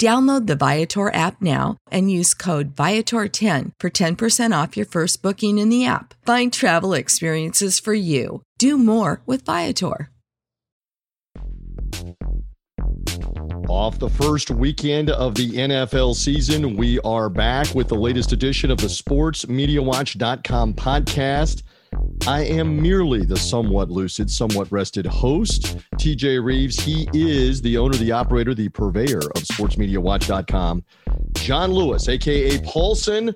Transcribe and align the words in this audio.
Download 0.00 0.46
the 0.46 0.56
Viator 0.56 1.12
app 1.14 1.40
now 1.40 1.76
and 1.90 2.10
use 2.10 2.34
code 2.34 2.74
Viator10 2.74 3.72
for 3.78 3.90
10% 3.90 4.62
off 4.62 4.76
your 4.76 4.86
first 4.86 5.22
booking 5.22 5.58
in 5.58 5.68
the 5.68 5.86
app. 5.86 6.14
Find 6.26 6.52
travel 6.52 6.94
experiences 6.94 7.78
for 7.78 7.94
you. 7.94 8.42
Do 8.58 8.76
more 8.76 9.22
with 9.26 9.44
Viator. 9.44 10.10
Off 13.68 13.98
the 13.98 14.10
first 14.10 14.50
weekend 14.50 15.10
of 15.10 15.34
the 15.36 15.50
NFL 15.52 16.14
season, 16.16 16.76
we 16.76 16.98
are 17.00 17.30
back 17.30 17.74
with 17.74 17.88
the 17.88 17.94
latest 17.94 18.32
edition 18.32 18.70
of 18.70 18.78
the 18.78 18.88
SportsMediaWatch.com 18.88 20.74
podcast. 20.74 21.62
I 22.26 22.44
am 22.44 22.80
merely 22.80 23.24
the 23.24 23.36
somewhat 23.36 23.90
lucid, 23.90 24.30
somewhat 24.30 24.70
rested 24.72 25.06
host, 25.06 25.76
TJ 25.96 26.42
Rives. 26.44 26.80
He 26.80 27.08
is 27.12 27.60
the 27.60 27.76
owner, 27.76 27.96
the 27.96 28.12
operator, 28.12 28.54
the 28.54 28.68
purveyor 28.70 29.18
of 29.18 29.42
sportsmediawatch.com. 29.42 30.84
John 31.34 31.72
Lewis, 31.72 32.08
aka 32.08 32.58
Paulsen, 32.58 33.34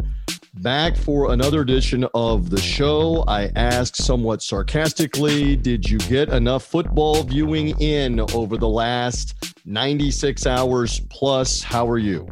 back 0.55 0.97
for 0.97 1.33
another 1.33 1.61
edition 1.61 2.06
of 2.14 2.51
the 2.51 2.61
show. 2.61 3.25
I 3.29 3.51
ask 3.56 3.97
somewhat 3.97 4.42
sarcastically, 4.42 5.56
did 5.56 5.89
you 5.89 5.98
get 5.98 6.31
enough 6.31 6.64
football 6.64 7.23
viewing 7.23 7.79
in 7.81 8.20
over 8.33 8.56
the 8.56 8.69
last 8.69 9.34
96 9.67 10.47
hours 10.47 11.01
plus? 11.11 11.62
How 11.62 11.89
are 11.89 11.98
you? 11.98 12.27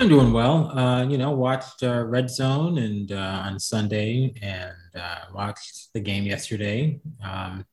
I'm 0.00 0.08
doing 0.08 0.32
well. 0.32 0.76
Uh, 0.76 1.04
you 1.04 1.18
know, 1.18 1.30
watched 1.30 1.84
uh, 1.84 2.04
Red 2.04 2.28
Zone 2.28 2.78
and 2.78 3.12
uh, 3.12 3.42
on 3.44 3.60
Sunday, 3.60 4.34
and 4.42 4.72
uh, 4.96 5.20
watched 5.32 5.92
the 5.92 6.00
game 6.00 6.24
yesterday. 6.24 7.00
Um, 7.22 7.64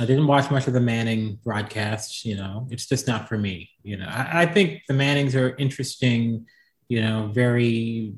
I 0.00 0.06
didn't 0.06 0.26
watch 0.26 0.50
much 0.50 0.66
of 0.66 0.72
the 0.72 0.80
Manning 0.80 1.38
broadcast. 1.44 2.24
You 2.24 2.36
know, 2.36 2.66
it's 2.70 2.86
just 2.86 3.06
not 3.06 3.28
for 3.28 3.36
me. 3.36 3.70
You 3.82 3.98
know, 3.98 4.06
I, 4.08 4.42
I 4.42 4.46
think 4.46 4.82
the 4.88 4.94
Mannings 4.94 5.34
are 5.34 5.54
interesting. 5.56 6.46
You 6.88 7.02
know, 7.02 7.30
very 7.32 8.14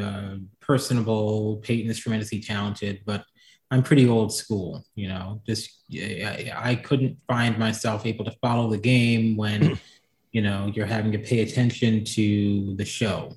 uh, 0.00 0.36
personable. 0.60 1.56
Peyton 1.58 1.90
is 1.90 1.98
tremendously 1.98 2.40
talented, 2.40 3.02
but 3.04 3.24
I'm 3.70 3.82
pretty 3.82 4.08
old 4.08 4.32
school. 4.32 4.84
You 4.94 5.08
know, 5.08 5.42
just 5.46 5.70
I, 5.92 6.52
I 6.54 6.74
couldn't 6.76 7.18
find 7.26 7.58
myself 7.58 8.06
able 8.06 8.24
to 8.24 8.36
follow 8.42 8.70
the 8.70 8.78
game 8.78 9.36
when 9.36 9.78
you 10.32 10.42
know 10.42 10.70
you're 10.74 10.86
having 10.86 11.12
to 11.12 11.18
pay 11.18 11.40
attention 11.40 12.04
to 12.04 12.76
the 12.76 12.84
show. 12.84 13.32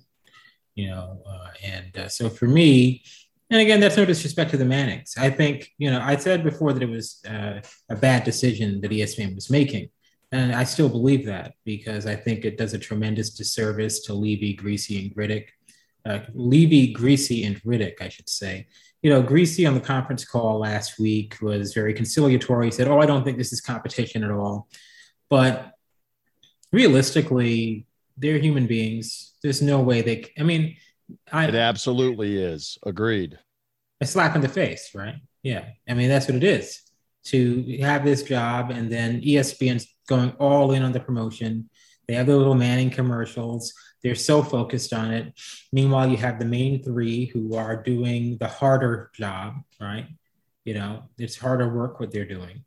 You 0.75 0.89
know, 0.89 1.21
uh, 1.27 1.47
and 1.63 1.97
uh, 1.97 2.07
so 2.09 2.29
for 2.29 2.47
me, 2.47 3.03
and 3.49 3.61
again, 3.61 3.79
that's 3.79 3.95
no 3.95 4.05
disrespect 4.05 4.51
to 4.51 4.57
the 4.57 4.65
Mannings. 4.65 5.15
I 5.17 5.29
think, 5.29 5.73
you 5.77 5.89
know, 5.89 6.01
I 6.01 6.17
said 6.17 6.43
before 6.43 6.73
that 6.73 6.83
it 6.83 6.89
was 6.89 7.23
uh, 7.27 7.61
a 7.89 7.95
bad 7.95 8.25
decision 8.25 8.81
that 8.81 8.91
ESPN 8.91 9.35
was 9.35 9.49
making. 9.49 9.89
And 10.33 10.53
I 10.53 10.65
still 10.65 10.89
believe 10.89 11.25
that 11.27 11.53
because 11.63 12.05
I 12.05 12.15
think 12.15 12.43
it 12.43 12.57
does 12.57 12.73
a 12.73 12.79
tremendous 12.79 13.29
disservice 13.29 14.01
to 14.01 14.13
Levy, 14.13 14.57
Griese, 14.57 15.01
and 15.01 15.15
Riddick. 15.15 15.47
Uh, 16.05 16.19
Levy, 16.33 16.93
Griese, 16.93 17.45
and 17.45 17.61
Riddick, 17.63 18.01
I 18.01 18.09
should 18.09 18.29
say. 18.29 18.67
You 19.01 19.11
know, 19.11 19.23
Griese 19.23 19.65
on 19.65 19.75
the 19.75 19.79
conference 19.79 20.25
call 20.25 20.59
last 20.59 20.99
week 20.99 21.37
was 21.41 21.73
very 21.73 21.93
conciliatory. 21.93 22.67
He 22.67 22.71
said, 22.71 22.89
Oh, 22.89 22.99
I 22.99 23.05
don't 23.05 23.23
think 23.23 23.37
this 23.37 23.53
is 23.53 23.61
competition 23.61 24.23
at 24.23 24.31
all. 24.31 24.67
But 25.29 25.73
realistically, 26.73 27.85
they're 28.17 28.39
human 28.39 28.67
beings. 28.67 29.33
There's 29.41 29.61
no 29.61 29.79
way 29.79 30.01
they, 30.01 30.31
I 30.37 30.43
mean, 30.43 30.75
I, 31.31 31.47
it 31.47 31.55
absolutely 31.55 32.37
is. 32.37 32.77
Agreed. 32.85 33.39
A 34.01 34.05
slap 34.05 34.35
in 34.35 34.41
the 34.41 34.49
face, 34.49 34.91
right? 34.93 35.15
Yeah. 35.43 35.65
I 35.87 35.93
mean, 35.93 36.09
that's 36.09 36.27
what 36.27 36.35
it 36.35 36.43
is 36.43 36.81
to 37.25 37.77
have 37.81 38.05
this 38.05 38.23
job. 38.23 38.71
And 38.71 38.91
then 38.91 39.21
ESPN's 39.21 39.87
going 40.07 40.31
all 40.39 40.71
in 40.71 40.83
on 40.83 40.91
the 40.91 40.99
promotion. 40.99 41.69
They 42.07 42.13
have 42.15 42.27
the 42.27 42.37
little 42.37 42.55
Manning 42.55 42.89
commercials. 42.89 43.73
They're 44.03 44.15
so 44.15 44.41
focused 44.43 44.93
on 44.93 45.11
it. 45.11 45.33
Meanwhile, 45.73 46.09
you 46.09 46.17
have 46.17 46.39
the 46.39 46.45
main 46.45 46.83
three 46.83 47.25
who 47.25 47.55
are 47.55 47.81
doing 47.81 48.37
the 48.37 48.47
harder 48.47 49.11
job, 49.13 49.55
right? 49.81 50.07
You 50.63 50.75
know, 50.75 51.03
it's 51.17 51.35
harder 51.35 51.73
work 51.73 51.99
what 51.99 52.11
they're 52.11 52.27
doing. 52.27 52.63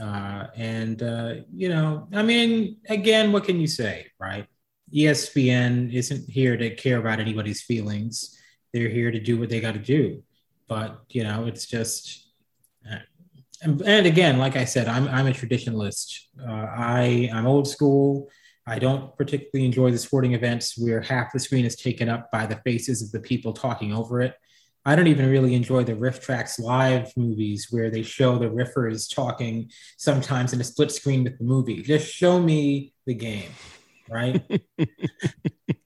Uh, 0.00 0.46
and, 0.56 1.02
uh, 1.02 1.34
you 1.54 1.68
know, 1.68 2.08
I 2.12 2.22
mean, 2.22 2.78
again, 2.88 3.32
what 3.32 3.44
can 3.44 3.60
you 3.60 3.66
say, 3.66 4.06
right? 4.18 4.46
ESPN 4.94 5.92
isn't 5.92 6.28
here 6.28 6.56
to 6.56 6.74
care 6.74 6.98
about 6.98 7.20
anybody's 7.20 7.62
feelings. 7.62 8.38
They're 8.72 8.88
here 8.88 9.10
to 9.10 9.20
do 9.20 9.38
what 9.38 9.48
they 9.48 9.60
got 9.60 9.74
to 9.74 9.80
do. 9.80 10.22
But 10.68 11.02
you 11.08 11.24
know, 11.24 11.46
it's 11.46 11.66
just. 11.66 12.28
Uh, 12.90 12.96
and, 13.62 13.80
and, 13.82 14.06
again, 14.06 14.38
like 14.38 14.56
I 14.56 14.64
said, 14.64 14.88
I'm 14.88 15.08
I'm 15.08 15.26
a 15.26 15.30
traditionalist. 15.30 16.18
Uh, 16.40 16.50
I 16.50 17.30
I'm 17.32 17.46
old 17.46 17.68
school. 17.68 18.28
I 18.66 18.78
don't 18.78 19.16
particularly 19.16 19.66
enjoy 19.66 19.90
the 19.90 19.98
sporting 19.98 20.34
events 20.34 20.78
where 20.78 21.00
half 21.00 21.32
the 21.32 21.40
screen 21.40 21.64
is 21.64 21.74
taken 21.74 22.08
up 22.08 22.30
by 22.30 22.46
the 22.46 22.60
faces 22.64 23.02
of 23.02 23.10
the 23.10 23.20
people 23.20 23.52
talking 23.52 23.92
over 23.92 24.20
it. 24.20 24.34
I 24.84 24.96
don't 24.96 25.08
even 25.08 25.30
really 25.30 25.54
enjoy 25.54 25.84
the 25.84 25.94
RiffTrax 25.94 26.60
live 26.60 27.12
movies 27.16 27.68
where 27.70 27.90
they 27.90 28.02
show 28.02 28.38
the 28.38 28.48
riffers 28.48 29.12
talking 29.12 29.70
sometimes 29.96 30.52
in 30.52 30.60
a 30.60 30.64
split 30.64 30.90
screen 30.90 31.24
with 31.24 31.38
the 31.38 31.44
movie. 31.44 31.82
Just 31.82 32.12
show 32.12 32.40
me 32.40 32.92
the 33.06 33.14
game 33.14 33.50
right? 34.12 34.42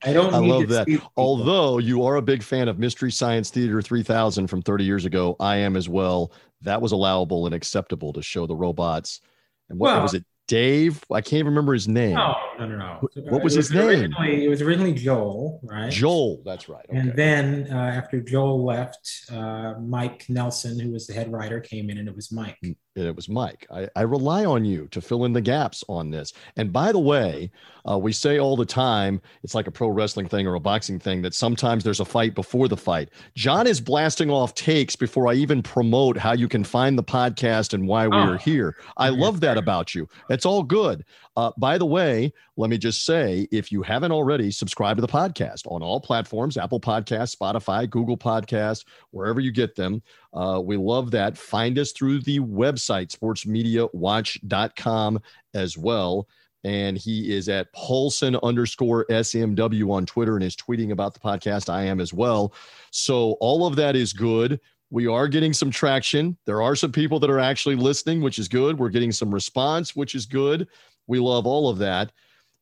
I 0.04 0.12
don't. 0.12 0.34
I 0.34 0.38
love 0.38 0.68
that. 0.68 0.88
Although 1.16 1.78
you 1.78 2.04
are 2.04 2.16
a 2.16 2.22
big 2.22 2.42
fan 2.42 2.68
of 2.68 2.78
Mystery 2.78 3.10
Science 3.10 3.50
Theater 3.50 3.80
3000 3.80 4.46
from 4.46 4.62
30 4.62 4.84
years 4.84 5.04
ago, 5.04 5.36
I 5.40 5.56
am 5.56 5.76
as 5.76 5.88
well. 5.88 6.32
That 6.62 6.82
was 6.82 6.92
allowable 6.92 7.46
and 7.46 7.54
acceptable 7.54 8.12
to 8.12 8.22
show 8.22 8.46
the 8.46 8.56
robots. 8.56 9.20
And 9.68 9.78
what 9.78 9.94
well, 9.94 10.02
was 10.02 10.14
it? 10.14 10.24
Dave. 10.48 11.02
I 11.10 11.20
can't 11.20 11.40
even 11.40 11.46
remember 11.46 11.72
his 11.72 11.88
name. 11.88 12.14
No, 12.14 12.36
no, 12.58 12.68
no, 12.68 12.76
no. 12.76 13.08
What 13.30 13.42
was, 13.42 13.56
was 13.56 13.68
his 13.68 13.72
name? 13.72 14.14
It 14.20 14.48
was 14.48 14.62
originally 14.62 14.94
Joel, 14.94 15.60
right? 15.64 15.90
Joel, 15.90 16.42
that's 16.44 16.68
right. 16.68 16.86
Okay. 16.88 16.98
And 16.98 17.14
then 17.14 17.68
uh, 17.70 17.74
after 17.74 18.20
Joel 18.20 18.64
left, 18.64 19.26
uh, 19.32 19.74
Mike 19.80 20.26
Nelson, 20.28 20.78
who 20.78 20.92
was 20.92 21.06
the 21.06 21.14
head 21.14 21.32
writer, 21.32 21.60
came 21.60 21.90
in, 21.90 21.98
and 21.98 22.08
it 22.08 22.14
was 22.14 22.30
Mike. 22.30 22.58
It 22.96 23.14
was 23.14 23.28
Mike. 23.28 23.66
I, 23.70 23.88
I, 23.94 24.02
rely 24.02 24.46
on 24.46 24.64
you 24.64 24.88
to 24.88 25.02
fill 25.02 25.26
in 25.26 25.34
the 25.34 25.42
gaps 25.42 25.84
on 25.86 26.10
this. 26.10 26.32
And 26.56 26.72
by 26.72 26.92
the 26.92 26.98
way, 26.98 27.50
uh, 27.86 27.98
we 27.98 28.10
say 28.10 28.38
all 28.38 28.56
the 28.56 28.64
time 28.64 29.20
it's 29.42 29.54
like 29.54 29.66
a 29.66 29.70
pro 29.70 29.88
wrestling 29.88 30.28
thing 30.28 30.46
or 30.46 30.54
a 30.54 30.60
boxing 30.60 30.98
thing 30.98 31.20
that 31.20 31.34
sometimes 31.34 31.84
there's 31.84 32.00
a 32.00 32.06
fight 32.06 32.34
before 32.34 32.68
the 32.68 32.76
fight. 32.76 33.10
John 33.34 33.66
is 33.66 33.82
blasting 33.82 34.30
off 34.30 34.54
takes 34.54 34.96
before 34.96 35.28
I 35.28 35.34
even 35.34 35.62
promote 35.62 36.16
how 36.16 36.32
you 36.32 36.48
can 36.48 36.64
find 36.64 36.96
the 36.96 37.04
podcast 37.04 37.74
and 37.74 37.86
why 37.86 38.08
we 38.08 38.16
oh. 38.16 38.32
are 38.32 38.38
here. 38.38 38.76
I 38.96 39.10
love 39.10 39.40
that 39.40 39.58
about 39.58 39.94
you. 39.94 40.08
It's 40.30 40.46
all 40.46 40.62
good. 40.62 41.04
Uh, 41.36 41.52
by 41.58 41.76
the 41.76 41.84
way, 41.84 42.32
let 42.56 42.70
me 42.70 42.78
just 42.78 43.04
say 43.04 43.46
if 43.52 43.70
you 43.70 43.82
haven't 43.82 44.12
already, 44.12 44.50
subscribe 44.50 44.96
to 44.96 45.02
the 45.02 45.06
podcast 45.08 45.70
on 45.70 45.82
all 45.82 46.00
platforms 46.00 46.56
Apple 46.56 46.80
Podcasts, 46.80 47.36
Spotify, 47.36 47.88
Google 47.88 48.16
Podcasts, 48.16 48.84
wherever 49.10 49.38
you 49.38 49.52
get 49.52 49.76
them. 49.76 50.02
Uh, 50.32 50.60
we 50.64 50.76
love 50.76 51.10
that. 51.10 51.36
Find 51.36 51.78
us 51.78 51.92
through 51.92 52.22
the 52.22 52.40
website, 52.40 53.14
sportsmediawatch.com 53.14 55.20
as 55.54 55.78
well. 55.78 56.26
and 56.64 56.98
he 56.98 57.32
is 57.32 57.48
at 57.48 57.72
Paulsen 57.74 58.40
underscore 58.42 59.06
SMW 59.06 59.90
on 59.90 60.04
Twitter 60.04 60.34
and 60.34 60.44
is 60.44 60.56
tweeting 60.56 60.90
about 60.90 61.14
the 61.14 61.20
podcast. 61.20 61.68
I 61.68 61.84
am 61.84 62.00
as 62.00 62.12
well. 62.12 62.54
So 62.90 63.32
all 63.40 63.66
of 63.66 63.76
that 63.76 63.94
is 63.94 64.12
good. 64.12 64.60
We 64.90 65.06
are 65.06 65.28
getting 65.28 65.52
some 65.52 65.70
traction. 65.70 66.36
There 66.44 66.62
are 66.62 66.74
some 66.74 66.92
people 66.92 67.20
that 67.20 67.30
are 67.30 67.38
actually 67.38 67.76
listening, 67.76 68.20
which 68.20 68.38
is 68.38 68.48
good. 68.48 68.78
We're 68.78 68.88
getting 68.88 69.12
some 69.12 69.32
response, 69.32 69.94
which 69.94 70.14
is 70.14 70.26
good. 70.26 70.68
We 71.06 71.18
love 71.18 71.46
all 71.46 71.68
of 71.68 71.78
that. 71.78 72.12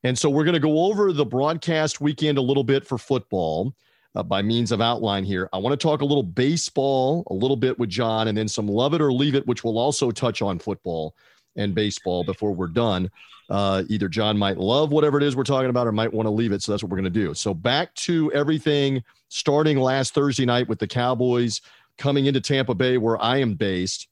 And 0.03 0.19
so 0.19 0.29
we're 0.29 0.45
going 0.45 0.55
to 0.55 0.61
go 0.61 0.85
over 0.85 1.13
the 1.13 1.25
broadcast 1.25 2.01
weekend 2.01 2.37
a 2.39 2.43
little 2.43 2.65
bit 2.65 2.87
for 2.87 2.99
football 2.99 3.75
uh, 4.15 4.23
by 4.23 4.43
means 4.43 4.71
of 4.71 4.81
outline 4.81 5.25
here. 5.25 5.49
I 5.53 5.59
want 5.59 5.79
to 5.79 5.83
talk 5.83 6.03
a 6.03 6.05
little 6.05 6.23
baseball, 6.23 7.25
a 7.29 7.35
little 7.35 7.57
bit 7.57 7.79
with 7.79 7.89
John, 7.89 8.29
and 8.29 8.37
then 8.37 8.47
some 8.47 8.69
love 8.69 8.95
it 8.95 9.01
or 9.01 9.13
leave 9.13 9.35
it, 9.35 9.47
which 9.47 9.65
will 9.65 9.79
also 9.79 10.11
touch 10.11 10.43
on 10.43 10.59
football 10.59 11.15
and 11.57 11.75
baseball 11.75 12.23
before 12.25 12.53
we're 12.53 12.67
done. 12.67 13.11
Uh, 13.51 13.83
either 13.89 14.09
John 14.09 14.39
might 14.39 14.57
love 14.57 14.91
whatever 14.91 15.19
it 15.19 15.23
is 15.23 15.37
we're 15.37 15.43
talking 15.43 15.71
about 15.71 15.87
or 15.87 15.93
might 15.93 16.13
want 16.13 16.27
to 16.27 16.31
leave 16.31 16.53
it. 16.53 16.63
So 16.63 16.73
that's 16.73 16.83
what 16.83 16.91
we're 16.91 16.99
going 16.99 17.05
to 17.05 17.11
do. 17.11 17.35
So 17.35 17.53
back 17.53 17.95
to 17.97 18.33
everything 18.33 19.03
starting 19.29 19.79
last 19.79 20.15
Thursday 20.15 20.47
night 20.47 20.69
with 20.69 20.79
the 20.79 20.87
Cowboys 20.87 21.61
coming 21.99 22.27
into 22.27 22.41
Tampa 22.41 22.75
Bay, 22.75 22.99
where 22.99 23.21
I 23.23 23.39
am 23.39 23.55
based, 23.55 24.09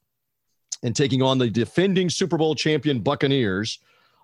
and 0.83 0.95
taking 0.95 1.21
on 1.21 1.37
the 1.37 1.49
defending 1.49 2.09
Super 2.09 2.37
Bowl 2.37 2.55
champion 2.55 2.99
Buccaneers. 2.99 3.79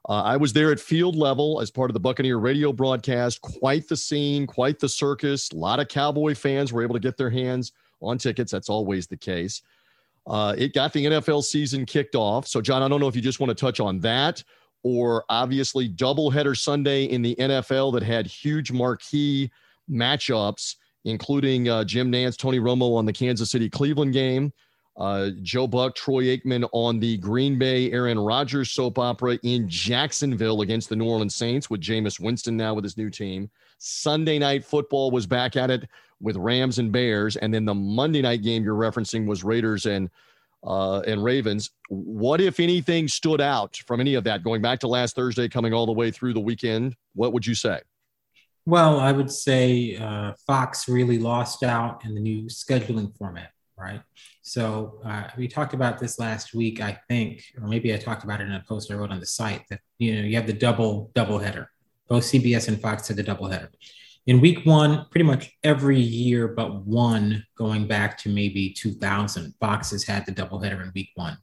Uh, 0.08 0.24
I 0.24 0.38
was 0.38 0.54
there 0.54 0.72
at 0.72 0.80
field 0.80 1.16
level 1.16 1.60
as 1.62 1.70
part 1.70 1.90
of 1.90 1.94
the 1.94 2.00
Buccaneer 2.00 2.38
radio 2.38 2.72
broadcast. 2.72 3.42
Quite 3.42 3.88
the 3.88 3.98
scene, 3.98 4.48
quite 4.48 4.80
the 4.80 4.90
circus. 4.90 5.52
A 5.52 5.56
lot 5.56 5.80
of 5.80 5.88
Cowboy 5.88 6.36
fans 6.36 6.72
were 6.72 6.82
able 6.82 6.96
to 6.96 7.00
get 7.00 7.18
their 7.18 7.30
hands 7.30 7.74
on 8.02 8.18
tickets. 8.18 8.52
That's 8.52 8.70
always 8.70 9.08
the 9.08 9.18
case. 9.18 9.62
Uh, 10.26 10.54
it 10.58 10.74
got 10.74 10.94
the 10.94 11.06
NFL 11.06 11.44
season 11.44 11.86
kicked 11.86 12.16
off. 12.16 12.48
So, 12.48 12.62
John, 12.62 12.84
I 12.84 12.88
don't 12.88 13.00
know 13.00 13.08
if 13.08 13.16
you 13.16 13.22
just 13.22 13.40
want 13.40 13.50
to 13.50 13.56
touch 13.56 13.80
on 13.80 14.00
that 14.02 14.44
or 14.84 15.26
obviously 15.30 15.90
doubleheader 15.90 16.58
Sunday 16.58 17.06
in 17.06 17.22
the 17.22 17.36
NFL 17.36 17.94
that 17.94 18.04
had 18.04 18.26
huge 18.26 18.72
marquee 18.72 19.52
matchups, 19.90 20.76
including 21.06 21.68
uh, 21.68 21.84
Jim 21.84 22.12
Nantz, 22.12 22.38
Tony 22.38 22.60
Romo 22.60 22.96
on 22.96 23.06
the 23.06 23.14
Kansas 23.14 23.52
City 23.52 23.70
Cleveland 23.70 24.14
game, 24.14 24.54
uh, 25.00 25.30
Joe 25.42 25.66
Buck, 25.66 25.96
Troy 25.96 26.26
Aikman 26.26 26.68
on 26.74 27.00
the 27.00 27.18
Green 27.18 27.58
Bay 27.58 27.90
Aaron 27.92 28.20
Rodgers 28.20 28.70
soap 28.70 29.00
opera 29.00 29.40
in 29.44 29.68
Jacksonville 29.70 30.62
against 30.62 30.90
the 30.90 30.96
New 30.96 31.06
Orleans 31.06 31.36
Saints 31.36 31.70
with 31.70 31.80
Jameis 31.80 32.20
Winston 32.20 32.58
now 32.58 32.74
with 32.74 32.84
his 32.84 32.98
new 32.98 33.10
team. 33.10 33.50
Sunday 33.78 34.38
night 34.38 34.66
football 34.66 35.10
was 35.10 35.26
back 35.26 35.56
at 35.56 35.72
it 35.72 35.88
with 36.22 36.36
Rams 36.36 36.80
and 36.80 36.92
Bears, 36.92 37.38
and 37.38 37.54
then 37.54 37.64
the 37.64 37.74
Monday 37.74 38.22
night 38.22 38.44
game 38.44 38.64
you're 38.64 38.76
referencing 38.76 39.26
was 39.26 39.44
Raiders 39.44 39.86
and 39.86 40.10
uh, 40.64 41.00
and 41.08 41.24
Ravens. 41.24 41.72
What, 41.88 42.42
if 42.42 42.60
anything, 42.60 43.08
stood 43.08 43.40
out 43.40 43.78
from 43.88 44.02
any 44.02 44.16
of 44.16 44.26
that 44.26 44.44
going 44.44 44.62
back 44.62 44.80
to 44.80 44.88
last 44.88 45.16
Thursday, 45.16 45.48
coming 45.48 45.74
all 45.74 45.86
the 45.86 45.94
way 45.94 46.12
through 46.12 46.34
the 46.34 46.42
weekend? 46.42 46.98
What 47.16 47.32
would 47.32 47.48
you 47.48 47.56
say? 47.56 47.80
Well, 48.66 49.00
I 49.00 49.14
would 49.14 49.32
say 49.32 49.96
uh, 49.96 50.34
Fox 50.46 50.90
really 50.90 51.18
lost 51.18 51.64
out 51.64 52.04
in 52.06 52.14
the 52.14 52.22
new 52.22 52.44
scheduling 52.44 53.16
format, 53.18 53.52
right? 53.80 54.02
So 54.42 55.00
uh, 55.06 55.28
we 55.38 55.48
talked 55.48 55.74
about 55.74 56.00
this 56.00 56.20
last 56.20 56.54
week, 56.54 56.82
I 56.82 57.00
think, 57.08 57.44
or 57.62 57.68
maybe 57.68 57.94
I 57.94 57.98
talked 57.98 58.24
about 58.24 58.42
it 58.42 58.48
in 58.48 58.54
a 58.54 58.64
post 58.68 58.92
I 58.92 58.96
wrote 58.96 59.12
on 59.12 59.20
the 59.20 59.26
site 59.26 59.64
that 59.70 59.80
you 59.98 60.16
know 60.16 60.28
you 60.28 60.36
have 60.36 60.48
the 60.48 60.54
double 60.54 61.12
double 61.14 61.40
header. 61.40 61.70
Both 62.08 62.24
CBS 62.24 62.68
and 62.68 62.82
Fox 62.82 63.08
had 63.08 63.18
the 63.18 63.24
double 63.24 63.50
header 63.50 63.70
in 64.30 64.42
week 64.42 64.64
one, 64.64 65.08
pretty 65.10 65.24
much 65.24 65.58
every 65.64 66.00
year 66.00 66.50
but 66.50 66.86
one, 66.86 67.44
going 67.56 67.88
back 67.88 68.16
to 68.20 68.30
maybe 68.30 68.70
2000, 68.70 69.56
Fox 69.60 69.90
has 69.90 70.04
had 70.04 70.24
the 70.26 70.32
doubleheader 70.32 70.84
in 70.84 70.92
week 70.94 71.10
one. 71.16 71.36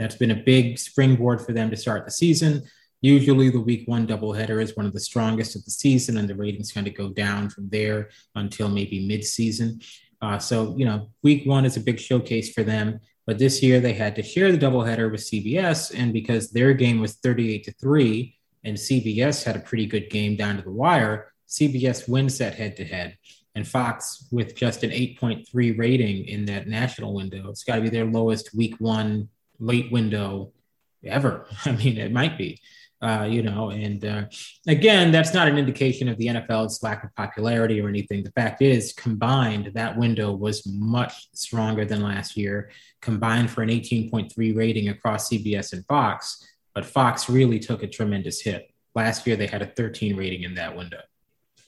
That's 0.00 0.16
been 0.16 0.32
a 0.32 0.42
big 0.42 0.80
springboard 0.80 1.42
for 1.42 1.52
them 1.52 1.70
to 1.70 1.76
start 1.76 2.04
the 2.04 2.10
season. 2.10 2.64
Usually, 3.00 3.50
the 3.50 3.60
week 3.60 3.86
one 3.86 4.04
doubleheader 4.06 4.60
is 4.60 4.76
one 4.76 4.84
of 4.84 4.92
the 4.92 4.98
strongest 4.98 5.54
of 5.54 5.64
the 5.64 5.70
season, 5.70 6.16
and 6.16 6.28
the 6.28 6.34
ratings 6.34 6.72
kind 6.72 6.88
of 6.88 6.96
go 6.96 7.10
down 7.10 7.50
from 7.50 7.68
there 7.68 8.10
until 8.34 8.68
maybe 8.68 9.06
mid-season. 9.06 9.80
Uh, 10.24 10.38
so, 10.38 10.74
you 10.78 10.86
know, 10.86 11.10
week 11.22 11.44
one 11.44 11.66
is 11.66 11.76
a 11.76 11.80
big 11.80 12.00
showcase 12.00 12.50
for 12.50 12.62
them. 12.62 12.98
But 13.26 13.38
this 13.38 13.62
year, 13.62 13.78
they 13.78 13.92
had 13.92 14.16
to 14.16 14.22
share 14.22 14.50
the 14.50 14.58
doubleheader 14.58 15.10
with 15.10 15.20
CBS, 15.20 15.92
and 15.94 16.12
because 16.12 16.50
their 16.50 16.72
game 16.72 16.98
was 16.98 17.16
38 17.16 17.64
to 17.64 17.72
three, 17.72 18.38
and 18.64 18.76
CBS 18.76 19.44
had 19.44 19.56
a 19.56 19.60
pretty 19.60 19.86
good 19.86 20.08
game 20.08 20.36
down 20.36 20.56
to 20.56 20.62
the 20.62 20.70
wire, 20.70 21.32
CBS 21.48 22.08
wins 22.08 22.38
that 22.38 22.54
head 22.54 22.76
to 22.76 22.84
head. 22.84 23.18
And 23.54 23.68
Fox, 23.68 24.26
with 24.32 24.56
just 24.56 24.82
an 24.82 24.90
8.3 24.90 25.78
rating 25.78 26.24
in 26.24 26.46
that 26.46 26.66
national 26.66 27.14
window, 27.14 27.50
it's 27.50 27.64
got 27.64 27.76
to 27.76 27.82
be 27.82 27.90
their 27.90 28.06
lowest 28.06 28.54
week 28.54 28.76
one 28.78 29.28
late 29.58 29.92
window 29.92 30.52
ever. 31.04 31.46
I 31.66 31.72
mean, 31.72 31.98
it 31.98 32.12
might 32.12 32.38
be, 32.38 32.60
uh, 33.04 33.24
you 33.24 33.42
know. 33.42 33.70
And 33.70 34.04
uh, 34.04 34.24
again, 34.66 35.12
that's 35.12 35.34
not 35.34 35.46
an 35.46 35.58
indication 35.58 36.08
of 36.08 36.16
the 36.16 36.26
NFL's 36.28 36.82
lack 36.82 37.04
of 37.04 37.14
popularity 37.14 37.80
or 37.80 37.88
anything. 37.88 38.24
The 38.24 38.32
fact 38.32 38.62
is, 38.62 38.92
combined, 38.94 39.72
that 39.74 39.96
window 39.96 40.32
was 40.32 40.66
much 40.66 41.28
stronger 41.34 41.84
than 41.84 42.02
last 42.02 42.36
year, 42.36 42.70
combined 43.02 43.50
for 43.50 43.62
an 43.62 43.68
18.3 43.68 44.56
rating 44.56 44.88
across 44.88 45.28
CBS 45.28 45.72
and 45.72 45.84
Fox. 45.86 46.42
But 46.74 46.86
Fox 46.86 47.28
really 47.28 47.58
took 47.58 47.82
a 47.82 47.86
tremendous 47.86 48.40
hit. 48.40 48.70
Last 48.94 49.26
year, 49.26 49.36
they 49.36 49.46
had 49.46 49.62
a 49.62 49.66
13 49.66 50.16
rating 50.16 50.44
in 50.44 50.54
that 50.54 50.76
window. 50.76 51.00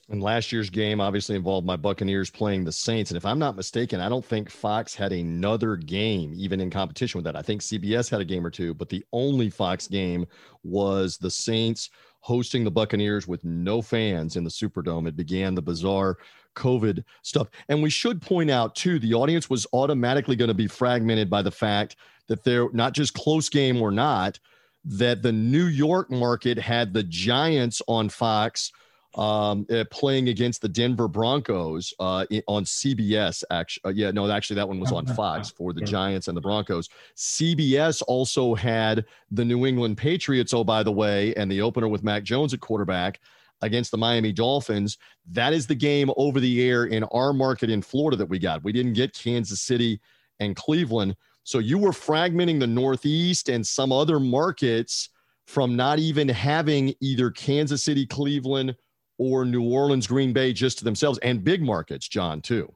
And 0.09 0.23
last 0.23 0.53
year's 0.53 0.69
game 0.69 1.01
obviously 1.01 1.35
involved 1.35 1.67
my 1.67 1.75
Buccaneers 1.75 2.29
playing 2.29 2.63
the 2.63 2.71
Saints. 2.71 3.11
And 3.11 3.17
if 3.17 3.25
I'm 3.25 3.39
not 3.39 3.57
mistaken, 3.57 3.99
I 3.99 4.07
don't 4.07 4.23
think 4.23 4.49
Fox 4.49 4.95
had 4.95 5.11
another 5.11 5.75
game 5.75 6.33
even 6.35 6.61
in 6.61 6.69
competition 6.69 7.17
with 7.17 7.25
that. 7.25 7.35
I 7.35 7.41
think 7.41 7.61
CBS 7.61 8.09
had 8.09 8.21
a 8.21 8.25
game 8.25 8.45
or 8.45 8.49
two, 8.49 8.73
but 8.73 8.87
the 8.87 9.05
only 9.11 9.49
Fox 9.49 9.85
game 9.87 10.25
was 10.63 11.17
the 11.17 11.29
Saints 11.29 11.89
hosting 12.21 12.63
the 12.63 12.71
Buccaneers 12.71 13.27
with 13.27 13.43
no 13.43 13.81
fans 13.81 14.37
in 14.37 14.45
the 14.45 14.49
Superdome. 14.49 15.07
It 15.07 15.17
began 15.17 15.55
the 15.55 15.61
bizarre 15.61 16.17
COVID 16.55 17.03
stuff. 17.21 17.49
And 17.67 17.83
we 17.83 17.89
should 17.89 18.21
point 18.21 18.49
out, 18.49 18.75
too, 18.75 18.99
the 18.99 19.13
audience 19.13 19.49
was 19.49 19.67
automatically 19.73 20.37
going 20.37 20.47
to 20.47 20.53
be 20.53 20.67
fragmented 20.67 21.29
by 21.29 21.41
the 21.41 21.51
fact 21.51 21.97
that 22.27 22.43
they're 22.45 22.71
not 22.71 22.93
just 22.93 23.13
close 23.13 23.49
game 23.49 23.81
or 23.81 23.91
not, 23.91 24.39
that 24.85 25.21
the 25.21 25.31
New 25.31 25.65
York 25.65 26.09
market 26.09 26.57
had 26.57 26.93
the 26.93 27.03
Giants 27.03 27.81
on 27.87 28.07
Fox 28.09 28.71
um, 29.15 29.65
uh, 29.71 29.83
playing 29.89 30.29
against 30.29 30.61
the 30.61 30.69
Denver 30.69 31.07
Broncos 31.07 31.93
uh, 31.99 32.25
on 32.47 32.65
CBS. 32.65 33.43
Actually, 33.49 33.89
uh, 33.89 33.93
yeah, 33.93 34.11
no, 34.11 34.29
actually 34.29 34.55
that 34.57 34.67
one 34.67 34.79
was 34.79 34.91
on 34.91 35.05
Fox 35.15 35.49
for 35.49 35.73
the 35.73 35.81
Giants 35.81 36.27
and 36.27 36.37
the 36.37 36.41
Broncos. 36.41 36.89
CBS 37.15 38.03
also 38.07 38.53
had 38.53 39.05
the 39.31 39.45
New 39.45 39.65
England 39.65 39.97
Patriots. 39.97 40.53
Oh, 40.53 40.63
by 40.63 40.83
the 40.83 40.91
way, 40.91 41.33
and 41.35 41.51
the 41.51 41.61
opener 41.61 41.87
with 41.87 42.03
Mac 42.03 42.23
Jones 42.23 42.53
at 42.53 42.59
quarterback 42.59 43.19
against 43.61 43.91
the 43.91 43.97
Miami 43.97 44.31
Dolphins. 44.31 44.97
That 45.31 45.53
is 45.53 45.67
the 45.67 45.75
game 45.75 46.11
over 46.15 46.39
the 46.39 46.61
air 46.61 46.85
in 46.85 47.03
our 47.05 47.33
market 47.33 47.69
in 47.69 47.81
Florida 47.81 48.17
that 48.17 48.29
we 48.29 48.39
got. 48.39 48.63
We 48.63 48.71
didn't 48.71 48.93
get 48.93 49.13
Kansas 49.13 49.61
City 49.61 49.99
and 50.39 50.55
Cleveland. 50.55 51.15
So 51.43 51.59
you 51.59 51.77
were 51.77 51.91
fragmenting 51.91 52.59
the 52.59 52.67
Northeast 52.67 53.49
and 53.49 53.65
some 53.65 53.91
other 53.91 54.19
markets 54.19 55.09
from 55.45 55.75
not 55.75 55.97
even 55.97 56.27
having 56.27 56.93
either 56.99 57.31
Kansas 57.31 57.83
City, 57.83 58.05
Cleveland, 58.05 58.75
or 59.17 59.45
New 59.45 59.63
Orleans, 59.63 60.07
Green 60.07 60.33
Bay 60.33 60.53
just 60.53 60.79
to 60.79 60.83
themselves 60.83 61.19
and 61.19 61.43
big 61.43 61.61
markets, 61.61 62.07
John, 62.07 62.41
too. 62.41 62.73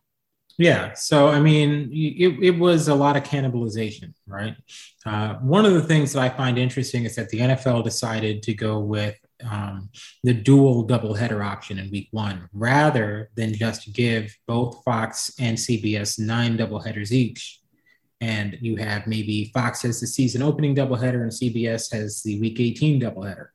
Yeah. 0.57 0.93
So, 0.93 1.27
I 1.27 1.39
mean, 1.39 1.89
it, 1.91 2.37
it 2.43 2.59
was 2.59 2.87
a 2.87 2.95
lot 2.95 3.17
of 3.17 3.23
cannibalization, 3.23 4.13
right? 4.27 4.55
Uh, 5.05 5.35
one 5.35 5.65
of 5.65 5.73
the 5.73 5.81
things 5.81 6.13
that 6.13 6.21
I 6.21 6.29
find 6.29 6.57
interesting 6.57 7.05
is 7.05 7.15
that 7.15 7.29
the 7.29 7.39
NFL 7.39 7.83
decided 7.83 8.43
to 8.43 8.53
go 8.53 8.79
with 8.79 9.17
um, 9.49 9.89
the 10.23 10.33
dual 10.33 10.87
doubleheader 10.87 11.43
option 11.43 11.79
in 11.79 11.89
week 11.89 12.09
one 12.11 12.47
rather 12.53 13.29
than 13.35 13.53
just 13.53 13.91
give 13.93 14.35
both 14.47 14.83
Fox 14.83 15.33
and 15.39 15.57
CBS 15.57 16.19
nine 16.19 16.57
doubleheaders 16.57 17.11
each. 17.11 17.59
And 18.19 18.57
you 18.61 18.75
have 18.75 19.07
maybe 19.07 19.45
Fox 19.53 19.81
has 19.81 19.99
the 19.99 20.05
season 20.05 20.43
opening 20.43 20.75
doubleheader 20.75 21.23
and 21.23 21.31
CBS 21.31 21.91
has 21.91 22.21
the 22.21 22.39
week 22.39 22.59
18 22.59 23.01
doubleheader, 23.01 23.47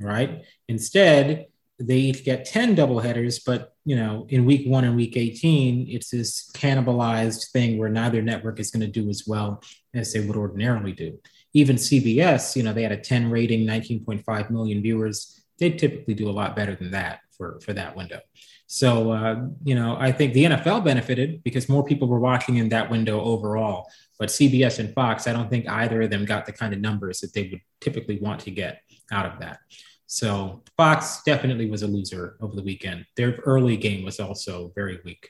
right? 0.00 0.44
Instead, 0.66 1.48
they 1.78 1.96
each 1.96 2.24
get 2.24 2.44
10 2.44 2.74
double 2.74 3.00
headers, 3.00 3.38
but 3.38 3.74
you 3.84 3.94
know, 3.96 4.26
in 4.30 4.44
week 4.44 4.66
one 4.66 4.84
and 4.84 4.96
week 4.96 5.16
18, 5.16 5.86
it's 5.88 6.10
this 6.10 6.50
cannibalized 6.52 7.50
thing 7.52 7.78
where 7.78 7.88
neither 7.88 8.20
network 8.20 8.58
is 8.58 8.70
going 8.70 8.80
to 8.80 9.00
do 9.00 9.08
as 9.08 9.24
well 9.26 9.62
as 9.94 10.12
they 10.12 10.20
would 10.20 10.36
ordinarily 10.36 10.92
do. 10.92 11.18
Even 11.54 11.76
CBS, 11.76 12.56
you 12.56 12.62
know, 12.62 12.72
they 12.72 12.82
had 12.82 12.92
a 12.92 12.96
10 12.96 13.30
rating, 13.30 13.66
19.5 13.66 14.50
million 14.50 14.82
viewers. 14.82 15.40
They 15.58 15.70
typically 15.70 16.14
do 16.14 16.28
a 16.28 16.32
lot 16.32 16.56
better 16.56 16.74
than 16.74 16.90
that 16.90 17.20
for, 17.36 17.60
for 17.60 17.72
that 17.72 17.96
window. 17.96 18.20
So, 18.66 19.12
uh, 19.12 19.46
you 19.64 19.74
know, 19.74 19.96
I 19.98 20.12
think 20.12 20.34
the 20.34 20.44
NFL 20.44 20.84
benefited 20.84 21.42
because 21.42 21.70
more 21.70 21.84
people 21.84 22.06
were 22.06 22.20
watching 22.20 22.56
in 22.56 22.68
that 22.68 22.90
window 22.90 23.20
overall. 23.22 23.88
But 24.18 24.28
CBS 24.28 24.78
and 24.78 24.92
Fox, 24.92 25.26
I 25.26 25.32
don't 25.32 25.48
think 25.48 25.66
either 25.66 26.02
of 26.02 26.10
them 26.10 26.26
got 26.26 26.44
the 26.44 26.52
kind 26.52 26.74
of 26.74 26.80
numbers 26.80 27.20
that 27.20 27.32
they 27.32 27.48
would 27.48 27.60
typically 27.80 28.18
want 28.18 28.40
to 28.40 28.50
get 28.50 28.82
out 29.10 29.24
of 29.24 29.38
that. 29.40 29.60
So 30.08 30.62
Fox 30.78 31.22
definitely 31.22 31.70
was 31.70 31.82
a 31.82 31.86
loser 31.86 32.38
over 32.40 32.56
the 32.56 32.62
weekend. 32.62 33.04
Their 33.14 33.32
early 33.44 33.76
game 33.76 34.04
was 34.06 34.18
also 34.18 34.72
very 34.74 34.98
weak. 35.04 35.28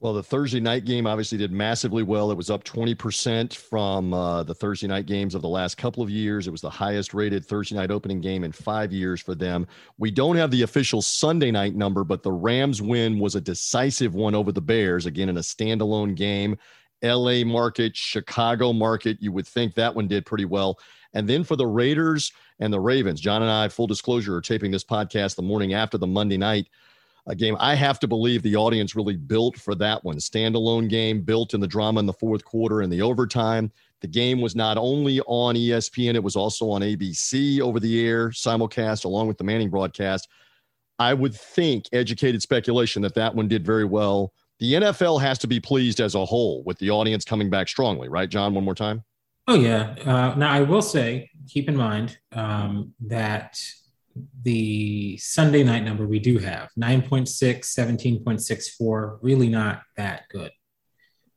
Well, 0.00 0.14
the 0.14 0.22
Thursday 0.22 0.58
night 0.58 0.84
game 0.84 1.06
obviously 1.06 1.38
did 1.38 1.52
massively 1.52 2.02
well. 2.02 2.32
It 2.32 2.36
was 2.36 2.50
up 2.50 2.64
20% 2.64 3.54
from 3.54 4.12
uh, 4.12 4.42
the 4.42 4.52
Thursday 4.54 4.88
night 4.88 5.06
games 5.06 5.36
of 5.36 5.42
the 5.42 5.48
last 5.48 5.76
couple 5.76 6.02
of 6.02 6.10
years. 6.10 6.48
It 6.48 6.50
was 6.50 6.60
the 6.60 6.68
highest 6.68 7.14
rated 7.14 7.46
Thursday 7.46 7.76
night 7.76 7.92
opening 7.92 8.20
game 8.20 8.42
in 8.42 8.50
five 8.50 8.92
years 8.92 9.20
for 9.20 9.36
them. 9.36 9.68
We 9.96 10.10
don't 10.10 10.34
have 10.34 10.50
the 10.50 10.62
official 10.62 11.00
Sunday 11.00 11.52
night 11.52 11.76
number, 11.76 12.02
but 12.02 12.24
the 12.24 12.32
Rams 12.32 12.82
win 12.82 13.20
was 13.20 13.36
a 13.36 13.40
decisive 13.40 14.16
one 14.16 14.34
over 14.34 14.50
the 14.50 14.60
Bears, 14.60 15.06
again, 15.06 15.28
in 15.28 15.36
a 15.36 15.40
standalone 15.40 16.16
game. 16.16 16.58
LA 17.04 17.44
market, 17.44 17.96
Chicago 17.96 18.72
market, 18.72 19.18
you 19.20 19.30
would 19.30 19.46
think 19.46 19.74
that 19.74 19.94
one 19.94 20.08
did 20.08 20.26
pretty 20.26 20.46
well. 20.46 20.80
And 21.14 21.28
then 21.28 21.44
for 21.44 21.56
the 21.56 21.66
Raiders 21.66 22.32
and 22.58 22.72
the 22.72 22.80
Ravens, 22.80 23.20
John 23.20 23.42
and 23.42 23.50
I, 23.50 23.68
full 23.68 23.86
disclosure, 23.86 24.36
are 24.36 24.40
taping 24.40 24.70
this 24.70 24.84
podcast 24.84 25.36
the 25.36 25.42
morning 25.42 25.74
after 25.74 25.98
the 25.98 26.06
Monday 26.06 26.36
night 26.38 26.68
game. 27.36 27.56
I 27.60 27.74
have 27.74 28.00
to 28.00 28.08
believe 28.08 28.42
the 28.42 28.56
audience 28.56 28.96
really 28.96 29.16
built 29.16 29.56
for 29.56 29.74
that 29.76 30.02
one. 30.04 30.16
Standalone 30.16 30.88
game 30.88 31.22
built 31.22 31.54
in 31.54 31.60
the 31.60 31.66
drama 31.66 32.00
in 32.00 32.06
the 32.06 32.12
fourth 32.12 32.44
quarter 32.44 32.80
and 32.80 32.92
the 32.92 33.02
overtime. 33.02 33.70
The 34.00 34.08
game 34.08 34.40
was 34.40 34.56
not 34.56 34.76
only 34.76 35.20
on 35.22 35.54
ESPN, 35.54 36.14
it 36.14 36.22
was 36.22 36.34
also 36.34 36.68
on 36.70 36.82
ABC 36.82 37.60
over 37.60 37.78
the 37.78 38.04
air, 38.04 38.30
simulcast, 38.30 39.04
along 39.04 39.28
with 39.28 39.38
the 39.38 39.44
Manning 39.44 39.70
broadcast. 39.70 40.28
I 40.98 41.14
would 41.14 41.34
think, 41.34 41.86
educated 41.92 42.42
speculation, 42.42 43.02
that 43.02 43.14
that 43.14 43.34
one 43.34 43.48
did 43.48 43.64
very 43.64 43.84
well. 43.84 44.32
The 44.58 44.74
NFL 44.74 45.20
has 45.20 45.38
to 45.38 45.46
be 45.46 45.60
pleased 45.60 46.00
as 46.00 46.14
a 46.14 46.24
whole 46.24 46.62
with 46.64 46.78
the 46.78 46.90
audience 46.90 47.24
coming 47.24 47.50
back 47.50 47.68
strongly, 47.68 48.08
right, 48.08 48.28
John? 48.28 48.54
One 48.54 48.64
more 48.64 48.74
time. 48.74 49.04
Oh, 49.48 49.54
yeah. 49.54 49.94
Uh, 50.04 50.34
now, 50.36 50.52
I 50.52 50.62
will 50.62 50.82
say, 50.82 51.30
keep 51.48 51.68
in 51.68 51.76
mind 51.76 52.18
um, 52.32 52.94
that 53.06 53.60
the 54.42 55.16
Sunday 55.18 55.62
night 55.62 55.84
number 55.84 56.06
we 56.06 56.18
do 56.18 56.38
have 56.38 56.70
9.6, 56.78 57.28
17.64, 57.28 59.18
really 59.22 59.48
not 59.48 59.82
that 59.96 60.22
good. 60.30 60.50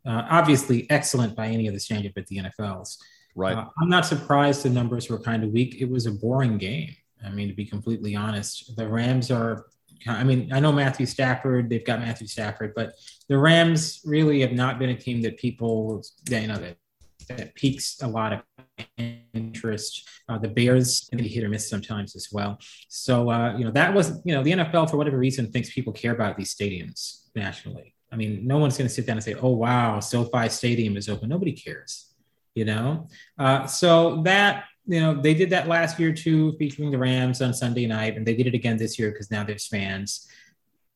Uh, 0.06 0.24
obviously, 0.30 0.90
excellent 0.90 1.36
by 1.36 1.48
any 1.48 1.68
of 1.68 1.74
the 1.74 1.80
standard 1.80 2.14
but 2.14 2.28
the 2.28 2.38
NFL's. 2.38 2.98
Right. 3.36 3.58
Uh, 3.58 3.66
I'm 3.82 3.90
not 3.90 4.06
surprised 4.06 4.64
the 4.64 4.70
numbers 4.70 5.10
were 5.10 5.20
kind 5.20 5.44
of 5.44 5.50
weak. 5.50 5.82
It 5.82 5.90
was 5.90 6.06
a 6.06 6.12
boring 6.12 6.58
game. 6.58 6.96
I 7.26 7.30
mean, 7.30 7.48
to 7.48 7.54
be 7.54 7.66
completely 7.66 8.16
honest, 8.16 8.76
the 8.76 8.88
Rams 8.88 9.32
are. 9.32 9.66
I 10.08 10.24
mean, 10.24 10.54
I 10.54 10.60
know 10.60 10.72
Matthew 10.72 11.08
Stafford. 11.08 11.70
They've 11.70 11.86
got 11.86 12.00
Matthew 12.00 12.28
Stafford, 12.28 12.74
but 12.76 12.94
the 13.28 13.38
Rams 13.38 14.02
really 14.06 14.42
have 14.42 14.52
not 14.52 14.78
been 14.78 14.92
a 14.92 14.96
team 14.96 15.22
that 15.24 15.38
people, 15.38 16.04
you 16.30 16.48
know, 16.48 16.58
that 16.58 16.78
that 17.27 17.55
piques 17.55 18.01
a 18.01 18.08
lot 18.08 18.34
of 18.34 18.41
interest. 19.34 20.08
Uh, 20.27 20.38
the 20.38 20.48
Bears 20.48 21.08
can 21.10 21.20
be 21.20 21.27
hit 21.27 21.44
or 21.44 21.50
miss 21.50 21.70
sometimes 21.70 22.15
as 22.15 22.29
well. 22.32 22.58
So 22.89 23.29
uh, 23.29 23.58
you 23.58 23.65
know 23.65 23.72
that 23.72 23.94
was 23.94 24.22
you 24.25 24.34
know 24.34 24.44
the 24.44 24.51
NFL 24.51 24.89
for 24.89 24.98
whatever 24.98 25.17
reason 25.17 25.51
thinks 25.51 25.74
people 25.74 25.94
care 25.94 26.13
about 26.13 26.38
these 26.38 26.53
stadiums 26.53 27.25
nationally. 27.36 27.94
I 28.12 28.15
mean, 28.15 28.48
no 28.48 28.58
one's 28.58 28.77
going 28.77 28.88
to 28.88 28.94
sit 28.94 29.05
down 29.05 29.17
and 29.17 29.24
say, 29.24 29.34
"Oh 29.34 29.51
wow, 29.51 30.00
SoFi 30.00 30.50
Stadium 30.50 30.98
is 30.98 31.10
open." 31.10 31.29
Nobody 31.29 31.51
cares, 31.51 32.13
you 32.53 32.65
know. 32.65 33.08
Uh, 33.38 33.65
so 33.65 34.22
that 34.24 34.65
you 34.86 35.00
know 35.00 35.20
they 35.22 35.34
did 35.34 35.50
that 35.51 35.67
last 35.67 36.00
year 36.00 36.13
too, 36.13 36.55
featuring 36.58 36.91
the 36.91 36.98
Rams 36.98 37.41
on 37.41 37.53
Sunday 37.53 37.86
night, 37.86 38.15
and 38.15 38.25
they 38.25 38.36
did 38.36 38.48
it 38.48 38.55
again 38.55 38.77
this 38.77 38.98
year 38.98 39.12
because 39.12 39.32
now 39.32 39.44
there's 39.44 39.67
fans. 39.67 40.27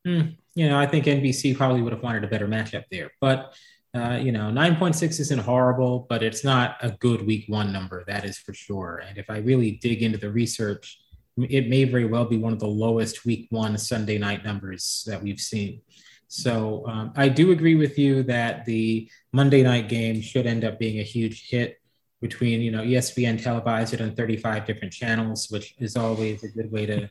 Hmm, 0.05 0.21
you 0.55 0.69
know, 0.69 0.79
I 0.79 0.86
think 0.86 1.05
NBC 1.05 1.57
probably 1.57 1.81
would 1.81 1.93
have 1.93 2.03
wanted 2.03 2.24
a 2.24 2.27
better 2.27 2.48
matchup 2.48 2.86
there, 2.89 3.12
but 3.19 3.53
uh, 3.96 4.19
you 4.22 4.31
know, 4.31 4.51
9.6 4.51 5.19
isn't 5.19 5.39
horrible, 5.39 6.05
but 6.10 6.22
it's 6.22 6.43
not 6.43 6.77
a 6.81 6.91
good 6.91 7.25
week 7.25 7.46
one 7.48 7.74
number. 7.74 8.03
That 8.05 8.24
is 8.24 8.38
for 8.38 8.53
sure. 8.53 9.01
And 9.08 9.17
if 9.17 9.29
I 9.29 9.38
really 9.39 9.72
dig 9.72 10.03
into 10.03 10.19
the 10.19 10.31
research, 10.31 11.00
it 11.38 11.69
may 11.69 11.86
very 11.86 12.05
well 12.05 12.25
be 12.25 12.38
one 12.38 12.53
of 12.53 12.60
the 12.60 12.67
lowest 12.67 13.25
week 13.25 13.48
one 13.50 13.77
Sunday 13.77 14.17
night 14.17 14.43
numbers 14.43 15.03
that 15.08 15.24
we've 15.24 15.39
seen. 15.39 15.81
So 16.27 16.86
um, 16.88 17.13
I 17.15 17.29
do 17.29 17.51
agree 17.51 17.74
with 17.74 17.98
you 17.98 18.22
that 18.24 18.65
the 18.65 19.10
Monday 19.31 19.63
night 19.63 19.89
game 19.89 20.22
should 20.22 20.46
end 20.46 20.63
up 20.63 20.77
being 20.77 21.00
a 21.00 21.03
huge 21.03 21.50
hit 21.50 21.77
between, 22.22 22.62
you 22.62 22.69
know, 22.69 22.84
ESPN 22.84 23.41
televised 23.41 23.93
it 23.93 24.01
on 24.01 24.13
35 24.13 24.67
different 24.67 24.93
channels, 24.93 25.48
which 25.50 25.74
is 25.79 25.96
always 25.96 26.43
a 26.43 26.50
good 26.50 26.72
way 26.72 26.86
to 26.86 27.10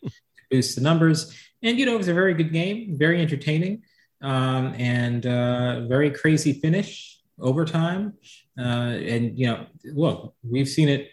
boost 0.51 0.77
the 0.77 0.83
numbers. 0.83 1.35
And, 1.63 1.77
you 1.77 1.87
know, 1.87 1.95
it 1.95 1.99
was 1.99 2.09
a 2.09 2.15
very 2.15 2.35
good 2.35 2.53
game, 2.53 2.97
very 2.97 3.21
entertaining 3.21 3.83
um, 4.21 4.75
and 4.77 5.27
uh, 5.27 5.87
very 5.87 6.11
crazy 6.11 6.55
finish 6.55 7.21
overtime. 7.41 8.15
Uh, 8.59 8.63
and 8.63 9.39
you 9.39 9.47
know, 9.47 9.67
look, 9.85 10.35
we've 10.43 10.69
seen 10.69 10.89
it 10.89 11.11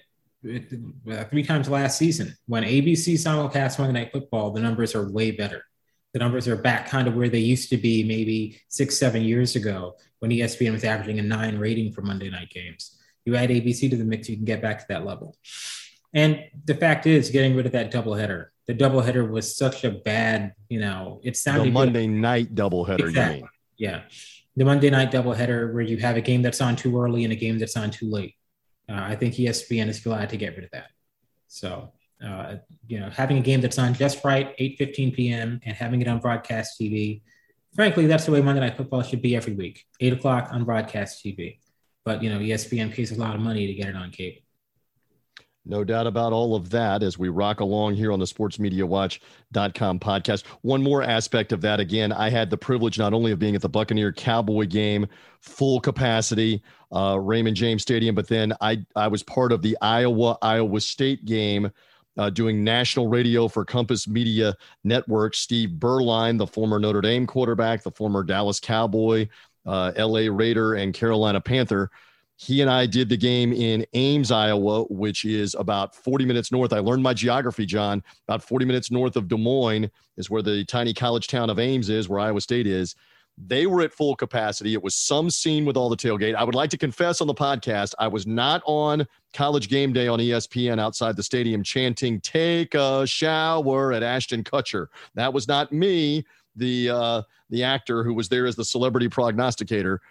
uh, 1.11 1.23
three 1.25 1.43
times 1.43 1.69
last 1.69 1.97
season. 1.97 2.35
When 2.47 2.63
ABC 2.63 3.13
simulcast 3.13 3.79
Monday 3.79 3.99
Night 3.99 4.11
Football, 4.11 4.51
the 4.51 4.61
numbers 4.61 4.95
are 4.95 5.09
way 5.11 5.31
better. 5.31 5.63
The 6.13 6.19
numbers 6.19 6.47
are 6.47 6.55
back 6.55 6.87
kind 6.87 7.07
of 7.07 7.15
where 7.15 7.29
they 7.29 7.39
used 7.39 7.69
to 7.71 7.77
be 7.77 8.03
maybe 8.03 8.61
six, 8.69 8.97
seven 8.97 9.21
years 9.21 9.55
ago 9.55 9.95
when 10.19 10.31
ESPN 10.31 10.71
was 10.71 10.83
averaging 10.83 11.19
a 11.19 11.21
nine 11.21 11.57
rating 11.57 11.91
for 11.91 12.01
Monday 12.01 12.29
night 12.29 12.49
games. 12.49 12.97
You 13.25 13.35
add 13.35 13.49
ABC 13.49 13.89
to 13.89 13.97
the 13.97 14.05
mix, 14.05 14.29
you 14.29 14.35
can 14.35 14.45
get 14.45 14.61
back 14.61 14.79
to 14.79 14.85
that 14.89 15.05
level. 15.05 15.35
And 16.13 16.45
the 16.63 16.75
fact 16.75 17.05
is, 17.05 17.31
getting 17.31 17.55
rid 17.55 17.65
of 17.65 17.73
that 17.73 17.91
doubleheader 17.91 18.47
the 18.67 18.73
doubleheader 18.73 19.29
was 19.29 19.55
such 19.55 19.83
a 19.83 19.91
bad, 19.91 20.53
you 20.69 20.79
know, 20.79 21.19
it 21.23 21.37
sounded 21.37 21.67
the 21.67 21.71
Monday 21.71 22.07
good. 22.07 22.13
night 22.13 22.55
doubleheader. 22.55 23.07
Exactly. 23.07 23.37
You 23.37 23.41
mean? 23.43 23.49
Yeah, 23.77 24.01
the 24.55 24.65
Monday 24.65 24.89
night 24.89 25.11
doubleheader 25.11 25.73
where 25.73 25.83
you 25.83 25.97
have 25.97 26.17
a 26.17 26.21
game 26.21 26.41
that's 26.41 26.61
on 26.61 26.75
too 26.75 26.99
early 26.99 27.23
and 27.23 27.33
a 27.33 27.35
game 27.35 27.59
that's 27.59 27.77
on 27.77 27.91
too 27.91 28.09
late. 28.09 28.35
Uh, 28.89 29.01
I 29.01 29.15
think 29.15 29.35
ESPN 29.35 29.87
is 29.87 29.99
glad 29.99 30.29
to 30.29 30.37
get 30.37 30.55
rid 30.55 30.65
of 30.65 30.71
that. 30.71 30.87
So, 31.47 31.93
uh, 32.25 32.55
you 32.87 32.99
know, 32.99 33.09
having 33.09 33.37
a 33.37 33.41
game 33.41 33.61
that's 33.61 33.77
on 33.77 33.93
just 33.93 34.23
right, 34.23 34.57
8:15 34.57 35.13
p.m. 35.13 35.59
and 35.63 35.75
having 35.75 36.01
it 36.01 36.07
on 36.07 36.19
broadcast 36.19 36.79
TV. 36.79 37.21
Frankly, 37.75 38.07
that's 38.07 38.25
the 38.25 38.31
way 38.31 38.41
Monday 38.41 38.61
Night 38.61 38.77
Football 38.77 39.03
should 39.03 39.21
be 39.21 39.35
every 39.35 39.53
week, 39.53 39.83
eight 39.99 40.13
o'clock 40.13 40.49
on 40.51 40.63
broadcast 40.63 41.23
TV. 41.23 41.59
But 42.05 42.23
you 42.23 42.29
know, 42.29 42.39
ESPN 42.39 42.93
pays 42.93 43.11
a 43.11 43.15
lot 43.15 43.35
of 43.35 43.41
money 43.41 43.67
to 43.67 43.73
get 43.73 43.89
it 43.89 43.95
on 43.95 44.11
cable. 44.11 44.44
No 45.65 45.83
doubt 45.83 46.05
about 46.05 46.31
all 46.31 46.55
of 46.55 46.69
that 46.69 47.01
as 47.01 47.17
we 47.17 47.29
rock 47.29 47.59
along 47.59 47.95
here 47.95 48.11
on 48.11 48.19
the 48.19 48.25
sportsmediawatch.com 48.25 49.99
podcast. 49.99 50.43
One 50.61 50.83
more 50.83 51.01
aspect 51.01 51.51
of 51.51 51.61
that 51.61 51.79
again, 51.79 52.11
I 52.11 52.29
had 52.29 52.51
the 52.51 52.57
privilege 52.57 52.99
not 52.99 53.13
only 53.13 53.31
of 53.31 53.39
being 53.39 53.55
at 53.55 53.61
the 53.61 53.69
Buccaneer 53.69 54.11
Cowboy 54.13 54.67
game, 54.67 55.07
full 55.41 55.79
capacity, 55.79 56.61
uh, 56.91 57.19
Raymond 57.19 57.55
James 57.57 57.81
Stadium, 57.81 58.13
but 58.13 58.27
then 58.27 58.53
I, 58.61 58.85
I 58.95 59.07
was 59.07 59.23
part 59.23 59.51
of 59.51 59.63
the 59.63 59.75
Iowa 59.81 60.37
Iowa 60.41 60.79
State 60.81 61.25
game. 61.25 61.71
Uh, 62.17 62.29
doing 62.29 62.63
national 62.63 63.09
radio 63.09 63.49
for 63.49 63.65
Compass 63.65 64.07
Media 64.07 64.55
Network. 64.85 65.35
Steve 65.35 65.71
Beuerlein, 65.71 66.37
the 66.37 66.47
former 66.47 66.79
Notre 66.79 67.01
Dame 67.01 67.27
quarterback, 67.27 67.83
the 67.83 67.91
former 67.91 68.23
Dallas 68.23 68.61
Cowboy, 68.61 69.27
uh, 69.65 69.91
LA 69.97 70.29
Raider, 70.31 70.75
and 70.75 70.93
Carolina 70.93 71.41
Panther, 71.41 71.91
he 72.37 72.61
and 72.61 72.69
I 72.69 72.85
did 72.85 73.07
the 73.07 73.17
game 73.17 73.53
in 73.53 73.85
Ames, 73.93 74.31
Iowa, 74.31 74.83
which 74.89 75.23
is 75.23 75.55
about 75.57 75.95
40 75.95 76.25
minutes 76.25 76.51
north. 76.51 76.73
I 76.73 76.79
learned 76.79 77.01
my 77.01 77.13
geography, 77.13 77.65
John. 77.65 78.03
About 78.27 78.43
40 78.43 78.65
minutes 78.65 78.91
north 78.91 79.15
of 79.15 79.27
Des 79.27 79.37
Moines 79.37 79.89
is 80.17 80.29
where 80.29 80.41
the 80.41 80.65
tiny 80.65 80.93
college 80.93 81.27
town 81.27 81.49
of 81.49 81.59
Ames 81.59 81.89
is, 81.89 82.09
where 82.09 82.19
Iowa 82.19 82.41
State 82.41 82.67
is. 82.67 82.95
They 83.37 83.67
were 83.67 83.81
at 83.81 83.93
full 83.93 84.15
capacity. 84.15 84.73
It 84.73 84.83
was 84.83 84.95
some 84.95 85.29
scene 85.29 85.65
with 85.65 85.75
all 85.75 85.89
the 85.89 85.97
tailgate. 85.97 86.35
I 86.35 86.43
would 86.43 86.55
like 86.55 86.69
to 86.71 86.77
confess 86.77 87.19
on 87.19 87.27
the 87.27 87.33
podcast, 87.33 87.93
I 87.99 88.07
was 88.07 88.25
not 88.25 88.61
on 88.65 89.05
college 89.33 89.67
game 89.67 89.91
day 89.91 90.07
on 90.07 90.19
ESPN 90.19 90.79
outside 90.79 91.17
the 91.17 91.23
stadium 91.23 91.61
chanting, 91.61 92.21
take 92.21 92.73
a 92.75 93.05
shower 93.05 93.91
at 93.91 94.03
Ashton 94.03 94.43
Kutcher. 94.43 94.87
That 95.15 95.33
was 95.33 95.49
not 95.49 95.73
me, 95.73 96.25
the, 96.55 96.89
uh, 96.89 97.21
the 97.49 97.63
actor 97.63 98.03
who 98.03 98.13
was 98.13 98.29
there 98.29 98.45
as 98.45 98.55
the 98.55 98.63
celebrity 98.63 99.09
prognosticator 99.09 100.01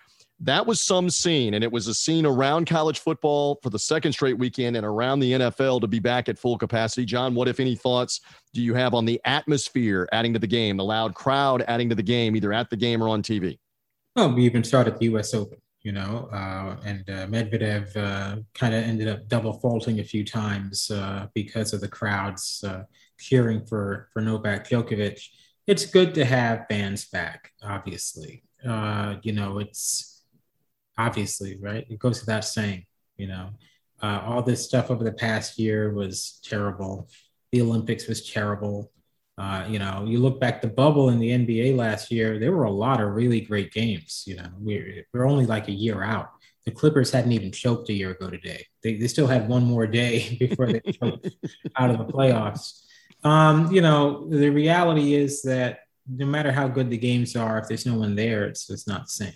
that 0.41 0.67
was 0.67 0.81
some 0.81 1.09
scene, 1.11 1.55
and 1.55 1.62
it 1.62 1.71
was 1.71 1.87
a 1.87 1.95
scene 1.95 2.26
around 2.26 2.67
college 2.67 2.99
football 2.99 3.59
for 3.62 3.71
the 3.71 3.79
second 3.79 4.12
straight 4.12 4.37
weekend 4.37 4.76
and 4.76 4.85
around 4.85 5.21
the 5.21 5.33
NFL 5.33 5.81
to 5.81 5.87
be 5.87 6.00
back 6.00 6.29
at 6.29 6.38
full 6.38 6.59
capacity. 6.59 7.05
John, 7.05 7.35
what, 7.35 7.49
if 7.49 7.61
any, 7.61 7.76
thoughts 7.76 8.21
do 8.53 8.61
you 8.61 8.75
have 8.75 8.95
on 8.95 9.05
the 9.05 9.21
atmosphere 9.25 10.09
adding 10.12 10.33
to 10.33 10.38
the 10.38 10.47
game, 10.47 10.76
the 10.76 10.85
loud 10.85 11.14
crowd 11.14 11.64
adding 11.69 11.88
to 11.88 11.95
the 11.95 12.03
game, 12.03 12.35
either 12.35 12.53
at 12.53 12.69
the 12.69 12.76
game 12.76 13.03
or 13.03 13.09
on 13.09 13.23
TV? 13.23 13.59
Well, 14.17 14.33
we 14.33 14.45
even 14.45 14.64
started 14.64 14.99
the 14.99 15.07
U.S. 15.07 15.35
Open, 15.35 15.59
you 15.83 15.93
know, 15.93 16.29
uh, 16.33 16.76
and 16.85 17.09
uh, 17.09 17.26
Medvedev 17.26 17.97
uh, 17.97 18.41
kind 18.55 18.75
of 18.75 18.83
ended 18.83 19.09
up 19.09 19.29
double 19.29 19.55
faulting 19.61 20.00
a 20.00 20.05
few 20.05 20.25
times 20.25 20.91
uh, 20.91 21.29
because 21.35 21.73
of 21.73 21.81
the 21.81 21.88
crowds 21.88 22.62
uh, 22.67 22.83
cheering 23.19 23.64
for 23.64 24.09
for 24.12 24.21
Novak 24.21 24.69
Djokovic. 24.69 25.21
It's 25.67 25.87
good 25.87 26.14
to 26.14 26.25
have 26.25 26.67
fans 26.69 27.07
back, 27.07 27.53
obviously. 27.62 28.45
Uh, 28.67 29.17
you 29.23 29.33
know, 29.33 29.59
it's 29.59 30.13
obviously, 30.98 31.56
right? 31.60 31.86
It 31.88 31.98
goes 31.98 32.20
without 32.20 32.44
saying, 32.44 32.86
you 33.16 33.28
know, 33.28 33.50
uh, 34.02 34.22
all 34.24 34.42
this 34.42 34.64
stuff 34.64 34.90
over 34.90 35.04
the 35.04 35.12
past 35.12 35.58
year 35.58 35.92
was 35.92 36.40
terrible. 36.44 37.08
The 37.52 37.62
Olympics 37.62 38.06
was 38.06 38.30
terrible. 38.30 38.90
Uh, 39.36 39.64
you 39.68 39.78
know, 39.78 40.04
you 40.06 40.18
look 40.18 40.40
back 40.40 40.62
the 40.62 40.68
bubble 40.68 41.08
in 41.08 41.18
the 41.18 41.30
NBA 41.30 41.76
last 41.76 42.10
year, 42.10 42.38
there 42.38 42.52
were 42.52 42.64
a 42.64 42.70
lot 42.70 43.00
of 43.00 43.14
really 43.14 43.40
great 43.40 43.72
games. 43.72 44.24
You 44.26 44.36
know, 44.36 44.48
we're, 44.58 45.04
we're 45.12 45.26
only 45.26 45.46
like 45.46 45.68
a 45.68 45.72
year 45.72 46.02
out. 46.02 46.30
The 46.66 46.70
Clippers 46.70 47.10
hadn't 47.10 47.32
even 47.32 47.50
choked 47.50 47.90
a 47.90 47.92
year 47.92 48.10
ago 48.10 48.30
today. 48.30 48.64
They, 48.82 48.96
they 48.96 49.08
still 49.08 49.26
had 49.26 49.48
one 49.48 49.64
more 49.64 49.86
day 49.86 50.36
before 50.40 50.66
they 50.66 50.80
choked 50.92 51.28
out 51.76 51.90
of 51.90 51.98
the 51.98 52.12
playoffs. 52.12 52.84
Um, 53.22 53.72
you 53.72 53.80
know, 53.80 54.28
the 54.28 54.50
reality 54.50 55.14
is 55.14 55.42
that 55.42 55.80
no 56.08 56.26
matter 56.26 56.52
how 56.52 56.68
good 56.68 56.90
the 56.90 56.98
games 56.98 57.34
are, 57.36 57.58
if 57.58 57.68
there's 57.68 57.86
no 57.86 57.94
one 57.94 58.14
there, 58.14 58.44
it's 58.44 58.68
it's 58.70 58.86
not 58.86 59.04
the 59.04 59.10
same. 59.10 59.32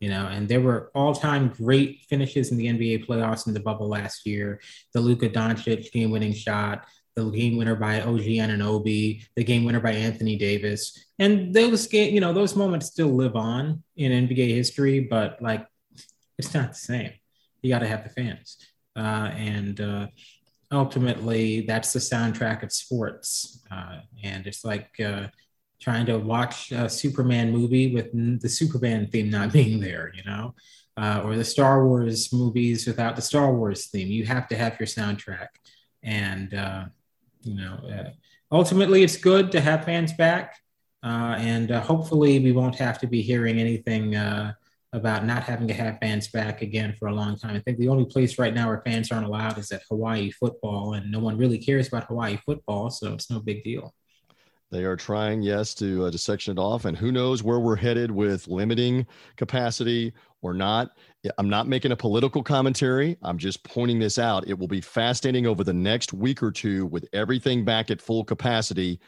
You 0.00 0.10
know, 0.10 0.26
and 0.26 0.46
there 0.46 0.60
were 0.60 0.90
all-time 0.94 1.48
great 1.48 2.02
finishes 2.08 2.50
in 2.50 2.58
the 2.58 2.66
NBA 2.66 3.06
playoffs 3.06 3.46
in 3.46 3.54
the 3.54 3.60
bubble 3.60 3.88
last 3.88 4.26
year. 4.26 4.60
The 4.92 5.00
Luka 5.00 5.30
Doncic 5.30 5.90
game-winning 5.90 6.34
shot, 6.34 6.86
the 7.16 7.30
game 7.30 7.56
winner 7.56 7.74
by 7.74 8.02
OG 8.02 8.20
Anunoby, 8.20 9.24
the 9.36 9.44
game 9.44 9.64
winner 9.64 9.80
by 9.80 9.92
Anthony 9.92 10.36
Davis, 10.36 11.06
and 11.18 11.52
those 11.52 11.86
game, 11.86 12.14
you 12.14 12.20
know, 12.20 12.32
those 12.34 12.54
moments 12.54 12.86
still 12.86 13.08
live 13.08 13.36
on 13.36 13.82
in 13.96 14.28
NBA 14.28 14.48
history, 14.48 15.00
but 15.00 15.40
like 15.40 15.66
it's 16.38 16.52
not 16.52 16.68
the 16.68 16.78
same. 16.78 17.12
You 17.62 17.70
got 17.70 17.78
to 17.78 17.88
have 17.88 18.04
the 18.04 18.10
fans, 18.10 18.58
uh, 18.94 19.30
and 19.34 19.80
uh, 19.80 20.06
ultimately, 20.70 21.62
that's 21.62 21.94
the 21.94 22.00
soundtrack 22.00 22.62
of 22.62 22.70
sports, 22.70 23.64
uh, 23.70 24.00
and 24.22 24.46
it's 24.46 24.62
like 24.62 25.00
uh, 25.00 25.28
trying 25.80 26.06
to 26.06 26.18
watch 26.18 26.72
a 26.72 26.88
Superman 26.88 27.50
movie 27.50 27.94
with 27.94 28.10
the 28.40 28.48
Superman 28.48 29.08
theme 29.08 29.30
not 29.30 29.52
being 29.58 29.80
there, 29.80 30.12
you 30.14 30.24
know, 30.24 30.54
uh, 30.96 31.22
or 31.24 31.36
the 31.36 31.44
Star 31.44 31.86
Wars 31.86 32.32
movies 32.32 32.86
without 32.86 33.16
the 33.16 33.22
Star 33.22 33.52
Wars 33.52 33.86
theme. 33.86 34.08
You 34.08 34.24
have 34.26 34.48
to 34.48 34.56
have 34.56 34.78
your 34.80 34.86
soundtrack, 34.86 35.48
and 36.02 36.54
uh, 36.54 36.86
you 37.42 37.54
know, 37.54 37.78
uh, 37.88 38.10
ultimately, 38.50 39.02
it's 39.02 39.16
good 39.16 39.52
to 39.52 39.60
have 39.60 39.84
fans 39.84 40.12
back, 40.12 40.56
uh, 41.02 41.36
and 41.38 41.70
uh, 41.70 41.80
hopefully, 41.80 42.38
we 42.38 42.52
won't 42.52 42.76
have 42.76 42.98
to 43.00 43.06
be 43.06 43.22
hearing 43.22 43.58
anything 43.58 44.16
uh, 44.16 44.52
about 44.92 45.26
not 45.26 45.42
having 45.42 45.68
to 45.68 45.74
have 45.74 45.98
fans 45.98 46.28
back 46.28 46.62
again 46.62 46.94
for 46.98 47.08
a 47.08 47.14
long 47.14 47.36
time. 47.36 47.54
I 47.54 47.60
think 47.60 47.78
the 47.78 47.88
only 47.88 48.06
place 48.06 48.38
right 48.38 48.54
now 48.54 48.68
where 48.68 48.82
fans 48.86 49.12
aren't 49.12 49.26
allowed 49.26 49.58
is 49.58 49.70
at 49.72 49.82
Hawaii 49.90 50.30
football, 50.30 50.94
and 50.94 51.10
no 51.10 51.18
one 51.18 51.36
really 51.36 51.58
cares 51.58 51.88
about 51.88 52.04
Hawaii 52.04 52.38
football, 52.46 52.88
so 52.88 53.12
it's 53.12 53.30
no 53.30 53.40
big 53.40 53.62
deal. 53.62 53.94
They 54.70 54.84
are 54.84 54.96
trying, 54.96 55.42
yes, 55.42 55.74
to 55.74 56.06
uh, 56.06 56.10
to 56.10 56.18
section 56.18 56.58
it 56.58 56.60
off, 56.60 56.84
and 56.84 56.96
who 56.96 57.12
knows 57.12 57.42
where 57.42 57.60
we're 57.60 57.76
headed 57.76 58.10
with 58.10 58.48
limiting 58.48 59.06
capacity 59.36 60.12
or 60.42 60.54
not. 60.54 60.90
I'm 61.38 61.48
not 61.48 61.68
making 61.68 61.92
a 61.92 61.96
political 61.96 62.42
commentary. 62.42 63.16
I'm 63.22 63.38
just 63.38 63.62
pointing 63.62 63.98
this 63.98 64.18
out. 64.18 64.48
It 64.48 64.58
will 64.58 64.68
be 64.68 64.80
fascinating 64.80 65.46
over 65.46 65.62
the 65.62 65.72
next 65.72 66.12
week 66.12 66.42
or 66.42 66.50
two 66.50 66.86
with 66.86 67.08
everything 67.12 67.64
back 67.64 67.90
at 67.90 68.02
full 68.02 68.24
capacity. 68.24 69.00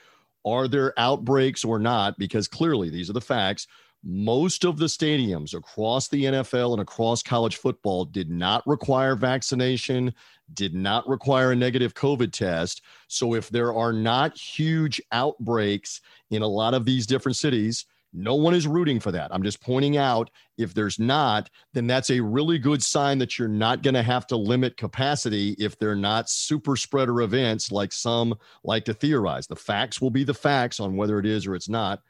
Are 0.45 0.69
there 0.69 0.99
outbreaks 0.99 1.65
or 1.65 1.79
not? 1.79 2.19
Because 2.19 2.47
clearly, 2.47 2.89
these 2.89 3.11
are 3.11 3.15
the 3.15 3.21
facts. 3.21 3.67
Most 4.05 4.65
of 4.65 4.79
the 4.79 4.87
stadiums 4.87 5.55
across 5.55 6.09
the 6.09 6.25
NFL 6.25 6.73
and 6.73 6.81
across 6.81 7.23
college 7.23 7.57
football 7.57 8.05
did 8.05 8.31
not 8.31 8.65
require 8.67 9.17
vaccination, 9.17 10.15
did 10.55 10.73
not 10.73 11.09
require 11.09 11.53
a 11.53 11.57
negative 11.57 11.95
COVID 11.95 12.33
test. 12.33 12.83
So 13.09 13.35
if 13.35 13.49
there 13.49 13.75
are 13.75 13.93
not 13.93 14.39
huge 14.39 15.01
outbreaks 15.11 16.01
in 16.31 16.43
a 16.43 16.47
lot 16.47 16.75
of 16.75 16.85
these 16.85 17.07
different 17.07 17.37
cities, 17.37 17.87
no 18.13 18.35
one 18.37 18.55
is 18.55 18.67
rooting 18.67 19.01
for 19.01 19.13
that. 19.13 19.35
I'm 19.35 19.43
just 19.43 19.61
pointing 19.61 19.97
out 19.97 20.31
if 20.57 20.73
there's 20.73 20.99
not, 20.99 21.51
then 21.75 21.87
that's 21.87 22.11
a 22.11 22.21
really 22.21 22.59
good 22.59 22.83
sign 22.83 23.19
that 23.19 23.39
you're 23.39 23.49
not 23.49 23.83
going 23.83 23.95
to 23.95 24.03
have 24.03 24.27
to 24.29 24.37
limit 24.37 24.77
capacity 24.77 25.55
if 25.59 25.79
they're 25.79 25.95
not 25.95 26.31
super 26.31 26.77
spreader 26.77 27.21
events 27.21 27.71
like 27.71 27.93
some 27.93 28.35
like 28.65 28.85
to 28.87 28.95
theorize. 28.95 29.47
The 29.47 29.57
facts 29.57 30.01
will 30.01 30.11
be 30.11 30.25
the 30.25 30.35
facts 30.35 30.81
on 30.81 30.97
whether 30.97 31.19
it 31.19 31.27
is 31.27 31.47
or 31.47 31.55
it's 31.55 31.69
not 31.69 32.01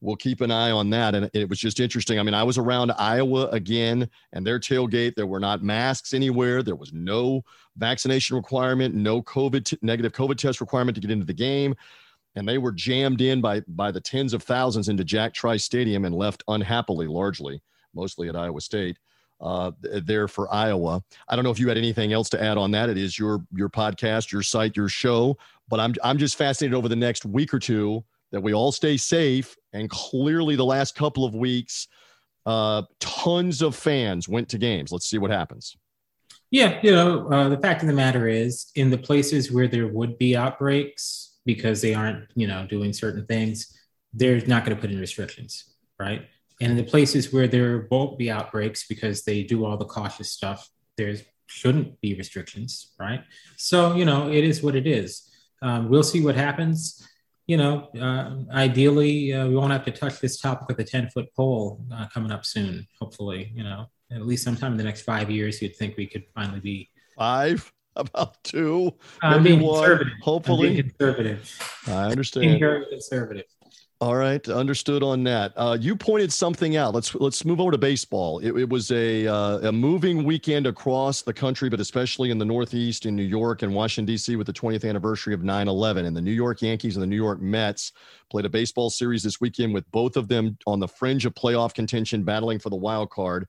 we'll 0.00 0.16
keep 0.16 0.40
an 0.40 0.50
eye 0.50 0.70
on 0.70 0.90
that. 0.90 1.14
And 1.14 1.30
it 1.34 1.48
was 1.48 1.58
just 1.58 1.80
interesting. 1.80 2.18
I 2.18 2.22
mean, 2.22 2.34
I 2.34 2.44
was 2.44 2.58
around 2.58 2.92
Iowa 2.92 3.48
again 3.48 4.08
and 4.32 4.46
their 4.46 4.60
tailgate. 4.60 5.14
There 5.14 5.26
were 5.26 5.40
not 5.40 5.62
masks 5.62 6.14
anywhere. 6.14 6.62
There 6.62 6.76
was 6.76 6.92
no 6.92 7.42
vaccination 7.76 8.36
requirement, 8.36 8.94
no 8.94 9.22
COVID 9.22 9.64
t- 9.64 9.78
negative 9.82 10.12
COVID 10.12 10.36
test 10.36 10.60
requirement 10.60 10.94
to 10.96 11.00
get 11.00 11.10
into 11.10 11.26
the 11.26 11.32
game. 11.32 11.74
And 12.36 12.48
they 12.48 12.58
were 12.58 12.72
jammed 12.72 13.20
in 13.20 13.40
by 13.40 13.60
by 13.66 13.90
the 13.90 14.00
tens 14.00 14.32
of 14.32 14.42
thousands 14.42 14.88
into 14.88 15.02
Jack 15.02 15.34
Trice 15.34 15.64
Stadium 15.64 16.04
and 16.04 16.14
left 16.14 16.44
unhappily, 16.46 17.06
largely, 17.06 17.60
mostly 17.94 18.28
at 18.28 18.36
Iowa 18.36 18.60
State. 18.60 18.98
Uh, 19.40 19.70
there 20.02 20.26
for 20.26 20.52
Iowa. 20.52 21.00
I 21.28 21.36
don't 21.36 21.44
know 21.44 21.52
if 21.52 21.60
you 21.60 21.68
had 21.68 21.78
anything 21.78 22.12
else 22.12 22.28
to 22.30 22.42
add 22.42 22.58
on 22.58 22.72
that. 22.72 22.90
It 22.90 22.98
is 22.98 23.16
your 23.18 23.40
your 23.54 23.68
podcast, 23.68 24.32
your 24.32 24.42
site, 24.42 24.76
your 24.76 24.88
show. 24.88 25.38
But 25.68 25.80
I'm 25.80 25.94
I'm 26.02 26.18
just 26.18 26.36
fascinated 26.36 26.74
over 26.74 26.88
the 26.88 26.96
next 26.96 27.24
week 27.24 27.54
or 27.54 27.60
two 27.60 28.04
that 28.30 28.40
we 28.40 28.52
all 28.52 28.72
stay 28.72 28.96
safe. 28.96 29.56
And 29.72 29.90
clearly, 29.90 30.56
the 30.56 30.64
last 30.64 30.94
couple 30.94 31.24
of 31.24 31.34
weeks, 31.34 31.88
uh, 32.46 32.82
tons 33.00 33.62
of 33.62 33.76
fans 33.76 34.28
went 34.28 34.48
to 34.50 34.58
games. 34.58 34.90
Let's 34.92 35.06
see 35.06 35.18
what 35.18 35.30
happens. 35.30 35.76
Yeah, 36.50 36.80
you 36.82 36.92
know, 36.92 37.28
uh, 37.28 37.48
the 37.50 37.58
fact 37.58 37.82
of 37.82 37.88
the 37.88 37.94
matter 37.94 38.26
is, 38.26 38.70
in 38.74 38.88
the 38.88 38.96
places 38.96 39.52
where 39.52 39.68
there 39.68 39.86
would 39.86 40.16
be 40.16 40.34
outbreaks 40.34 41.36
because 41.44 41.82
they 41.82 41.94
aren't, 41.94 42.26
you 42.34 42.46
know, 42.46 42.66
doing 42.66 42.92
certain 42.92 43.26
things, 43.26 43.78
they're 44.14 44.40
not 44.46 44.64
going 44.64 44.74
to 44.74 44.80
put 44.80 44.90
in 44.90 44.98
restrictions, 44.98 45.74
right? 45.98 46.26
And 46.60 46.72
in 46.72 46.76
the 46.76 46.84
places 46.84 47.32
where 47.32 47.46
there 47.46 47.86
won't 47.90 48.18
be 48.18 48.30
outbreaks 48.30 48.86
because 48.86 49.24
they 49.24 49.42
do 49.42 49.64
all 49.64 49.76
the 49.76 49.84
cautious 49.84 50.30
stuff, 50.30 50.68
there 50.96 51.14
shouldn't 51.46 52.00
be 52.00 52.14
restrictions, 52.14 52.92
right? 52.98 53.22
So, 53.56 53.94
you 53.94 54.04
know, 54.04 54.30
it 54.30 54.44
is 54.44 54.62
what 54.62 54.74
it 54.74 54.86
is. 54.86 55.30
Um, 55.60 55.88
we'll 55.88 56.02
see 56.02 56.24
what 56.24 56.34
happens 56.34 57.06
you 57.48 57.56
know, 57.56 57.88
uh, 57.98 58.54
ideally, 58.54 59.32
uh, 59.32 59.48
we 59.48 59.56
won't 59.56 59.72
have 59.72 59.84
to 59.86 59.90
touch 59.90 60.20
this 60.20 60.38
topic 60.38 60.68
with 60.68 60.78
a 60.80 60.84
10 60.84 61.08
foot 61.08 61.34
pole 61.34 61.82
uh, 61.92 62.06
coming 62.12 62.30
up 62.30 62.44
soon, 62.44 62.86
hopefully, 63.00 63.50
you 63.54 63.64
know, 63.64 63.86
at 64.12 64.26
least 64.26 64.44
sometime 64.44 64.72
in 64.72 64.78
the 64.78 64.84
next 64.84 65.02
five 65.02 65.30
years, 65.30 65.60
you'd 65.62 65.74
think 65.74 65.96
we 65.96 66.06
could 66.06 66.24
finally 66.34 66.60
be 66.60 66.90
five, 67.16 67.72
about 67.96 68.36
two, 68.44 68.92
I'm 69.22 69.42
being 69.42 69.60
one, 69.60 69.80
conservative. 69.80 70.12
hopefully. 70.22 70.68
I'm 70.68 70.74
being 70.74 70.88
conservative. 70.90 71.82
I 71.86 72.10
understand. 72.10 72.42
Being 72.42 72.60
very 72.60 72.84
conservative. 72.86 73.46
All 74.00 74.14
right, 74.14 74.48
understood 74.48 75.02
on 75.02 75.24
that. 75.24 75.52
Uh, 75.56 75.76
you 75.80 75.96
pointed 75.96 76.32
something 76.32 76.76
out. 76.76 76.94
Let's 76.94 77.16
let's 77.16 77.44
move 77.44 77.60
over 77.60 77.72
to 77.72 77.78
baseball. 77.78 78.38
It, 78.38 78.56
it 78.56 78.68
was 78.68 78.92
a 78.92 79.26
uh, 79.26 79.58
a 79.68 79.72
moving 79.72 80.22
weekend 80.22 80.68
across 80.68 81.22
the 81.22 81.32
country, 81.32 81.68
but 81.68 81.80
especially 81.80 82.30
in 82.30 82.38
the 82.38 82.44
Northeast, 82.44 83.06
in 83.06 83.16
New 83.16 83.24
York 83.24 83.62
and 83.62 83.74
Washington 83.74 84.06
D.C., 84.06 84.36
with 84.36 84.46
the 84.46 84.52
20th 84.52 84.88
anniversary 84.88 85.34
of 85.34 85.40
9/11. 85.40 86.06
And 86.06 86.16
the 86.16 86.20
New 86.20 86.30
York 86.30 86.62
Yankees 86.62 86.94
and 86.94 87.02
the 87.02 87.08
New 87.08 87.16
York 87.16 87.40
Mets 87.40 87.90
played 88.30 88.44
a 88.44 88.48
baseball 88.48 88.88
series 88.88 89.24
this 89.24 89.40
weekend, 89.40 89.74
with 89.74 89.90
both 89.90 90.16
of 90.16 90.28
them 90.28 90.56
on 90.64 90.78
the 90.78 90.86
fringe 90.86 91.26
of 91.26 91.34
playoff 91.34 91.74
contention, 91.74 92.22
battling 92.22 92.60
for 92.60 92.70
the 92.70 92.76
wild 92.76 93.10
card. 93.10 93.48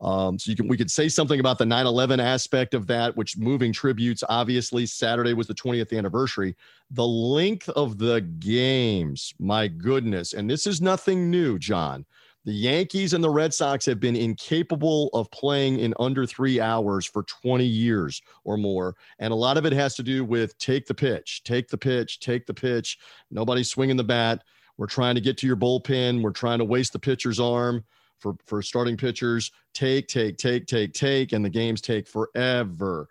Um, 0.00 0.38
so 0.38 0.50
you 0.50 0.56
can 0.56 0.68
we 0.68 0.76
could 0.76 0.90
say 0.90 1.08
something 1.08 1.40
about 1.40 1.58
the 1.58 1.64
9/11 1.64 2.20
aspect 2.20 2.74
of 2.74 2.86
that, 2.88 3.16
which 3.16 3.38
moving 3.38 3.72
tributes. 3.72 4.22
Obviously, 4.28 4.84
Saturday 4.84 5.32
was 5.32 5.46
the 5.46 5.54
20th 5.54 5.96
anniversary. 5.96 6.54
The 6.90 7.06
length 7.06 7.68
of 7.70 7.98
the 7.98 8.20
games, 8.20 9.32
my 9.38 9.68
goodness, 9.68 10.34
and 10.34 10.48
this 10.50 10.66
is 10.66 10.80
nothing 10.80 11.30
new, 11.30 11.58
John. 11.58 12.04
The 12.44 12.52
Yankees 12.52 13.12
and 13.12 13.24
the 13.24 13.30
Red 13.30 13.52
Sox 13.52 13.84
have 13.86 13.98
been 13.98 14.14
incapable 14.14 15.10
of 15.14 15.28
playing 15.32 15.80
in 15.80 15.92
under 15.98 16.24
three 16.26 16.60
hours 16.60 17.04
for 17.04 17.24
20 17.24 17.64
years 17.64 18.22
or 18.44 18.56
more. 18.56 18.94
And 19.18 19.32
a 19.32 19.36
lot 19.36 19.56
of 19.56 19.66
it 19.66 19.72
has 19.72 19.96
to 19.96 20.04
do 20.04 20.24
with 20.24 20.56
take 20.58 20.86
the 20.86 20.94
pitch, 20.94 21.42
take 21.42 21.66
the 21.66 21.76
pitch, 21.76 22.20
take 22.20 22.46
the 22.46 22.54
pitch. 22.54 22.98
Nobody's 23.32 23.68
swinging 23.68 23.96
the 23.96 24.04
bat. 24.04 24.44
We're 24.76 24.86
trying 24.86 25.16
to 25.16 25.20
get 25.20 25.36
to 25.38 25.46
your 25.48 25.56
bullpen. 25.56 26.22
We're 26.22 26.30
trying 26.30 26.60
to 26.60 26.64
waste 26.64 26.92
the 26.92 27.00
pitcher's 27.00 27.40
arm 27.40 27.84
for 28.18 28.34
for 28.46 28.62
starting 28.62 28.96
pitchers. 28.96 29.50
Take, 29.74 30.08
take, 30.08 30.36
take, 30.38 30.66
take, 30.66 30.92
take, 30.92 31.32
and 31.32 31.44
the 31.44 31.50
games 31.50 31.80
take 31.80 32.08
forever. 32.08 33.08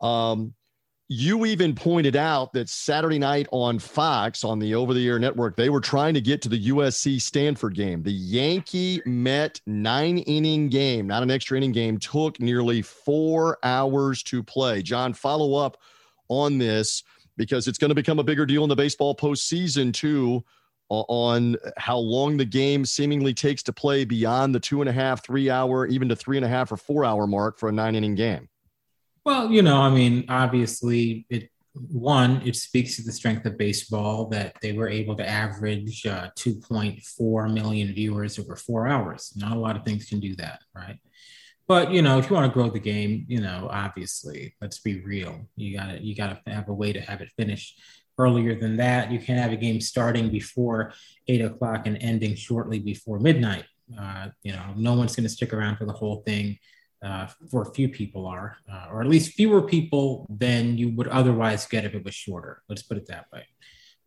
Um, 0.00 0.54
you 1.10 1.46
even 1.46 1.74
pointed 1.74 2.16
out 2.16 2.52
that 2.52 2.68
Saturday 2.68 3.18
night 3.18 3.48
on 3.50 3.78
Fox 3.78 4.44
on 4.44 4.58
the 4.58 4.74
over 4.74 4.92
the 4.92 5.08
air 5.08 5.18
network, 5.18 5.56
they 5.56 5.70
were 5.70 5.80
trying 5.80 6.12
to 6.12 6.20
get 6.20 6.42
to 6.42 6.50
the 6.50 6.68
USC 6.68 7.20
Stanford 7.20 7.74
game. 7.74 8.02
The 8.02 8.12
Yankee 8.12 9.00
Met 9.06 9.58
nine 9.66 10.18
inning 10.18 10.68
game, 10.68 11.06
not 11.06 11.22
an 11.22 11.30
extra 11.30 11.56
inning 11.56 11.72
game, 11.72 11.98
took 11.98 12.38
nearly 12.40 12.82
four 12.82 13.58
hours 13.62 14.22
to 14.24 14.42
play. 14.42 14.82
John, 14.82 15.14
follow 15.14 15.54
up 15.54 15.78
on 16.28 16.58
this 16.58 17.02
because 17.38 17.68
it's 17.68 17.78
going 17.78 17.88
to 17.88 17.94
become 17.94 18.18
a 18.18 18.24
bigger 18.24 18.44
deal 18.44 18.62
in 18.62 18.68
the 18.68 18.76
baseball 18.76 19.16
postseason, 19.16 19.94
too 19.94 20.44
on 20.90 21.56
how 21.76 21.98
long 21.98 22.36
the 22.36 22.44
game 22.44 22.84
seemingly 22.84 23.34
takes 23.34 23.62
to 23.64 23.72
play 23.72 24.04
beyond 24.04 24.54
the 24.54 24.60
two 24.60 24.80
and 24.80 24.88
a 24.88 24.92
half, 24.92 25.24
three 25.24 25.50
hour, 25.50 25.86
even 25.86 26.08
to 26.08 26.16
three 26.16 26.36
and 26.36 26.44
a 26.44 26.48
half 26.48 26.72
or 26.72 26.76
four 26.76 27.04
hour 27.04 27.26
mark 27.26 27.58
for 27.58 27.68
a 27.68 27.72
nine 27.72 27.94
inning 27.94 28.14
game? 28.14 28.48
Well, 29.24 29.50
you 29.50 29.62
know, 29.62 29.76
I 29.76 29.90
mean, 29.90 30.24
obviously, 30.28 31.26
it 31.28 31.50
one, 31.74 32.42
it 32.44 32.56
speaks 32.56 32.96
to 32.96 33.02
the 33.02 33.12
strength 33.12 33.46
of 33.46 33.58
baseball 33.58 34.26
that 34.30 34.56
they 34.62 34.72
were 34.72 34.88
able 34.88 35.16
to 35.16 35.28
average 35.28 36.04
uh, 36.06 36.30
2.4 36.36 37.52
million 37.52 37.92
viewers 37.92 38.38
over 38.38 38.56
four 38.56 38.88
hours. 38.88 39.32
Not 39.36 39.56
a 39.56 39.60
lot 39.60 39.76
of 39.76 39.84
things 39.84 40.06
can 40.06 40.18
do 40.18 40.34
that, 40.36 40.60
right? 40.74 40.98
But 41.68 41.92
you 41.92 42.00
know, 42.00 42.18
if 42.18 42.30
you 42.30 42.34
want 42.34 42.50
to 42.50 42.54
grow 42.54 42.70
the 42.70 42.80
game, 42.80 43.26
you 43.28 43.40
know, 43.40 43.68
obviously, 43.70 44.54
let's 44.60 44.78
be 44.78 45.00
real. 45.02 45.46
You 45.56 45.76
gotta 45.76 46.02
you 46.02 46.14
gotta 46.14 46.40
have 46.46 46.68
a 46.68 46.74
way 46.74 46.94
to 46.94 47.00
have 47.00 47.20
it 47.20 47.30
finished 47.36 47.78
earlier 48.18 48.58
than 48.58 48.76
that. 48.76 49.10
You 49.10 49.18
can't 49.18 49.40
have 49.40 49.52
a 49.52 49.56
game 49.56 49.80
starting 49.80 50.30
before 50.30 50.92
eight 51.28 51.40
o'clock 51.40 51.86
and 51.86 51.96
ending 52.02 52.34
shortly 52.34 52.78
before 52.78 53.18
midnight. 53.18 53.64
Uh, 53.98 54.28
you 54.42 54.52
know, 54.52 54.74
no 54.76 54.94
one's 54.94 55.16
going 55.16 55.24
to 55.24 55.30
stick 55.30 55.52
around 55.52 55.76
for 55.76 55.86
the 55.86 55.92
whole 55.92 56.22
thing. 56.26 56.58
Uh, 57.00 57.28
for 57.48 57.62
a 57.62 57.72
few 57.74 57.88
people 57.88 58.26
are, 58.26 58.56
uh, 58.68 58.86
or 58.90 59.00
at 59.00 59.06
least 59.06 59.34
fewer 59.34 59.62
people 59.62 60.26
than 60.28 60.76
you 60.76 60.90
would 60.90 61.06
otherwise 61.06 61.64
get 61.64 61.84
if 61.84 61.94
it 61.94 62.04
was 62.04 62.12
shorter. 62.12 62.60
Let's 62.68 62.82
put 62.82 62.96
it 62.96 63.06
that 63.06 63.26
way. 63.32 63.46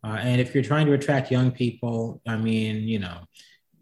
Uh, 0.04 0.18
and 0.20 0.42
if 0.42 0.52
you're 0.52 0.62
trying 0.62 0.84
to 0.84 0.92
attract 0.92 1.30
young 1.30 1.52
people, 1.52 2.20
I 2.26 2.36
mean, 2.36 2.82
you 2.82 2.98
know, 2.98 3.20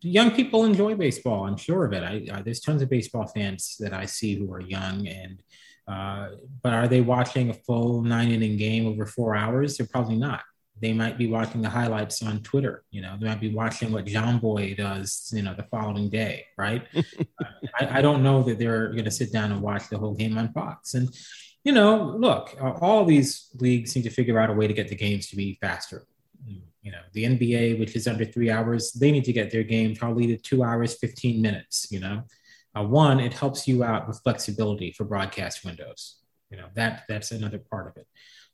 young 0.01 0.31
people 0.31 0.65
enjoy 0.65 0.95
baseball. 0.95 1.45
I'm 1.45 1.57
sure 1.57 1.85
of 1.85 1.93
it. 1.93 2.31
I, 2.31 2.43
there's 2.43 2.61
tons 2.61 2.83
of 2.83 2.89
baseball 2.89 3.27
fans 3.27 3.77
that 3.81 3.93
I 3.93 4.07
see 4.07 4.37
who 4.37 4.53
are 4.53 4.61
young, 4.61 5.09
and 5.09 5.43
uh, 5.91 6.29
but 6.63 6.73
are 6.73 6.89
they 6.89 7.01
watching 7.01 7.51
a 7.51 7.55
full 7.55 8.03
nine 8.03 8.31
inning 8.31 8.57
game 8.57 8.87
over 8.87 9.07
four 9.07 9.35
hours? 9.35 9.77
They're 9.77 9.87
probably 9.87 10.17
not. 10.17 10.43
They 10.81 10.93
might 10.93 11.19
be 11.19 11.27
watching 11.27 11.61
the 11.61 11.69
highlights 11.69 12.23
on 12.23 12.41
Twitter. 12.41 12.85
You 12.91 13.03
know, 13.03 13.17
they 13.21 13.27
might 13.27 13.41
be 13.41 13.53
watching 13.53 13.93
what 13.93 14.07
Jomboy 14.07 14.77
does. 14.77 15.31
You 15.35 15.43
know, 15.43 15.55
the 15.55 15.65
following 15.65 16.09
day, 16.09 16.47
right? 16.57 16.87
I, 17.81 17.99
I, 17.99 18.03
don't 18.03 18.23
know 18.23 18.43
that 18.45 18.59
they're 18.59 18.89
going 18.89 19.05
to 19.05 19.11
sit 19.11 19.33
down 19.33 19.53
and 19.53 19.61
watch 19.61 19.89
the 19.89 19.99
whole 19.99 20.15
game 20.15 20.39
on 20.39 20.53
Fox. 20.53 20.95
And 20.95 21.11
you 21.65 21.73
know, 21.73 22.15
look, 22.17 22.57
uh, 22.61 22.73
all 22.81 23.05
these 23.05 23.51
leagues 23.61 23.95
need 23.95 24.05
to 24.05 24.11
figure 24.11 24.39
out 24.39 24.49
a 24.49 24.55
way 24.55 24.67
to 24.67 24.73
get 24.73 24.89
the 24.89 24.95
games 24.95 25.29
to 25.29 25.37
be 25.37 25.59
faster 25.61 26.07
you 26.83 26.91
know 26.91 26.99
the 27.13 27.25
nba 27.25 27.79
which 27.79 27.95
is 27.95 28.07
under 28.07 28.25
three 28.25 28.51
hours 28.51 28.93
they 28.93 29.11
need 29.11 29.25
to 29.25 29.33
get 29.33 29.51
their 29.51 29.63
game 29.63 29.95
probably 29.95 30.27
to 30.27 30.37
two 30.37 30.63
hours 30.63 30.95
15 30.95 31.41
minutes 31.41 31.89
you 31.91 32.01
know 32.01 32.23
uh, 32.77 32.83
one 32.85 33.21
it 33.21 33.35
helps 33.35 33.67
you 33.67 33.83
out 33.83 34.07
with 34.07 34.21
flexibility 34.23 34.93
for 34.93 35.05
broadcast 35.05 35.65
windows. 35.65 36.17
You 36.51 36.59
know 36.59 36.67
that 36.75 37.05
that's 37.09 37.31
another 37.31 37.59
part 37.59 37.89
of 37.89 37.97
it. 37.97 38.07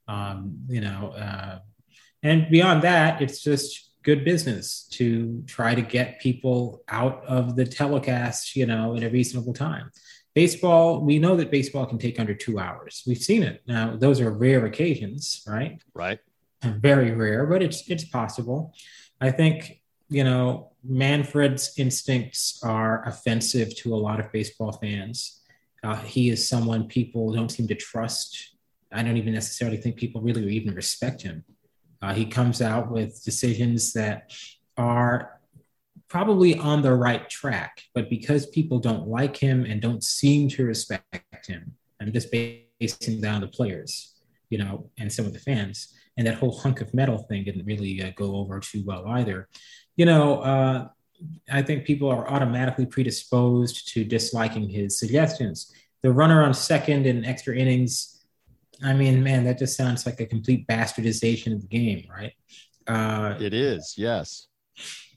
Um, 0.08 0.58
you 0.68 0.80
know 0.80 1.12
uh, 1.16 1.58
and 2.22 2.48
beyond 2.50 2.82
that 2.82 3.20
it's 3.20 3.42
just 3.42 3.90
good 4.02 4.24
business 4.24 4.86
to 4.92 5.42
try 5.46 5.74
to 5.74 5.82
get 5.82 6.20
people 6.20 6.84
out 6.88 7.24
of 7.26 7.56
the 7.56 7.66
telecast 7.66 8.54
you 8.54 8.66
know 8.66 8.94
in 8.94 9.02
a 9.02 9.10
reasonable 9.10 9.54
time. 9.54 9.90
Baseball 10.34 11.00
we 11.00 11.18
know 11.18 11.36
that 11.36 11.50
baseball 11.50 11.86
can 11.86 11.98
take 11.98 12.20
under 12.20 12.34
two 12.34 12.58
hours. 12.58 13.02
We've 13.06 13.18
seen 13.18 13.42
it. 13.42 13.62
Now 13.66 13.96
those 13.96 14.20
are 14.20 14.30
rare 14.30 14.66
occasions 14.66 15.42
right? 15.46 15.80
Right. 15.94 16.20
Very 16.62 17.12
rare, 17.12 17.46
but 17.46 17.62
it's 17.62 17.88
it's 17.88 18.04
possible. 18.04 18.74
I 19.20 19.30
think 19.30 19.80
you 20.08 20.24
know 20.24 20.70
Manfred's 20.84 21.72
instincts 21.78 22.60
are 22.62 23.06
offensive 23.06 23.74
to 23.76 23.94
a 23.94 23.96
lot 23.96 24.20
of 24.20 24.30
baseball 24.32 24.72
fans. 24.72 25.42
Uh, 25.82 25.96
he 25.96 26.30
is 26.30 26.48
someone 26.48 26.86
people 26.86 27.32
don't 27.32 27.50
seem 27.50 27.68
to 27.68 27.74
trust. 27.74 28.56
I 28.92 29.02
don't 29.02 29.16
even 29.16 29.34
necessarily 29.34 29.76
think 29.76 29.96
people 29.96 30.20
really 30.20 30.48
even 30.54 30.74
respect 30.74 31.22
him. 31.22 31.44
Uh, 32.00 32.14
he 32.14 32.26
comes 32.26 32.62
out 32.62 32.90
with 32.90 33.22
decisions 33.24 33.92
that 33.94 34.32
are 34.76 35.40
probably 36.08 36.56
on 36.56 36.82
the 36.82 36.94
right 36.94 37.28
track, 37.28 37.82
but 37.94 38.08
because 38.08 38.46
people 38.46 38.78
don't 38.78 39.08
like 39.08 39.36
him 39.36 39.64
and 39.64 39.80
don't 39.80 40.04
seem 40.04 40.48
to 40.50 40.64
respect 40.64 41.46
him, 41.46 41.74
I'm 42.00 42.12
just 42.12 42.30
basing 42.30 43.20
down 43.20 43.40
the 43.40 43.48
players, 43.48 44.14
you 44.50 44.58
know, 44.58 44.90
and 44.98 45.12
some 45.12 45.26
of 45.26 45.32
the 45.32 45.40
fans 45.40 45.92
and 46.16 46.26
that 46.26 46.34
whole 46.34 46.56
hunk 46.56 46.80
of 46.80 46.92
metal 46.94 47.18
thing 47.18 47.44
didn't 47.44 47.66
really 47.66 48.02
uh, 48.02 48.10
go 48.16 48.36
over 48.36 48.60
too 48.60 48.82
well 48.86 49.06
either. 49.08 49.48
You 49.96 50.06
know, 50.06 50.40
uh, 50.40 50.88
I 51.50 51.62
think 51.62 51.84
people 51.84 52.10
are 52.10 52.28
automatically 52.28 52.86
predisposed 52.86 53.88
to 53.94 54.04
disliking 54.04 54.68
his 54.68 54.98
suggestions. 54.98 55.72
The 56.02 56.12
runner 56.12 56.42
on 56.42 56.54
second 56.54 57.06
in 57.06 57.24
extra 57.24 57.56
innings, 57.56 58.24
I 58.82 58.92
mean, 58.92 59.22
man, 59.22 59.44
that 59.44 59.58
just 59.58 59.76
sounds 59.76 60.06
like 60.06 60.20
a 60.20 60.26
complete 60.26 60.66
bastardization 60.66 61.54
of 61.54 61.62
the 61.62 61.68
game, 61.68 62.06
right? 62.10 62.32
Uh, 62.86 63.36
it 63.40 63.54
is, 63.54 63.94
yes. 63.96 64.48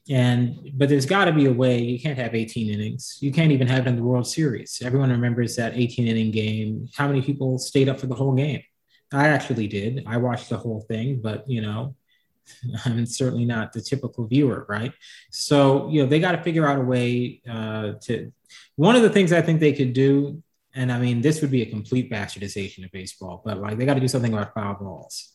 And 0.09 0.71
but 0.73 0.89
there's 0.89 1.05
got 1.05 1.25
to 1.25 1.31
be 1.31 1.45
a 1.45 1.53
way. 1.53 1.79
You 1.79 1.99
can't 1.99 2.17
have 2.17 2.33
18 2.33 2.73
innings. 2.73 3.19
You 3.21 3.31
can't 3.31 3.51
even 3.51 3.67
have 3.67 3.85
it 3.85 3.89
in 3.89 3.95
the 3.95 4.03
World 4.03 4.25
Series. 4.25 4.81
Everyone 4.83 5.11
remembers 5.11 5.55
that 5.57 5.77
18 5.77 6.07
inning 6.07 6.31
game. 6.31 6.87
How 6.95 7.07
many 7.07 7.21
people 7.21 7.59
stayed 7.59 7.89
up 7.89 7.99
for 7.99 8.07
the 8.07 8.15
whole 8.15 8.33
game? 8.33 8.63
I 9.11 9.29
actually 9.29 9.67
did. 9.67 10.03
I 10.05 10.17
watched 10.17 10.49
the 10.49 10.57
whole 10.57 10.81
thing, 10.81 11.21
but 11.21 11.49
you 11.49 11.61
know, 11.61 11.95
I'm 12.85 13.05
certainly 13.05 13.45
not 13.45 13.73
the 13.73 13.81
typical 13.81 14.27
viewer, 14.27 14.65
right? 14.69 14.93
So 15.31 15.89
you 15.89 16.03
know, 16.03 16.09
they 16.09 16.19
got 16.19 16.33
to 16.33 16.43
figure 16.43 16.67
out 16.67 16.77
a 16.77 16.83
way 16.83 17.41
uh, 17.49 17.93
to. 18.03 18.31
One 18.75 18.95
of 18.95 19.01
the 19.01 19.09
things 19.09 19.33
I 19.33 19.41
think 19.41 19.59
they 19.59 19.73
could 19.73 19.93
do, 19.93 20.41
and 20.73 20.91
I 20.91 20.99
mean, 20.99 21.21
this 21.21 21.41
would 21.41 21.51
be 21.51 21.61
a 21.61 21.65
complete 21.65 22.11
bastardization 22.11 22.85
of 22.85 22.91
baseball, 22.91 23.41
but 23.43 23.59
like 23.59 23.77
they 23.77 23.85
got 23.85 23.95
to 23.95 23.99
do 23.99 24.07
something 24.07 24.33
about 24.33 24.53
foul 24.53 24.75
balls. 24.75 25.33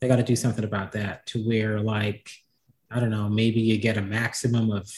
They 0.00 0.08
got 0.08 0.16
to 0.16 0.22
do 0.22 0.36
something 0.36 0.64
about 0.64 0.92
that 0.92 1.26
to 1.26 1.42
where, 1.42 1.80
like, 1.80 2.28
I 2.90 2.98
don't 2.98 3.10
know, 3.10 3.28
maybe 3.28 3.60
you 3.60 3.78
get 3.78 3.96
a 3.96 4.02
maximum 4.02 4.70
of 4.70 4.90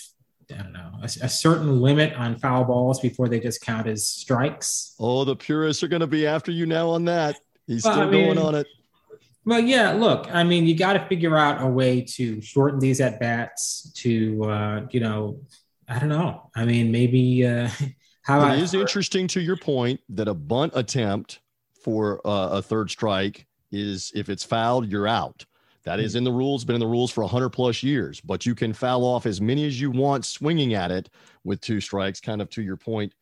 I 0.51 0.63
don't 0.63 0.73
know, 0.73 0.91
a, 1.01 1.05
a, 1.05 1.29
certain 1.29 1.81
limit 1.81 2.13
on 2.15 2.37
foul 2.37 2.65
balls 2.65 3.01
before 3.01 3.29
they 3.29 3.41
just 3.41 3.63
count 3.63 3.87
as 3.87 4.07
strikes. 4.07 4.95
Oh, 4.99 5.25
the 5.25 5.37
purists 5.37 5.83
are 5.83 5.89
going 5.89 6.01
to 6.01 6.07
be 6.07 6.27
after 6.27 6.53
you 6.53 6.67
now 6.67 6.91
on 6.91 7.07
that. 7.07 7.37
He's 7.67 7.85
well, 7.85 7.95
still 7.95 8.07
I 8.09 8.11
mean, 8.11 8.35
going 8.35 8.39
on 8.39 8.55
it. 8.55 8.67
Well, 9.45 9.61
yeah. 9.61 9.93
Look, 9.93 10.33
I 10.33 10.43
mean, 10.45 10.67
you 10.67 10.77
got 10.77 10.95
to 10.95 11.07
figure 11.07 11.37
out 11.37 11.63
a 11.63 11.67
way 11.67 12.01
to 12.03 12.41
shorten 12.41 12.79
these 12.79 13.01
at 13.01 13.21
bats. 13.21 13.93
To 13.97 14.45
uh, 14.45 14.87
you 14.91 15.01
know, 15.01 15.41
I 15.89 15.99
don't 15.99 16.09
know. 16.09 16.51
I 16.55 16.65
mean, 16.65 16.91
maybe 16.91 17.47
uh, 17.47 17.69
how 18.23 18.41
it 18.41 18.53
I, 18.53 18.55
is 18.57 18.75
interesting 18.75 19.27
to 19.29 19.41
your 19.41 19.57
point 19.57 20.01
that 20.11 20.29
a 20.29 20.35
bunt 20.35 20.73
attempt 20.75 21.41
for 21.83 22.27
uh, 22.27 22.51
a 22.53 22.63
third 22.63 22.91
strike 22.91 23.47
is 23.71 24.13
if 24.15 24.29
it's 24.29 24.45
fouled, 24.45 24.91
you're 24.91 25.09
out. 25.09 25.45
That 25.85 26.01
is 26.01 26.13
hmm. 26.13 26.19
in 26.19 26.25
the 26.25 26.33
rules, 26.33 26.65
been 26.65 26.77
in 26.77 26.81
the 26.81 26.87
rules 26.87 27.11
for 27.11 27.23
100 27.23 27.51
plus 27.51 27.83
years, 27.83 28.21
but 28.21 28.47
you 28.47 28.55
can 28.55 28.73
foul 28.73 29.05
off 29.05 29.27
as 29.27 29.41
many 29.41 29.67
as 29.67 29.79
you 29.79 29.91
want 29.91 30.25
swinging 30.25 30.75
at 30.75 30.91
it 30.91 31.11
with 31.45 31.61
two 31.61 31.81
strikes, 31.81 32.21
kind 32.21 32.41
of 32.41 32.49
to 32.51 32.63
your 32.63 32.77
point 32.77 33.15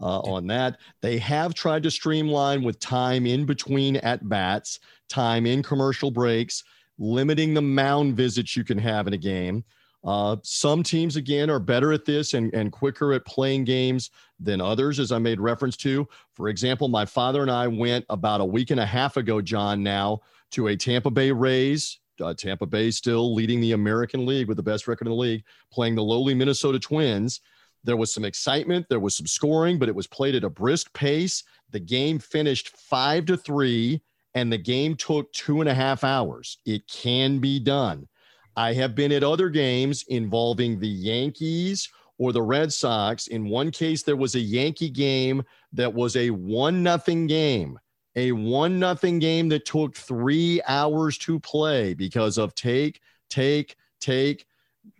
uh, 0.00 0.20
on 0.20 0.46
that. 0.48 0.78
They 1.00 1.18
have 1.18 1.54
tried 1.54 1.82
to 1.84 1.90
streamline 1.90 2.62
with 2.62 2.80
time 2.80 3.26
in 3.26 3.44
between 3.44 3.96
at 3.96 4.28
bats, 4.28 4.80
time 5.08 5.46
in 5.46 5.62
commercial 5.62 6.10
breaks, 6.10 6.64
limiting 6.98 7.54
the 7.54 7.62
mound 7.62 8.16
visits 8.16 8.56
you 8.56 8.64
can 8.64 8.78
have 8.78 9.06
in 9.06 9.12
a 9.12 9.18
game. 9.18 9.64
Uh, 10.04 10.36
some 10.42 10.82
teams, 10.82 11.16
again, 11.16 11.50
are 11.50 11.58
better 11.58 11.92
at 11.92 12.04
this 12.04 12.34
and, 12.34 12.54
and 12.54 12.70
quicker 12.72 13.12
at 13.12 13.26
playing 13.26 13.64
games 13.64 14.10
than 14.38 14.60
others, 14.60 15.00
as 15.00 15.10
I 15.10 15.18
made 15.18 15.40
reference 15.40 15.76
to. 15.78 16.08
For 16.34 16.48
example, 16.48 16.88
my 16.88 17.04
father 17.04 17.42
and 17.42 17.50
I 17.50 17.66
went 17.66 18.04
about 18.08 18.40
a 18.40 18.44
week 18.44 18.70
and 18.70 18.80
a 18.80 18.86
half 18.86 19.16
ago, 19.16 19.40
John, 19.40 19.82
now 19.82 20.20
to 20.52 20.68
a 20.68 20.76
Tampa 20.76 21.10
Bay 21.10 21.32
Rays. 21.32 21.98
Uh, 22.20 22.34
Tampa 22.34 22.66
Bay 22.66 22.90
still 22.90 23.34
leading 23.34 23.60
the 23.60 23.72
American 23.72 24.26
League 24.26 24.48
with 24.48 24.56
the 24.56 24.62
best 24.62 24.88
record 24.88 25.06
in 25.06 25.12
the 25.12 25.16
league, 25.16 25.44
playing 25.72 25.94
the 25.94 26.02
lowly 26.02 26.34
Minnesota 26.34 26.78
Twins. 26.78 27.40
There 27.84 27.96
was 27.96 28.12
some 28.12 28.24
excitement, 28.24 28.86
there 28.88 29.00
was 29.00 29.16
some 29.16 29.26
scoring, 29.26 29.78
but 29.78 29.88
it 29.88 29.94
was 29.94 30.06
played 30.06 30.34
at 30.34 30.44
a 30.44 30.50
brisk 30.50 30.92
pace. 30.92 31.44
The 31.70 31.80
game 31.80 32.18
finished 32.18 32.76
five 32.76 33.26
to 33.26 33.36
three, 33.36 34.02
and 34.34 34.52
the 34.52 34.58
game 34.58 34.96
took 34.96 35.32
two 35.32 35.60
and 35.60 35.68
a 35.68 35.74
half 35.74 36.04
hours. 36.04 36.58
It 36.66 36.86
can 36.88 37.38
be 37.38 37.58
done. 37.58 38.08
I 38.56 38.72
have 38.72 38.94
been 38.94 39.12
at 39.12 39.22
other 39.22 39.48
games 39.48 40.04
involving 40.08 40.80
the 40.80 40.88
Yankees 40.88 41.88
or 42.18 42.32
the 42.32 42.42
Red 42.42 42.72
Sox. 42.72 43.28
In 43.28 43.48
one 43.48 43.70
case, 43.70 44.02
there 44.02 44.16
was 44.16 44.34
a 44.34 44.40
Yankee 44.40 44.90
game 44.90 45.44
that 45.72 45.94
was 45.94 46.16
a 46.16 46.30
one 46.30 46.82
nothing 46.82 47.26
game, 47.26 47.78
a 48.16 48.32
one 48.32 48.78
nothing 48.78 49.20
game 49.20 49.48
that 49.50 49.64
took 49.64 49.94
three 49.94 50.60
hours 50.66 51.16
to 51.18 51.38
play 51.38 51.94
because 51.94 52.36
of 52.36 52.54
take, 52.54 53.00
take, 53.30 53.76
take, 54.00 54.44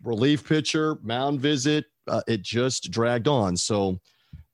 relief 0.04 0.46
pitcher, 0.46 0.98
mound 1.02 1.40
visit, 1.40 1.86
uh, 2.08 2.22
it 2.26 2.42
just 2.42 2.90
dragged 2.90 3.28
on. 3.28 3.56
So 3.56 3.98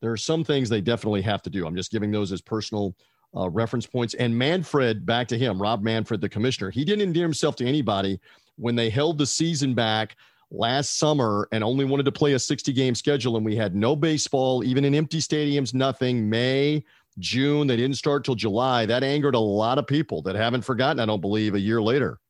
there 0.00 0.12
are 0.12 0.16
some 0.16 0.44
things 0.44 0.68
they 0.68 0.80
definitely 0.80 1.22
have 1.22 1.42
to 1.42 1.50
do. 1.50 1.66
I'm 1.66 1.76
just 1.76 1.90
giving 1.90 2.10
those 2.10 2.32
as 2.32 2.40
personal 2.40 2.94
uh, 3.36 3.48
reference 3.48 3.86
points. 3.86 4.14
And 4.14 4.36
Manfred, 4.36 5.04
back 5.04 5.28
to 5.28 5.38
him, 5.38 5.60
Rob 5.60 5.82
Manfred, 5.82 6.20
the 6.20 6.28
commissioner, 6.28 6.70
he 6.70 6.84
didn't 6.84 7.02
endear 7.02 7.24
himself 7.24 7.56
to 7.56 7.66
anybody 7.66 8.20
when 8.56 8.76
they 8.76 8.90
held 8.90 9.18
the 9.18 9.26
season 9.26 9.74
back 9.74 10.16
last 10.50 10.98
summer 10.98 11.48
and 11.52 11.64
only 11.64 11.84
wanted 11.84 12.04
to 12.04 12.12
play 12.12 12.34
a 12.34 12.38
60 12.38 12.72
game 12.72 12.94
schedule. 12.94 13.36
And 13.36 13.44
we 13.44 13.56
had 13.56 13.74
no 13.74 13.96
baseball, 13.96 14.62
even 14.62 14.84
in 14.84 14.94
empty 14.94 15.18
stadiums, 15.18 15.74
nothing. 15.74 16.28
May, 16.28 16.84
June, 17.18 17.66
they 17.66 17.76
didn't 17.76 17.96
start 17.96 18.24
till 18.24 18.34
July. 18.34 18.86
That 18.86 19.02
angered 19.02 19.34
a 19.34 19.40
lot 19.40 19.78
of 19.78 19.86
people 19.86 20.22
that 20.22 20.36
haven't 20.36 20.62
forgotten, 20.62 21.00
I 21.00 21.06
don't 21.06 21.20
believe, 21.20 21.54
a 21.54 21.60
year 21.60 21.82
later. 21.82 22.20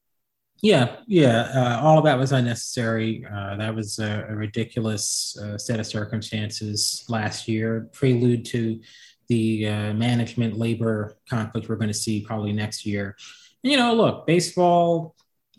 Yeah, 0.64 0.96
yeah. 1.06 1.50
Uh, 1.54 1.80
all 1.82 1.98
of 1.98 2.04
that 2.04 2.18
was 2.18 2.32
unnecessary. 2.32 3.22
Uh, 3.30 3.54
that 3.56 3.74
was 3.74 3.98
a, 3.98 4.24
a 4.30 4.34
ridiculous 4.34 5.36
uh, 5.36 5.58
set 5.58 5.78
of 5.78 5.84
circumstances 5.84 7.04
last 7.06 7.46
year, 7.46 7.90
prelude 7.92 8.46
to 8.46 8.80
the 9.28 9.68
uh, 9.68 9.92
management 9.92 10.56
labor 10.56 11.18
conflict 11.28 11.68
we're 11.68 11.76
going 11.76 11.88
to 11.88 11.92
see 11.92 12.22
probably 12.22 12.54
next 12.54 12.86
year. 12.86 13.14
And, 13.62 13.72
you 13.72 13.76
know, 13.76 13.92
look, 13.92 14.26
baseball, 14.26 15.14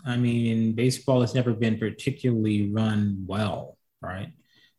I 0.07 0.17
mean, 0.17 0.71
baseball 0.71 1.21
has 1.21 1.35
never 1.35 1.53
been 1.53 1.77
particularly 1.77 2.71
run 2.71 3.25
well, 3.27 3.77
right? 4.01 4.31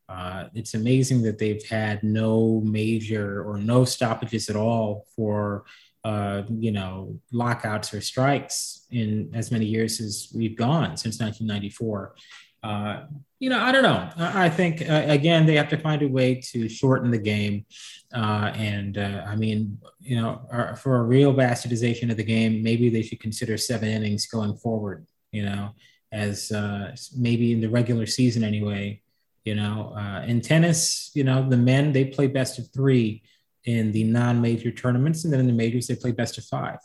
Uh, 0.08 0.46
it's 0.54 0.74
amazing 0.74 1.22
that 1.22 1.38
they've 1.38 1.64
had 1.68 2.02
no 2.02 2.60
major 2.64 3.44
or 3.48 3.58
no 3.58 3.84
stoppages 3.84 4.50
at 4.50 4.56
all 4.56 5.04
for 5.14 5.66
uh, 6.06 6.44
you 6.60 6.70
know, 6.70 7.18
lockouts 7.32 7.92
or 7.92 8.00
strikes 8.00 8.86
in 8.92 9.28
as 9.34 9.50
many 9.50 9.64
years 9.64 10.00
as 10.00 10.30
we've 10.32 10.56
gone 10.56 10.96
since 10.96 11.18
1994. 11.18 12.14
Uh, 12.62 13.06
you 13.40 13.50
know, 13.50 13.58
I 13.60 13.72
don't 13.72 13.82
know. 13.82 14.08
I, 14.16 14.48
think 14.48 14.88
uh, 14.88 15.02
again 15.08 15.46
they 15.46 15.56
have 15.56 15.68
to 15.70 15.76
find 15.76 16.02
a 16.02 16.06
way 16.06 16.40
to 16.52 16.68
shorten 16.68 17.10
the 17.10 17.18
game, 17.18 17.66
uh, 18.14 18.52
and 18.54 18.96
uh, 18.98 19.24
I 19.26 19.34
mean, 19.34 19.78
you 20.00 20.20
know, 20.20 20.76
for 20.80 20.96
a 21.00 21.02
real 21.02 21.34
bastardization 21.34 22.08
of 22.12 22.16
the 22.16 22.24
game, 22.24 22.62
maybe 22.62 22.88
they 22.88 23.02
should 23.02 23.20
consider 23.20 23.56
seven 23.56 23.88
innings 23.88 24.26
going 24.26 24.54
forward. 24.56 25.06
you 25.32 25.44
know, 25.44 25.74
as 26.12 26.52
uh, 26.52 26.94
maybe 27.16 27.52
in 27.52 27.60
the 27.60 27.68
regular 27.68 28.06
season 28.06 28.44
anyway. 28.44 29.02
You 29.44 29.54
know, 29.54 29.94
uh, 29.96 30.22
in 30.26 30.40
tennis, 30.40 31.12
you 31.14 31.22
know, 31.22 31.48
the 31.48 31.56
men 31.56 31.92
they 31.92 32.04
play 32.06 32.26
best 32.26 32.58
of 32.58 32.68
three 32.72 33.22
in 33.66 33.92
the 33.92 34.04
non-major 34.04 34.70
tournaments, 34.70 35.24
and 35.24 35.32
then 35.32 35.40
in 35.40 35.46
the 35.46 35.52
majors 35.52 35.86
they 35.86 35.96
play 35.96 36.12
best 36.12 36.38
of 36.38 36.44
five. 36.44 36.78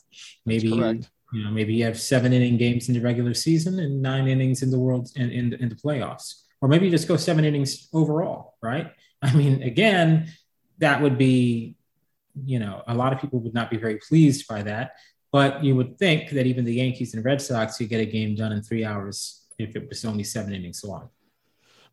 Maybe 0.46 0.68
you 1.34 1.44
know, 1.46 1.52
maybe 1.52 1.74
you 1.74 1.86
have 1.86 2.00
seven 2.00 2.34
inning 2.34 2.58
games 2.58 2.90
in 2.90 2.94
the 2.94 3.02
regular 3.02 3.34
season 3.34 3.80
and 3.80 4.02
nine 4.02 4.28
innings 4.28 4.62
in 4.64 4.70
the 4.70 4.80
world 4.80 5.10
in, 5.16 5.30
in, 5.32 5.54
in 5.54 5.70
the 5.70 5.76
playoffs, 5.76 6.44
or 6.60 6.68
maybe 6.68 6.86
you 6.86 6.92
just 6.92 7.08
go 7.08 7.16
seven 7.16 7.46
innings 7.46 7.88
overall, 7.94 8.56
right? 8.62 8.92
I 9.22 9.34
mean, 9.34 9.64
again, 9.64 10.32
that 10.80 11.02
would 11.02 11.18
be, 11.18 11.76
you 12.44 12.60
know, 12.60 12.84
a 12.88 12.94
lot 12.94 13.14
of 13.14 13.22
people 13.22 13.40
would 13.40 13.54
not 13.54 13.70
be 13.70 13.78
very 13.78 13.98
pleased 13.98 14.48
by 14.48 14.64
that. 14.64 14.94
But 15.32 15.64
you 15.64 15.78
would 15.78 15.98
think 15.98 16.32
that 16.32 16.46
even 16.46 16.66
the 16.66 16.74
Yankees 16.74 17.14
and 17.14 17.24
Red 17.24 17.42
Sox 17.42 17.78
could 17.78 17.88
get 17.88 18.02
a 18.02 18.06
game 18.06 18.36
done 18.36 18.52
in 18.52 18.62
three 18.62 18.84
hours 18.84 19.46
if 19.58 19.76
it 19.78 19.88
was 19.88 20.04
only 20.04 20.26
seven 20.26 20.54
innings 20.54 20.84
long. 20.84 21.10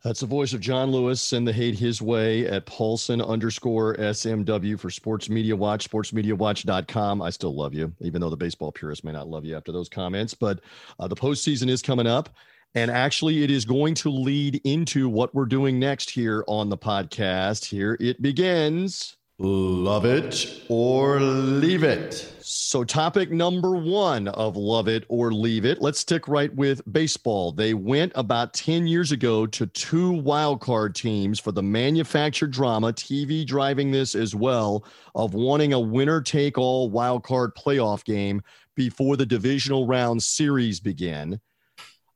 That's 0.04 0.20
the 0.20 0.26
voice 0.26 0.52
of 0.52 0.60
John 0.60 0.92
Lewis. 0.92 1.20
Send 1.20 1.46
the 1.46 1.52
hate 1.52 1.76
his 1.76 2.00
way 2.00 2.46
at 2.46 2.66
Paulsen 2.66 3.26
underscore 3.26 3.96
SMW 3.96 4.78
for 4.78 4.90
Sports 4.90 5.28
Media 5.28 5.56
Watch, 5.56 5.90
sportsmediawatch.com. 5.90 7.20
I 7.20 7.30
still 7.30 7.54
love 7.54 7.74
you, 7.74 7.92
even 8.00 8.20
though 8.20 8.30
the 8.30 8.36
baseball 8.36 8.70
purists 8.70 9.04
may 9.04 9.12
not 9.12 9.28
love 9.28 9.44
you 9.44 9.56
after 9.56 9.72
those 9.72 9.88
comments. 9.88 10.34
But 10.34 10.60
uh, 11.00 11.08
the 11.08 11.16
postseason 11.16 11.68
is 11.68 11.82
coming 11.82 12.06
up. 12.06 12.30
And 12.74 12.90
actually, 12.90 13.42
it 13.42 13.50
is 13.50 13.64
going 13.64 13.94
to 13.96 14.10
lead 14.10 14.60
into 14.64 15.08
what 15.08 15.34
we're 15.34 15.46
doing 15.46 15.80
next 15.80 16.10
here 16.10 16.44
on 16.46 16.68
the 16.68 16.78
podcast. 16.78 17.64
Here 17.64 17.96
it 17.98 18.22
begins. 18.22 19.17
Love 19.40 20.04
it 20.04 20.64
or 20.68 21.20
leave 21.20 21.84
it. 21.84 22.34
So, 22.40 22.82
topic 22.82 23.30
number 23.30 23.76
one 23.76 24.26
of 24.26 24.56
Love 24.56 24.88
It 24.88 25.04
or 25.08 25.30
Leave 25.32 25.64
It. 25.64 25.80
Let's 25.80 26.00
stick 26.00 26.26
right 26.26 26.52
with 26.56 26.82
baseball. 26.92 27.52
They 27.52 27.72
went 27.72 28.10
about 28.16 28.52
10 28.52 28.88
years 28.88 29.12
ago 29.12 29.46
to 29.46 29.66
two 29.68 30.10
wild 30.10 30.60
card 30.60 30.96
teams 30.96 31.38
for 31.38 31.52
the 31.52 31.62
manufactured 31.62 32.50
drama, 32.50 32.92
TV 32.92 33.46
driving 33.46 33.92
this 33.92 34.16
as 34.16 34.34
well, 34.34 34.84
of 35.14 35.34
wanting 35.34 35.72
a 35.72 35.78
winner 35.78 36.20
take 36.20 36.58
all 36.58 36.90
wild 36.90 37.22
card 37.22 37.54
playoff 37.54 38.04
game 38.04 38.42
before 38.74 39.16
the 39.16 39.26
divisional 39.26 39.86
round 39.86 40.20
series 40.20 40.80
began. 40.80 41.40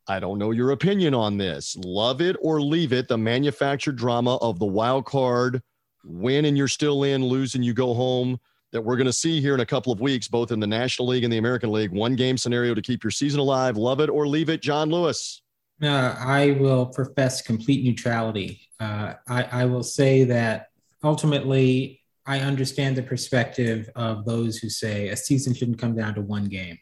I 0.08 0.18
don't 0.18 0.40
know 0.40 0.50
your 0.50 0.72
opinion 0.72 1.14
on 1.14 1.38
this. 1.38 1.76
Love 1.84 2.20
it 2.20 2.36
or 2.40 2.60
leave 2.60 2.92
it, 2.92 3.06
the 3.06 3.16
manufactured 3.16 3.94
drama 3.94 4.38
of 4.38 4.58
the 4.58 4.66
wild 4.66 5.04
card 5.04 5.62
win 6.04 6.44
and 6.44 6.56
you're 6.56 6.68
still 6.68 7.04
in, 7.04 7.24
lose 7.24 7.54
and 7.54 7.64
you 7.64 7.74
go 7.74 7.94
home 7.94 8.38
that 8.72 8.80
we're 8.80 8.96
going 8.96 9.06
to 9.06 9.12
see 9.12 9.40
here 9.40 9.54
in 9.54 9.60
a 9.60 9.66
couple 9.66 9.92
of 9.92 10.00
weeks, 10.00 10.28
both 10.28 10.50
in 10.50 10.58
the 10.58 10.66
National 10.66 11.08
League 11.08 11.24
and 11.24 11.32
the 11.32 11.38
American 11.38 11.70
League. 11.70 11.92
One 11.92 12.16
game 12.16 12.38
scenario 12.38 12.74
to 12.74 12.82
keep 12.82 13.04
your 13.04 13.10
season 13.10 13.38
alive. 13.38 13.76
Love 13.76 14.00
it 14.00 14.08
or 14.08 14.26
leave 14.26 14.48
it, 14.48 14.62
John 14.62 14.90
Lewis. 14.90 15.42
Uh, 15.82 16.14
I 16.18 16.52
will 16.52 16.86
profess 16.86 17.42
complete 17.42 17.84
neutrality. 17.84 18.68
Uh, 18.80 19.14
I, 19.28 19.42
I 19.44 19.64
will 19.66 19.82
say 19.82 20.24
that 20.24 20.68
ultimately, 21.04 22.00
I 22.24 22.40
understand 22.40 22.96
the 22.96 23.02
perspective 23.02 23.90
of 23.96 24.24
those 24.24 24.58
who 24.58 24.70
say 24.70 25.08
a 25.08 25.16
season 25.16 25.54
shouldn't 25.54 25.78
come 25.78 25.94
down 25.94 26.14
to 26.14 26.22
one 26.22 26.44
game. 26.44 26.78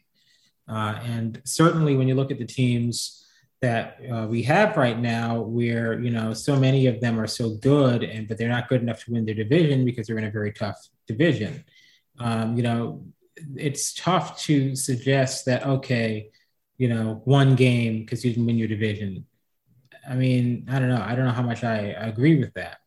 Uh, 0.67 0.99
and 1.03 1.41
certainly, 1.45 1.97
when 1.97 2.07
you 2.07 2.15
look 2.15 2.31
at 2.31 2.37
the 2.37 2.45
teams 2.45 3.20
that 3.61 3.99
uh, 4.11 4.25
we 4.27 4.41
have 4.43 4.75
right 4.75 4.99
now 4.99 5.39
where 5.39 5.99
you 5.99 6.09
know 6.09 6.33
so 6.33 6.55
many 6.59 6.87
of 6.87 6.99
them 6.99 7.19
are 7.19 7.27
so 7.27 7.55
good 7.55 8.03
and 8.03 8.27
but 8.27 8.37
they're 8.37 8.49
not 8.49 8.67
good 8.67 8.81
enough 8.81 9.03
to 9.05 9.11
win 9.11 9.25
their 9.25 9.35
division 9.35 9.85
because 9.85 10.07
they're 10.07 10.17
in 10.17 10.23
a 10.25 10.31
very 10.31 10.51
tough 10.51 10.87
division. 11.07 11.63
Um, 12.19 12.57
you 12.57 12.63
know 12.63 13.05
it's 13.55 13.93
tough 13.93 14.39
to 14.41 14.75
suggest 14.75 15.45
that 15.45 15.65
okay 15.65 16.29
you 16.77 16.89
know 16.89 17.21
one 17.25 17.55
game 17.55 17.99
because 17.99 18.25
you 18.25 18.31
didn't 18.31 18.45
win 18.47 18.57
your 18.57 18.67
division. 18.67 19.25
I 20.09 20.15
mean 20.15 20.67
i 20.69 20.79
don't 20.79 20.89
know. 20.89 21.01
I 21.01 21.15
don't 21.15 21.25
know 21.25 21.31
how 21.31 21.43
much 21.43 21.63
i 21.63 21.77
agree 21.77 22.39
with 22.39 22.53
that. 22.55 22.77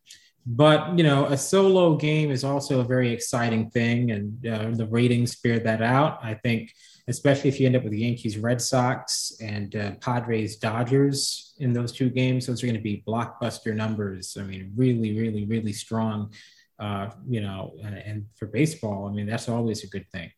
But 0.44 0.98
you 0.98 1.04
know 1.04 1.26
a 1.26 1.36
solo 1.36 1.96
game 1.96 2.32
is 2.32 2.42
also 2.42 2.80
a 2.80 2.84
very 2.84 3.12
exciting 3.12 3.70
thing 3.70 4.10
and 4.10 4.46
uh, 4.46 4.70
the 4.72 4.86
ratings 4.86 5.36
bear 5.36 5.60
that 5.60 5.82
out. 5.82 6.18
I 6.22 6.34
think 6.34 6.72
especially 7.08 7.48
if 7.48 7.60
you 7.60 7.66
end 7.66 7.76
up 7.76 7.82
with 7.82 7.92
the 7.92 8.00
Yankees, 8.00 8.38
Red 8.38 8.60
Sox, 8.60 9.36
and 9.40 9.76
uh, 9.76 9.92
Padres, 10.00 10.56
Dodgers 10.56 11.54
in 11.58 11.72
those 11.72 11.92
two 11.92 12.08
games. 12.08 12.46
Those 12.46 12.62
are 12.62 12.66
going 12.66 12.76
to 12.76 12.82
be 12.82 13.04
blockbuster 13.06 13.74
numbers. 13.74 14.36
I 14.40 14.44
mean, 14.44 14.72
really, 14.74 15.18
really, 15.18 15.44
really 15.44 15.72
strong. 15.72 16.32
Uh, 16.78 17.10
you 17.28 17.40
know, 17.40 17.74
and, 17.84 17.94
and, 17.94 18.26
for 18.34 18.46
baseball, 18.46 19.06
I 19.06 19.12
mean, 19.12 19.26
that's 19.26 19.48
always 19.48 19.84
a 19.84 19.86
good 19.86 20.10
thing. 20.10 20.32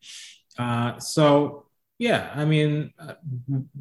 Uh, 0.59 0.99
so, 0.99 1.65
yeah, 1.99 2.31
I 2.35 2.45
mean, 2.45 2.93
uh, 2.99 3.15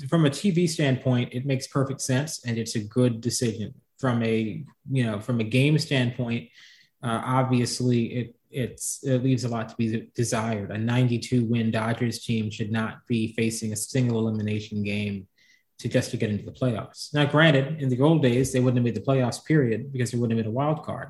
from 0.08 0.26
a 0.26 0.30
TV 0.30 0.69
standpoint, 0.69 1.34
it 1.34 1.45
makes 1.45 1.67
perfect 1.67 2.00
sense, 2.00 2.45
and 2.45 2.58
it's 2.58 2.76
a 2.76 2.80
good 2.80 3.19
decision. 3.19 3.74
From 4.00 4.24
a 4.24 4.63
you 4.89 5.06
know, 5.06 5.19
from 5.19 5.41
a 5.41 5.43
game 5.43 5.78
standpoint, 5.80 6.50
uh, 7.04 7.21
obviously, 7.26 8.06
it 8.06 8.36
it's 8.56 9.04
it 9.04 9.22
leaves 9.24 9.44
a 9.44 9.50
lot 9.50 9.68
to 9.70 9.76
be 9.76 10.10
desired. 10.15 10.72
A 10.72 10.78
92 10.78 11.44
win 11.44 11.72
Dodgers 11.72 12.24
team 12.24 12.50
should 12.50 12.72
not 12.72 13.06
be 13.06 13.34
facing 13.34 13.74
a 13.74 13.76
single 13.76 14.20
elimination 14.20 14.82
game 14.82 15.28
to 15.80 15.89
just 15.89 16.12
to 16.12 16.18
get 16.18 16.30
into 16.30 16.46
the 16.46 16.54
playoffs. 16.54 17.13
Now, 17.13 17.26
granted, 17.26 17.82
in 17.82 17.89
the 17.89 18.00
old 18.00 18.22
days 18.22 18.54
they 18.54 18.62
wouldn't 18.62 18.78
have 18.78 18.86
made 18.86 18.96
the 18.96 19.06
playoffs, 19.06 19.44
period, 19.44 19.91
because 19.91 20.12
there 20.12 20.20
wouldn't 20.20 20.38
have 20.38 20.46
been 20.46 20.52
a 20.52 20.56
wild 20.56 20.84
card. 20.84 21.10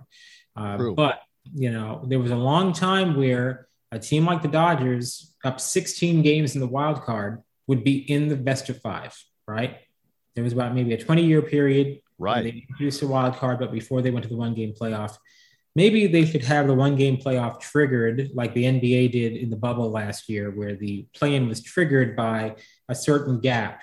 Uh, 0.55 0.91
but 0.95 1.21
you 1.53 1.71
know, 1.71 2.03
there 2.08 2.19
was 2.19 2.31
a 2.31 2.36
long 2.36 2.73
time 2.73 3.15
where 3.15 3.67
a 3.91 3.99
team 3.99 4.25
like 4.25 4.41
the 4.41 4.47
Dodgers, 4.47 5.34
up 5.43 5.62
16 5.62 6.23
games 6.23 6.55
in 6.55 6.62
the 6.62 6.67
wild 6.67 7.03
card, 7.03 7.43
would 7.67 7.84
be 7.84 7.97
in 7.97 8.27
the 8.27 8.36
best 8.36 8.69
of 8.69 8.81
five. 8.81 9.15
Right? 9.47 9.77
There 10.34 10.43
was 10.43 10.53
about 10.53 10.73
maybe 10.73 10.93
a 10.93 10.97
20 10.97 11.23
year 11.23 11.43
period. 11.43 12.01
Right. 12.17 12.43
They 12.43 12.65
introduced 12.67 13.03
a 13.03 13.08
wild 13.08 13.36
card, 13.36 13.60
but 13.60 13.71
before 13.71 14.01
they 14.01 14.10
went 14.10 14.23
to 14.23 14.29
the 14.29 14.36
one 14.36 14.55
game 14.55 14.73
playoff 14.73 15.17
maybe 15.75 16.07
they 16.07 16.25
should 16.25 16.43
have 16.43 16.67
the 16.67 16.73
one 16.73 16.95
game 16.95 17.17
playoff 17.17 17.59
triggered 17.59 18.31
like 18.33 18.53
the 18.53 18.63
NBA 18.63 19.11
did 19.11 19.33
in 19.33 19.49
the 19.49 19.57
bubble 19.57 19.91
last 19.91 20.29
year, 20.29 20.49
where 20.49 20.75
the 20.75 21.05
play 21.13 21.35
in 21.35 21.47
was 21.47 21.61
triggered 21.61 22.15
by 22.15 22.55
a 22.88 22.95
certain 22.95 23.39
gap. 23.39 23.81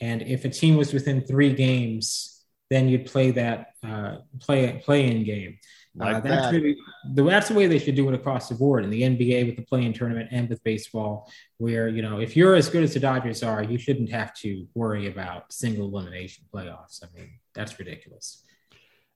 And 0.00 0.22
if 0.22 0.44
a 0.44 0.48
team 0.48 0.76
was 0.76 0.92
within 0.92 1.22
three 1.22 1.54
games, 1.54 2.44
then 2.70 2.88
you'd 2.88 3.06
play 3.06 3.30
that 3.32 3.68
uh, 3.84 4.18
play 4.40 4.80
play 4.84 5.10
in 5.10 5.24
game. 5.24 5.58
Uh, 6.00 6.04
like 6.04 6.16
uh, 6.16 6.20
that's, 6.20 6.46
that. 6.46 6.52
really, 6.52 6.76
that's 7.14 7.48
the 7.48 7.54
way 7.54 7.66
they 7.66 7.78
should 7.78 7.94
do 7.94 8.08
it 8.08 8.14
across 8.14 8.48
the 8.48 8.54
board 8.54 8.82
in 8.82 8.88
the 8.88 9.02
NBA 9.02 9.46
with 9.46 9.56
the 9.56 9.62
play-in 9.62 9.92
tournament 9.92 10.30
and 10.32 10.48
with 10.48 10.64
baseball, 10.64 11.30
where 11.58 11.88
you 11.88 12.00
know 12.00 12.18
if 12.18 12.34
you're 12.34 12.54
as 12.54 12.70
good 12.70 12.82
as 12.82 12.94
the 12.94 13.00
Dodgers 13.00 13.42
are, 13.42 13.62
you 13.62 13.78
shouldn't 13.78 14.10
have 14.10 14.34
to 14.36 14.66
worry 14.74 15.06
about 15.06 15.52
single 15.52 15.88
elimination 15.88 16.44
playoffs. 16.52 17.02
I 17.04 17.08
mean, 17.14 17.32
that's 17.54 17.78
ridiculous. 17.78 18.42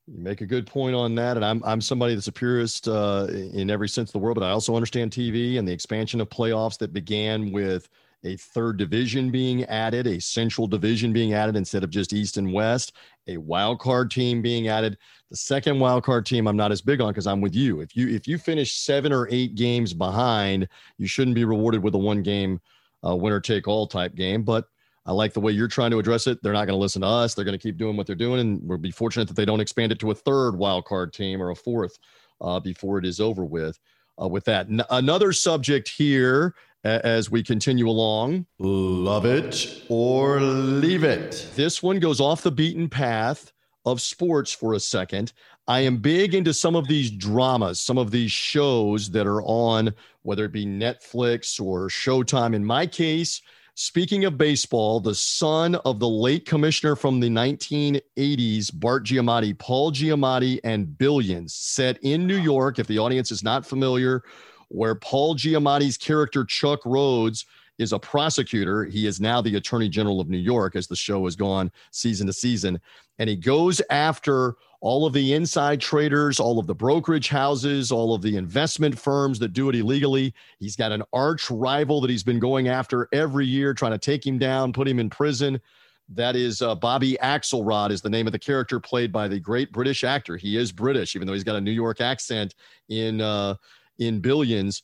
You 0.06 0.20
make 0.20 0.40
a 0.40 0.46
good 0.46 0.68
point 0.68 0.94
on 0.94 1.16
that, 1.16 1.36
and 1.36 1.44
I'm 1.44 1.62
I'm 1.64 1.80
somebody 1.80 2.14
that's 2.14 2.28
a 2.28 2.32
purist 2.32 2.86
uh, 2.86 3.26
in 3.28 3.70
every 3.70 3.88
sense 3.88 4.10
of 4.10 4.12
the 4.12 4.18
world, 4.20 4.36
but 4.36 4.44
I 4.44 4.50
also 4.50 4.76
understand 4.76 5.10
TV 5.10 5.58
and 5.58 5.66
the 5.66 5.72
expansion 5.72 6.20
of 6.20 6.28
playoffs 6.28 6.78
that 6.78 6.92
began 6.92 7.50
with 7.50 7.88
a 8.22 8.36
third 8.36 8.76
division 8.76 9.30
being 9.30 9.64
added, 9.64 10.06
a 10.06 10.20
central 10.20 10.68
division 10.68 11.12
being 11.12 11.34
added 11.34 11.56
instead 11.56 11.82
of 11.82 11.90
just 11.90 12.12
East 12.12 12.36
and 12.36 12.52
West, 12.52 12.92
a 13.26 13.36
wild 13.36 13.80
card 13.80 14.10
team 14.10 14.42
being 14.42 14.68
added. 14.68 14.96
The 15.30 15.36
second 15.36 15.80
wild 15.80 16.04
card 16.04 16.24
team 16.24 16.46
I'm 16.46 16.56
not 16.56 16.70
as 16.70 16.80
big 16.80 17.00
on 17.00 17.08
because 17.08 17.26
I'm 17.26 17.40
with 17.40 17.56
you. 17.56 17.80
If 17.80 17.96
you 17.96 18.08
if 18.08 18.28
you 18.28 18.38
finish 18.38 18.76
seven 18.76 19.12
or 19.12 19.26
eight 19.28 19.56
games 19.56 19.92
behind, 19.92 20.68
you 20.98 21.08
shouldn't 21.08 21.34
be 21.34 21.44
rewarded 21.44 21.82
with 21.82 21.96
a 21.96 21.98
one 21.98 22.22
game 22.22 22.60
uh, 23.04 23.16
winner 23.16 23.40
take 23.40 23.66
all 23.66 23.88
type 23.88 24.14
game. 24.14 24.44
But 24.44 24.66
I 25.06 25.12
like 25.12 25.32
the 25.32 25.40
way 25.40 25.52
you're 25.52 25.68
trying 25.68 25.92
to 25.92 25.98
address 25.98 26.26
it. 26.26 26.42
They're 26.42 26.52
not 26.52 26.66
going 26.66 26.76
to 26.76 26.80
listen 26.80 27.02
to 27.02 27.08
us. 27.08 27.34
They're 27.34 27.44
going 27.44 27.56
to 27.58 27.62
keep 27.62 27.76
doing 27.76 27.96
what 27.96 28.06
they're 28.06 28.16
doing, 28.16 28.40
and 28.40 28.60
we'll 28.62 28.78
be 28.78 28.90
fortunate 28.90 29.28
that 29.28 29.36
they 29.36 29.44
don't 29.44 29.60
expand 29.60 29.92
it 29.92 30.00
to 30.00 30.10
a 30.10 30.14
third 30.14 30.56
wild 30.56 30.84
card 30.84 31.12
team 31.12 31.40
or 31.40 31.50
a 31.50 31.56
fourth 31.56 31.98
uh, 32.40 32.58
before 32.60 32.98
it 32.98 33.06
is 33.06 33.20
over 33.20 33.44
with. 33.44 33.78
Uh, 34.20 34.26
with 34.26 34.44
that, 34.46 34.66
N- 34.68 34.82
another 34.90 35.32
subject 35.32 35.88
here 35.88 36.54
a- 36.84 37.04
as 37.06 37.30
we 37.30 37.42
continue 37.42 37.88
along. 37.88 38.46
Love 38.58 39.26
it 39.26 39.84
or 39.88 40.40
leave 40.40 41.04
it. 41.04 41.50
This 41.54 41.82
one 41.82 42.00
goes 42.00 42.20
off 42.20 42.42
the 42.42 42.50
beaten 42.50 42.88
path 42.88 43.52
of 43.84 44.00
sports 44.00 44.50
for 44.50 44.74
a 44.74 44.80
second. 44.80 45.32
I 45.68 45.80
am 45.80 45.98
big 45.98 46.34
into 46.34 46.54
some 46.54 46.74
of 46.74 46.88
these 46.88 47.10
dramas, 47.10 47.78
some 47.80 47.98
of 47.98 48.10
these 48.10 48.32
shows 48.32 49.10
that 49.10 49.26
are 49.26 49.42
on, 49.42 49.94
whether 50.22 50.44
it 50.46 50.52
be 50.52 50.64
Netflix 50.64 51.60
or 51.60 51.88
Showtime. 51.88 52.54
In 52.54 52.64
my 52.64 52.86
case, 52.86 53.42
Speaking 53.78 54.24
of 54.24 54.38
baseball, 54.38 55.00
the 55.00 55.14
son 55.14 55.74
of 55.74 56.00
the 56.00 56.08
late 56.08 56.46
commissioner 56.46 56.96
from 56.96 57.20
the 57.20 57.28
1980s, 57.28 58.70
Bart 58.72 59.04
Giamatti, 59.04 59.56
Paul 59.58 59.92
Giamatti, 59.92 60.58
and 60.64 60.96
Billions, 60.96 61.52
set 61.52 61.98
in 62.02 62.26
New 62.26 62.38
York. 62.38 62.78
If 62.78 62.86
the 62.86 62.98
audience 62.98 63.30
is 63.30 63.42
not 63.42 63.66
familiar, 63.66 64.22
where 64.68 64.94
Paul 64.94 65.34
Giamatti's 65.34 65.98
character 65.98 66.42
Chuck 66.42 66.84
Rhoades 66.84 67.44
is 67.78 67.92
a 67.92 67.98
prosecutor. 67.98 68.84
He 68.84 69.06
is 69.06 69.20
now 69.20 69.40
the 69.40 69.56
attorney 69.56 69.88
general 69.88 70.20
of 70.20 70.28
New 70.28 70.38
York 70.38 70.76
as 70.76 70.86
the 70.86 70.96
show 70.96 71.24
has 71.24 71.36
gone 71.36 71.70
season 71.90 72.26
to 72.26 72.32
season. 72.32 72.80
And 73.18 73.28
he 73.28 73.36
goes 73.36 73.80
after 73.90 74.56
all 74.80 75.06
of 75.06 75.12
the 75.12 75.32
inside 75.32 75.80
traders, 75.80 76.38
all 76.38 76.58
of 76.58 76.66
the 76.66 76.74
brokerage 76.74 77.28
houses, 77.28 77.90
all 77.90 78.14
of 78.14 78.22
the 78.22 78.36
investment 78.36 78.98
firms 78.98 79.38
that 79.38 79.52
do 79.52 79.68
it 79.68 79.74
illegally. 79.74 80.34
He's 80.58 80.76
got 80.76 80.92
an 80.92 81.02
arch 81.12 81.50
rival 81.50 82.00
that 82.02 82.10
he's 82.10 82.22
been 82.22 82.38
going 82.38 82.68
after 82.68 83.08
every 83.12 83.46
year, 83.46 83.74
trying 83.74 83.92
to 83.92 83.98
take 83.98 84.26
him 84.26 84.38
down, 84.38 84.72
put 84.72 84.86
him 84.86 84.98
in 84.98 85.10
prison. 85.10 85.60
That 86.08 86.36
is 86.36 86.62
uh, 86.62 86.74
Bobby 86.74 87.16
Axelrod 87.22 87.90
is 87.90 88.00
the 88.00 88.10
name 88.10 88.26
of 88.26 88.32
the 88.32 88.38
character 88.38 88.78
played 88.78 89.10
by 89.10 89.26
the 89.26 89.40
great 89.40 89.72
British 89.72 90.04
actor. 90.04 90.36
He 90.36 90.56
is 90.56 90.70
British, 90.70 91.16
even 91.16 91.26
though 91.26 91.34
he's 91.34 91.42
got 91.42 91.56
a 91.56 91.60
New 91.60 91.72
York 91.72 92.00
accent 92.00 92.54
in 92.88 93.20
uh, 93.20 93.56
in 93.98 94.20
Billions. 94.20 94.82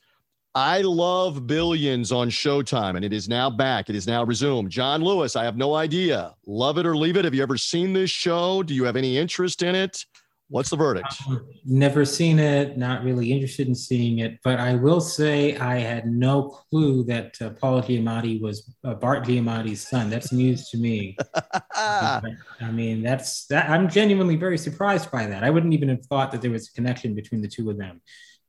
I 0.55 0.83
love 0.83 1.47
Billions 1.47 2.13
on 2.13 2.29
Showtime, 2.29 2.97
and 2.97 3.05
it 3.05 3.13
is 3.15 3.27
now 3.27 3.49
back. 3.49 3.89
It 3.89 3.97
is 3.97 4.07
now 4.07 4.23
resumed. 4.23 4.71
John 4.71 5.03
Lewis, 5.03 5.35
I 5.35 5.45
have 5.45 5.57
no 5.57 5.75
idea. 5.75 6.35
Love 6.47 6.77
it 6.77 6.85
or 6.85 6.95
leave 6.95 7.17
it. 7.17 7.25
Have 7.25 7.35
you 7.35 7.43
ever 7.43 7.57
seen 7.57 7.95
this 7.95 8.11
show? 8.11 8.63
Do 8.63 8.75
you 8.75 8.85
have 8.85 8.97
any 8.97 9.17
interest 9.17 9.63
in 9.63 9.75
it? 9.75 10.05
What's 10.49 10.69
the 10.69 10.77
verdict? 10.77 11.15
Um, 11.27 11.47
never 11.65 12.05
seen 12.05 12.39
it. 12.39 12.77
Not 12.77 13.03
really 13.03 13.33
interested 13.33 13.67
in 13.67 13.75
seeing 13.75 14.19
it. 14.19 14.39
But 14.45 14.61
I 14.61 14.75
will 14.75 15.01
say 15.01 15.57
I 15.57 15.79
had 15.79 16.07
no 16.07 16.43
clue 16.69 17.05
that 17.05 17.41
uh, 17.41 17.51
Paul 17.51 17.81
Giamatti 17.81 18.39
was 18.39 18.71
uh, 18.85 18.93
Bart 18.93 19.25
Giamatti's 19.25 19.89
son. 19.89 20.11
That's 20.11 20.31
news 20.31 20.69
to 20.69 20.77
me. 20.77 21.17
I 21.75 22.21
mean, 22.71 23.03
that's 23.03 23.47
that. 23.47 23.71
I'm 23.71 23.89
genuinely 23.89 24.37
very 24.37 24.59
surprised 24.59 25.11
by 25.11 25.25
that. 25.25 25.43
I 25.43 25.49
wouldn't 25.49 25.73
even 25.73 25.89
have 25.89 26.05
thought 26.05 26.31
that 26.33 26.43
there 26.43 26.51
was 26.51 26.69
a 26.69 26.73
connection 26.73 27.15
between 27.15 27.41
the 27.41 27.49
two 27.49 27.71
of 27.71 27.79
them. 27.79 28.03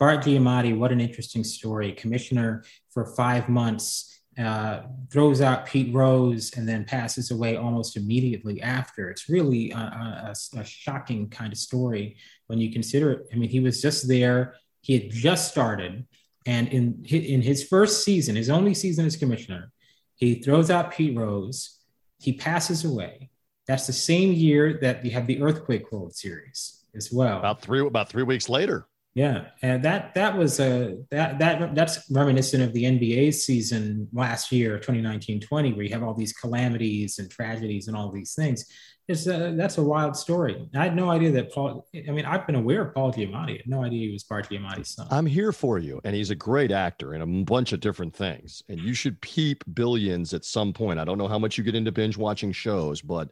Bart 0.03 0.25
Giamatti, 0.25 0.77
what 0.77 0.91
an 0.91 0.99
interesting 0.99 1.45
story. 1.45 1.93
Commissioner 1.93 2.65
for 2.91 3.05
five 3.15 3.47
months, 3.47 4.19
uh, 4.37 4.81
throws 5.09 5.39
out 5.39 5.65
Pete 5.65 5.93
Rose 5.95 6.51
and 6.57 6.67
then 6.67 6.83
passes 6.83 7.31
away 7.31 7.55
almost 7.55 7.95
immediately 7.95 8.61
after. 8.61 9.09
It's 9.09 9.29
really 9.29 9.71
a, 9.71 9.77
a, 9.77 10.33
a, 10.57 10.65
shocking 10.65 11.29
kind 11.29 11.53
of 11.53 11.57
story 11.57 12.17
when 12.47 12.59
you 12.59 12.69
consider 12.69 13.11
it. 13.13 13.27
I 13.31 13.37
mean, 13.37 13.47
he 13.47 13.61
was 13.61 13.81
just 13.81 14.09
there, 14.09 14.55
he 14.81 14.99
had 14.99 15.09
just 15.09 15.49
started. 15.49 16.05
And 16.45 16.67
in, 16.67 17.05
in 17.05 17.41
his 17.41 17.65
first 17.65 18.03
season, 18.03 18.35
his 18.35 18.49
only 18.49 18.73
season 18.73 19.05
as 19.05 19.15
commissioner, 19.15 19.71
he 20.15 20.35
throws 20.35 20.69
out 20.69 20.91
Pete 20.91 21.17
Rose, 21.17 21.79
he 22.19 22.33
passes 22.33 22.83
away. 22.83 23.29
That's 23.69 23.87
the 23.87 23.93
same 23.93 24.33
year 24.33 24.79
that 24.81 25.05
you 25.05 25.11
have 25.11 25.27
the 25.27 25.41
Earthquake 25.41 25.93
World 25.93 26.13
Series 26.13 26.83
as 26.93 27.09
well. 27.09 27.39
About 27.39 27.61
three 27.61 27.79
about 27.79 28.09
three 28.09 28.23
weeks 28.23 28.49
later. 28.49 28.85
Yeah, 29.15 29.45
and 29.61 29.83
that 29.83 30.15
that 30.15 30.35
was 30.35 30.59
a 30.59 30.97
that 31.11 31.37
that 31.37 31.75
that's 31.75 32.09
reminiscent 32.09 32.63
of 32.63 32.73
the 32.73 32.85
NBA 32.85 33.35
season 33.35 34.07
last 34.11 34.51
year, 34.51 34.79
2019-20, 34.79 35.75
where 35.75 35.85
you 35.85 35.93
have 35.93 36.01
all 36.01 36.15
these 36.15 36.33
calamities 36.33 37.19
and 37.19 37.29
tragedies 37.29 37.87
and 37.87 37.95
all 37.95 38.11
these 38.11 38.33
things. 38.33 38.65
It's 39.07 39.27
a, 39.27 39.53
that's 39.55 39.77
a 39.77 39.83
wild 39.83 40.15
story. 40.15 40.67
I 40.73 40.83
had 40.85 40.95
no 40.95 41.11
idea 41.11 41.29
that 41.31 41.51
Paul. 41.51 41.85
I 41.93 42.09
mean, 42.09 42.25
I've 42.25 42.47
been 42.47 42.55
aware 42.55 42.81
of 42.81 42.95
Paul 42.95 43.13
Giamatti. 43.13 43.49
I 43.49 43.57
had 43.57 43.67
no 43.67 43.83
idea 43.83 44.07
he 44.07 44.13
was 44.13 44.23
Bart 44.23 44.49
Giamatti's 44.49 44.95
son. 44.95 45.07
I'm 45.11 45.27
here 45.27 45.51
for 45.51 45.77
you, 45.77 46.01
and 46.05 46.15
he's 46.15 46.31
a 46.31 46.35
great 46.35 46.71
actor 46.71 47.13
in 47.13 47.21
a 47.21 47.43
bunch 47.43 47.71
of 47.73 47.81
different 47.81 48.15
things. 48.15 48.63
And 48.67 48.79
you 48.79 48.95
should 48.95 49.21
peep 49.21 49.63
Billions 49.75 50.33
at 50.33 50.43
some 50.43 50.73
point. 50.73 50.99
I 50.99 51.05
don't 51.05 51.19
know 51.19 51.27
how 51.27 51.37
much 51.37 51.57
you 51.57 51.63
get 51.63 51.75
into 51.75 51.91
binge 51.91 52.17
watching 52.17 52.51
shows, 52.51 53.01
but 53.01 53.29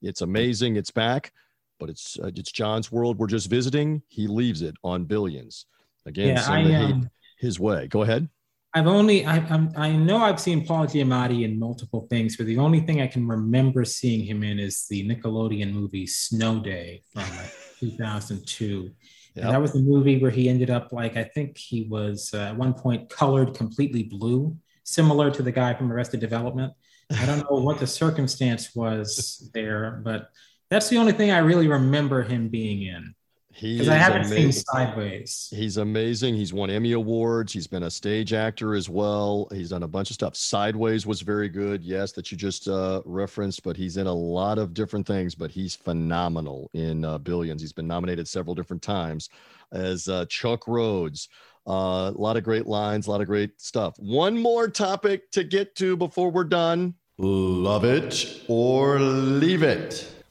it's 0.00 0.20
amazing. 0.20 0.76
It's 0.76 0.92
back 0.92 1.32
but 1.78 1.88
it's 1.90 2.18
uh, 2.22 2.30
it's 2.34 2.52
John's 2.52 2.90
world. 2.90 3.18
We're 3.18 3.26
just 3.26 3.48
visiting. 3.48 4.02
He 4.08 4.26
leaves 4.26 4.62
it 4.62 4.74
on 4.82 5.04
billions. 5.04 5.66
Again, 6.06 6.28
yeah, 6.28 6.40
send 6.40 6.74
I, 6.74 6.84
um, 6.84 7.10
his 7.38 7.58
way. 7.58 7.88
Go 7.88 8.02
ahead. 8.02 8.28
I've 8.76 8.88
only 8.88 9.24
I 9.24 9.36
I'm, 9.36 9.70
i 9.76 9.92
know 9.92 10.18
I've 10.18 10.40
seen 10.40 10.66
Paul 10.66 10.86
Giamatti 10.86 11.44
in 11.44 11.58
multiple 11.58 12.06
things, 12.10 12.36
but 12.36 12.46
the 12.46 12.58
only 12.58 12.80
thing 12.80 13.00
I 13.00 13.06
can 13.06 13.26
remember 13.26 13.84
seeing 13.84 14.24
him 14.24 14.42
in 14.42 14.58
is 14.58 14.86
the 14.88 15.08
Nickelodeon 15.08 15.72
movie 15.72 16.06
Snow 16.06 16.60
Day 16.60 17.02
from 17.12 17.22
like 17.36 17.52
2002. 17.80 18.90
Yep. 19.36 19.50
that 19.50 19.60
was 19.60 19.72
the 19.72 19.82
movie 19.82 20.20
where 20.20 20.30
he 20.30 20.48
ended 20.48 20.70
up 20.70 20.92
like 20.92 21.16
I 21.16 21.24
think 21.24 21.58
he 21.58 21.88
was 21.90 22.30
uh, 22.34 22.38
at 22.38 22.56
one 22.56 22.74
point 22.74 23.10
colored 23.10 23.54
completely 23.54 24.04
blue, 24.04 24.56
similar 24.84 25.30
to 25.30 25.42
the 25.42 25.52
guy 25.52 25.74
from 25.74 25.92
Arrested 25.92 26.20
Development. 26.20 26.72
I 27.10 27.26
don't 27.26 27.38
know 27.38 27.58
what 27.58 27.78
the 27.78 27.86
circumstance 27.86 28.74
was 28.74 29.50
there, 29.52 30.00
but 30.04 30.30
that's 30.74 30.88
the 30.88 30.98
only 30.98 31.12
thing 31.12 31.30
I 31.30 31.38
really 31.38 31.68
remember 31.68 32.22
him 32.22 32.48
being 32.48 32.82
in. 32.82 33.14
Because 33.60 33.88
I 33.88 33.94
haven't 33.94 34.22
amazing. 34.22 34.50
seen 34.50 34.64
Sideways. 34.64 35.48
He's 35.54 35.76
amazing. 35.76 36.34
He's 36.34 36.52
won 36.52 36.70
Emmy 36.70 36.90
Awards. 36.90 37.52
He's 37.52 37.68
been 37.68 37.84
a 37.84 37.90
stage 37.90 38.32
actor 38.32 38.74
as 38.74 38.88
well. 38.88 39.46
He's 39.52 39.70
done 39.70 39.84
a 39.84 39.88
bunch 39.88 40.10
of 40.10 40.14
stuff. 40.14 40.34
Sideways 40.34 41.06
was 41.06 41.20
very 41.20 41.48
good, 41.48 41.84
yes, 41.84 42.10
that 42.12 42.32
you 42.32 42.36
just 42.36 42.66
uh, 42.66 43.00
referenced, 43.04 43.62
but 43.62 43.76
he's 43.76 43.96
in 43.96 44.08
a 44.08 44.12
lot 44.12 44.58
of 44.58 44.74
different 44.74 45.06
things, 45.06 45.36
but 45.36 45.52
he's 45.52 45.76
phenomenal 45.76 46.68
in 46.74 47.04
uh, 47.04 47.18
Billions. 47.18 47.62
He's 47.62 47.72
been 47.72 47.86
nominated 47.86 48.26
several 48.26 48.56
different 48.56 48.82
times 48.82 49.28
as 49.70 50.08
uh, 50.08 50.26
Chuck 50.28 50.64
Rhoades. 50.64 51.28
Uh, 51.64 52.10
a 52.12 52.18
lot 52.18 52.36
of 52.36 52.42
great 52.42 52.66
lines, 52.66 53.06
a 53.06 53.12
lot 53.12 53.20
of 53.20 53.28
great 53.28 53.60
stuff. 53.60 53.94
One 53.98 54.36
more 54.36 54.66
topic 54.66 55.30
to 55.30 55.44
get 55.44 55.76
to 55.76 55.96
before 55.96 56.32
we're 56.32 56.42
done. 56.42 56.94
Love 57.18 57.84
it 57.84 58.42
or 58.48 58.98
leave 58.98 59.62
it 59.62 60.23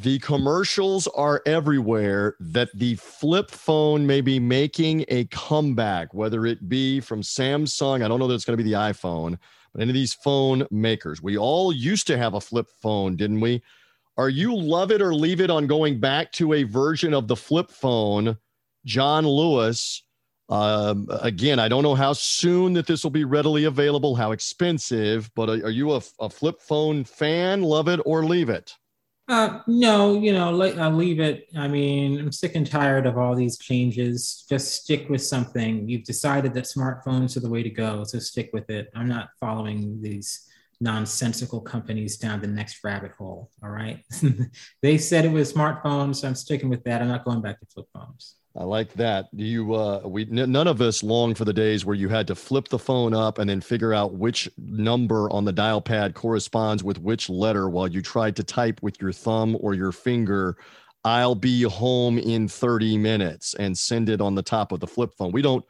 the 0.00 0.18
commercials 0.20 1.06
are 1.08 1.42
everywhere 1.44 2.34
that 2.40 2.70
the 2.74 2.94
flip 2.94 3.50
phone 3.50 4.06
may 4.06 4.22
be 4.22 4.40
making 4.40 5.04
a 5.08 5.26
comeback, 5.26 6.14
whether 6.14 6.46
it 6.46 6.70
be 6.70 7.00
from 7.00 7.20
Samsung. 7.20 8.02
I 8.02 8.08
don't 8.08 8.18
know 8.18 8.26
that 8.26 8.34
it's 8.34 8.46
going 8.46 8.56
to 8.56 8.64
be 8.64 8.70
the 8.70 8.78
iPhone, 8.78 9.36
but 9.74 9.82
any 9.82 9.90
of 9.90 9.94
these 9.94 10.14
phone 10.14 10.66
makers. 10.70 11.22
We 11.22 11.36
all 11.36 11.70
used 11.70 12.06
to 12.06 12.16
have 12.16 12.32
a 12.32 12.40
flip 12.40 12.68
phone, 12.80 13.14
didn't 13.14 13.40
we? 13.40 13.62
Are 14.16 14.30
you 14.30 14.56
love 14.56 14.90
it 14.90 15.02
or 15.02 15.14
leave 15.14 15.38
it 15.38 15.50
on 15.50 15.66
going 15.66 16.00
back 16.00 16.32
to 16.32 16.54
a 16.54 16.62
version 16.62 17.12
of 17.12 17.28
the 17.28 17.36
flip 17.36 17.70
phone, 17.70 18.38
John 18.86 19.26
Lewis? 19.26 20.02
Um, 20.48 21.08
again, 21.20 21.58
I 21.58 21.68
don't 21.68 21.82
know 21.82 21.94
how 21.94 22.14
soon 22.14 22.72
that 22.72 22.86
this 22.86 23.04
will 23.04 23.10
be 23.10 23.24
readily 23.24 23.64
available, 23.64 24.16
how 24.16 24.32
expensive, 24.32 25.30
but 25.36 25.50
are, 25.50 25.66
are 25.66 25.70
you 25.70 25.92
a, 25.92 26.00
a 26.20 26.30
flip 26.30 26.58
phone 26.58 27.04
fan? 27.04 27.60
Love 27.60 27.86
it 27.86 28.00
or 28.06 28.24
leave 28.24 28.48
it? 28.48 28.74
Uh, 29.30 29.60
no, 29.68 30.18
you 30.18 30.32
know, 30.32 30.48
I'll 30.48 30.90
leave 30.90 31.20
it. 31.20 31.48
I 31.56 31.68
mean, 31.68 32.18
I'm 32.18 32.32
sick 32.32 32.56
and 32.56 32.68
tired 32.68 33.06
of 33.06 33.16
all 33.16 33.36
these 33.36 33.58
changes. 33.58 34.44
Just 34.48 34.82
stick 34.82 35.08
with 35.08 35.22
something. 35.22 35.88
You've 35.88 36.02
decided 36.02 36.52
that 36.54 36.64
smartphones 36.64 37.36
are 37.36 37.40
the 37.40 37.48
way 37.48 37.62
to 37.62 37.70
go, 37.70 38.02
so 38.02 38.18
stick 38.18 38.50
with 38.52 38.68
it. 38.70 38.90
I'm 38.92 39.06
not 39.06 39.28
following 39.38 40.02
these 40.02 40.48
nonsensical 40.80 41.60
companies 41.60 42.16
down 42.16 42.40
the 42.40 42.48
next 42.48 42.82
rabbit 42.82 43.12
hole. 43.16 43.50
All 43.62 43.70
right. 43.70 44.04
they 44.82 44.98
said 44.98 45.24
it 45.24 45.30
was 45.30 45.52
smartphones, 45.52 46.16
so 46.16 46.26
I'm 46.26 46.34
sticking 46.34 46.68
with 46.68 46.82
that. 46.82 47.00
I'm 47.00 47.06
not 47.06 47.24
going 47.24 47.40
back 47.40 47.60
to 47.60 47.66
flip 47.66 47.86
phones. 47.94 48.34
I 48.56 48.64
like 48.64 48.92
that. 48.94 49.28
You, 49.32 49.74
uh, 49.74 50.02
we, 50.04 50.22
n- 50.22 50.50
none 50.50 50.66
of 50.66 50.80
us 50.80 51.04
long 51.04 51.34
for 51.34 51.44
the 51.44 51.52
days 51.52 51.84
where 51.84 51.94
you 51.94 52.08
had 52.08 52.26
to 52.26 52.34
flip 52.34 52.68
the 52.68 52.78
phone 52.78 53.14
up 53.14 53.38
and 53.38 53.48
then 53.48 53.60
figure 53.60 53.94
out 53.94 54.14
which 54.14 54.48
number 54.58 55.30
on 55.30 55.44
the 55.44 55.52
dial 55.52 55.80
pad 55.80 56.14
corresponds 56.14 56.82
with 56.82 56.98
which 57.00 57.28
letter 57.28 57.68
while 57.68 57.86
you 57.86 58.02
tried 58.02 58.34
to 58.36 58.42
type 58.42 58.82
with 58.82 59.00
your 59.00 59.12
thumb 59.12 59.56
or 59.60 59.74
your 59.74 59.92
finger. 59.92 60.56
I'll 61.04 61.36
be 61.36 61.62
home 61.62 62.18
in 62.18 62.48
30 62.48 62.98
minutes 62.98 63.54
and 63.54 63.78
send 63.78 64.08
it 64.08 64.20
on 64.20 64.34
the 64.34 64.42
top 64.42 64.72
of 64.72 64.80
the 64.80 64.86
flip 64.86 65.14
phone. 65.16 65.32
We 65.32 65.42
don't. 65.42 65.64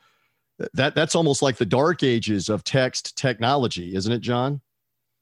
That 0.75 0.95
that's 0.95 1.15
almost 1.15 1.41
like 1.41 1.57
the 1.57 1.65
dark 1.65 2.03
ages 2.03 2.51
of 2.51 2.65
text 2.65 3.17
technology, 3.17 3.95
isn't 3.95 4.13
it, 4.13 4.21
John? 4.21 4.61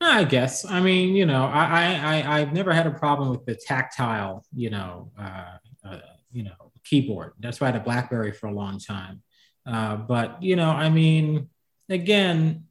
I 0.01 0.25
guess. 0.25 0.65
I 0.65 0.81
mean, 0.81 1.15
you 1.15 1.27
know, 1.27 1.45
I 1.45 1.95
I 1.95 2.41
I've 2.41 2.53
never 2.53 2.73
had 2.73 2.87
a 2.87 2.91
problem 2.91 3.31
with 3.31 3.45
the 3.45 3.55
tactile, 3.55 4.45
you 4.53 4.71
know, 4.71 5.13
uh, 5.17 5.59
uh, 5.85 5.99
you 6.33 6.45
know, 6.45 6.68
keyboard. 6.89 7.33
That's 7.39 7.61
why 7.61 7.69
I 7.69 7.73
had 7.73 7.81
a 7.81 7.85
BlackBerry 7.85 8.33
for 8.33 8.47
a 8.47 8.53
long 8.53 8.79
time. 8.79 9.23
Uh, 9.67 9.97
but 9.97 10.43
you 10.43 10.57
know, 10.57 10.71
I 10.71 10.89
mean, 10.89 11.49
again, 11.89 12.65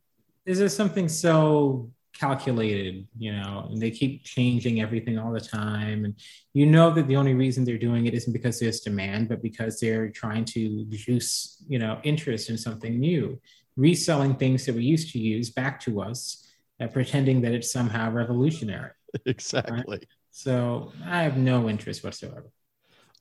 is 0.45 0.59
there 0.59 0.69
something 0.69 1.07
so 1.09 1.91
calculated? 2.13 3.07
You 3.17 3.33
know, 3.33 3.67
and 3.69 3.81
they 3.81 3.91
keep 3.91 4.23
changing 4.23 4.81
everything 4.81 5.19
all 5.19 5.31
the 5.31 5.41
time, 5.41 6.05
and 6.05 6.15
you 6.53 6.65
know 6.65 6.89
that 6.91 7.07
the 7.07 7.15
only 7.15 7.33
reason 7.33 7.63
they're 7.63 7.77
doing 7.77 8.07
it 8.07 8.13
isn't 8.13 8.33
because 8.33 8.59
there's 8.59 8.79
demand, 8.79 9.29
but 9.29 9.43
because 9.43 9.79
they're 9.79 10.09
trying 10.09 10.45
to 10.45 10.85
juice, 10.85 11.63
you 11.67 11.77
know, 11.77 11.99
interest 12.03 12.49
in 12.49 12.57
something 12.57 12.99
new, 12.99 13.39
reselling 13.75 14.35
things 14.35 14.65
that 14.65 14.75
we 14.75 14.83
used 14.83 15.11
to 15.11 15.19
use 15.19 15.51
back 15.51 15.79
to 15.81 16.01
us, 16.01 16.47
uh, 16.81 16.87
pretending 16.87 17.41
that 17.41 17.53
it's 17.53 17.71
somehow 17.71 18.11
revolutionary. 18.11 18.91
Exactly. 19.25 19.97
Right? 19.97 20.05
So 20.31 20.91
I 21.05 21.23
have 21.23 21.37
no 21.37 21.69
interest 21.69 22.03
whatsoever. 22.03 22.51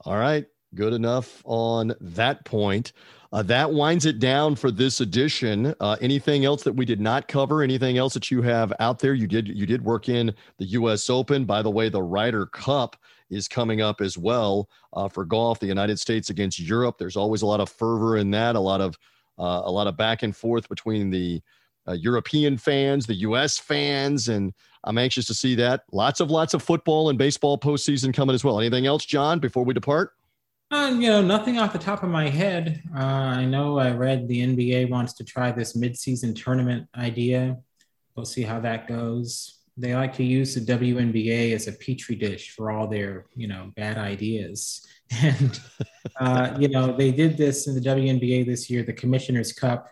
All 0.05 0.19
right. 0.19 0.47
Good 0.77 0.93
enough 0.93 1.43
on 1.47 1.95
that 2.01 2.45
point. 2.45 2.93
Uh, 3.33 3.43
that 3.43 3.73
winds 3.73 4.05
it 4.05 4.19
down 4.19 4.55
for 4.55 4.71
this 4.71 5.01
edition. 5.01 5.75
Uh, 5.81 5.97
anything 6.03 6.45
else 6.45 6.63
that 6.65 6.73
we 6.75 6.85
did 6.85 7.01
not 7.01 7.29
cover? 7.29 7.63
Anything 7.63 7.97
else 7.97 8.13
that 8.15 8.31
you 8.31 8.43
have 8.43 8.75
out 8.79 8.99
there? 8.99 9.15
You 9.15 9.27
did 9.27 9.49
you 9.49 9.65
did 9.65 9.83
work 9.83 10.11
in 10.11 10.35
the 10.59 10.67
U.S. 10.67 11.09
Open. 11.09 11.47
By 11.47 11.63
the 11.63 11.71
way, 11.71 11.89
the 11.89 12.03
Ryder 12.03 12.47
Cup 12.47 12.97
is 13.31 13.49
coming 13.49 13.81
up 13.81 14.01
as 14.03 14.19
well 14.19 14.69
uh, 14.93 15.09
for 15.09 15.25
golf. 15.25 15.59
The 15.61 15.67
United 15.67 15.99
States 15.99 16.29
against 16.31 16.61
Europe. 16.61 16.99
There's 16.99 17.17
always 17.17 17.41
a 17.41 17.47
lot 17.47 17.61
of 17.61 17.71
fervor 17.71 18.19
in 18.19 18.31
that. 18.33 18.55
A 18.55 18.61
lot 18.61 18.83
of 18.83 18.97
uh, 19.39 19.63
a 19.65 19.71
lot 19.71 19.87
of 19.87 19.97
back 19.97 20.23
and 20.23 20.37
forth 20.37 20.69
between 20.69 21.11
the 21.11 21.43
uh, 21.89 21.93
European 21.93 22.59
fans, 22.59 23.07
the 23.07 23.15
U.S. 23.15 23.59
fans, 23.59 24.29
and 24.29 24.53
I'm 24.85 24.99
anxious 24.99 25.27
to 25.27 25.35
see 25.35 25.55
that. 25.55 25.85
Lots 25.91 26.21
of 26.21 26.31
lots 26.31 26.53
of 26.53 26.63
football 26.63 27.09
and 27.09 27.19
baseball 27.19 27.59
postseason 27.59 28.13
coming 28.13 28.35
as 28.35 28.45
well. 28.45 28.61
Anything 28.61 28.87
else, 28.87 29.07
John? 29.07 29.39
Before 29.39 29.65
we 29.65 29.73
depart. 29.73 30.13
Uh, 30.69 30.93
you 30.99 31.09
know, 31.09 31.23
nothing 31.23 31.59
off 31.59 31.73
the 31.73 31.79
top 31.79 32.03
of 32.03 32.09
my 32.09 32.29
head. 32.29 32.83
Uh, 32.95 32.99
I 32.99 33.45
know 33.45 33.79
I 33.79 33.93
read 33.93 34.27
the 34.27 34.41
NBA 34.41 34.91
wants 34.91 35.13
to 35.15 35.25
try 35.25 35.53
this 35.53 35.77
midseason 35.77 36.35
tournament 36.35 36.89
idea. 36.97 37.59
We'll 38.17 38.27
see 38.27 38.43
how 38.43 38.59
that 38.61 38.89
goes. 38.89 39.61
They 39.77 39.95
like 39.95 40.15
to 40.15 40.25
use 40.25 40.55
the 40.55 40.61
WNBA 40.61 41.55
as 41.55 41.69
a 41.69 41.73
petri 41.73 42.17
dish 42.17 42.51
for 42.51 42.73
all 42.73 42.89
their, 42.89 43.27
you 43.37 43.47
know, 43.47 43.73
bad 43.77 43.99
ideas. 43.99 44.87
And, 45.23 45.61
uh, 46.19 46.57
you 46.59 46.67
know, 46.67 46.97
they 46.97 47.13
did 47.13 47.37
this 47.37 47.69
in 47.69 47.77
the 47.77 47.81
WNBA 47.81 48.45
this 48.45 48.69
year, 48.69 48.83
the 48.83 48.93
Commissioner's 48.93 49.53
Cup. 49.53 49.89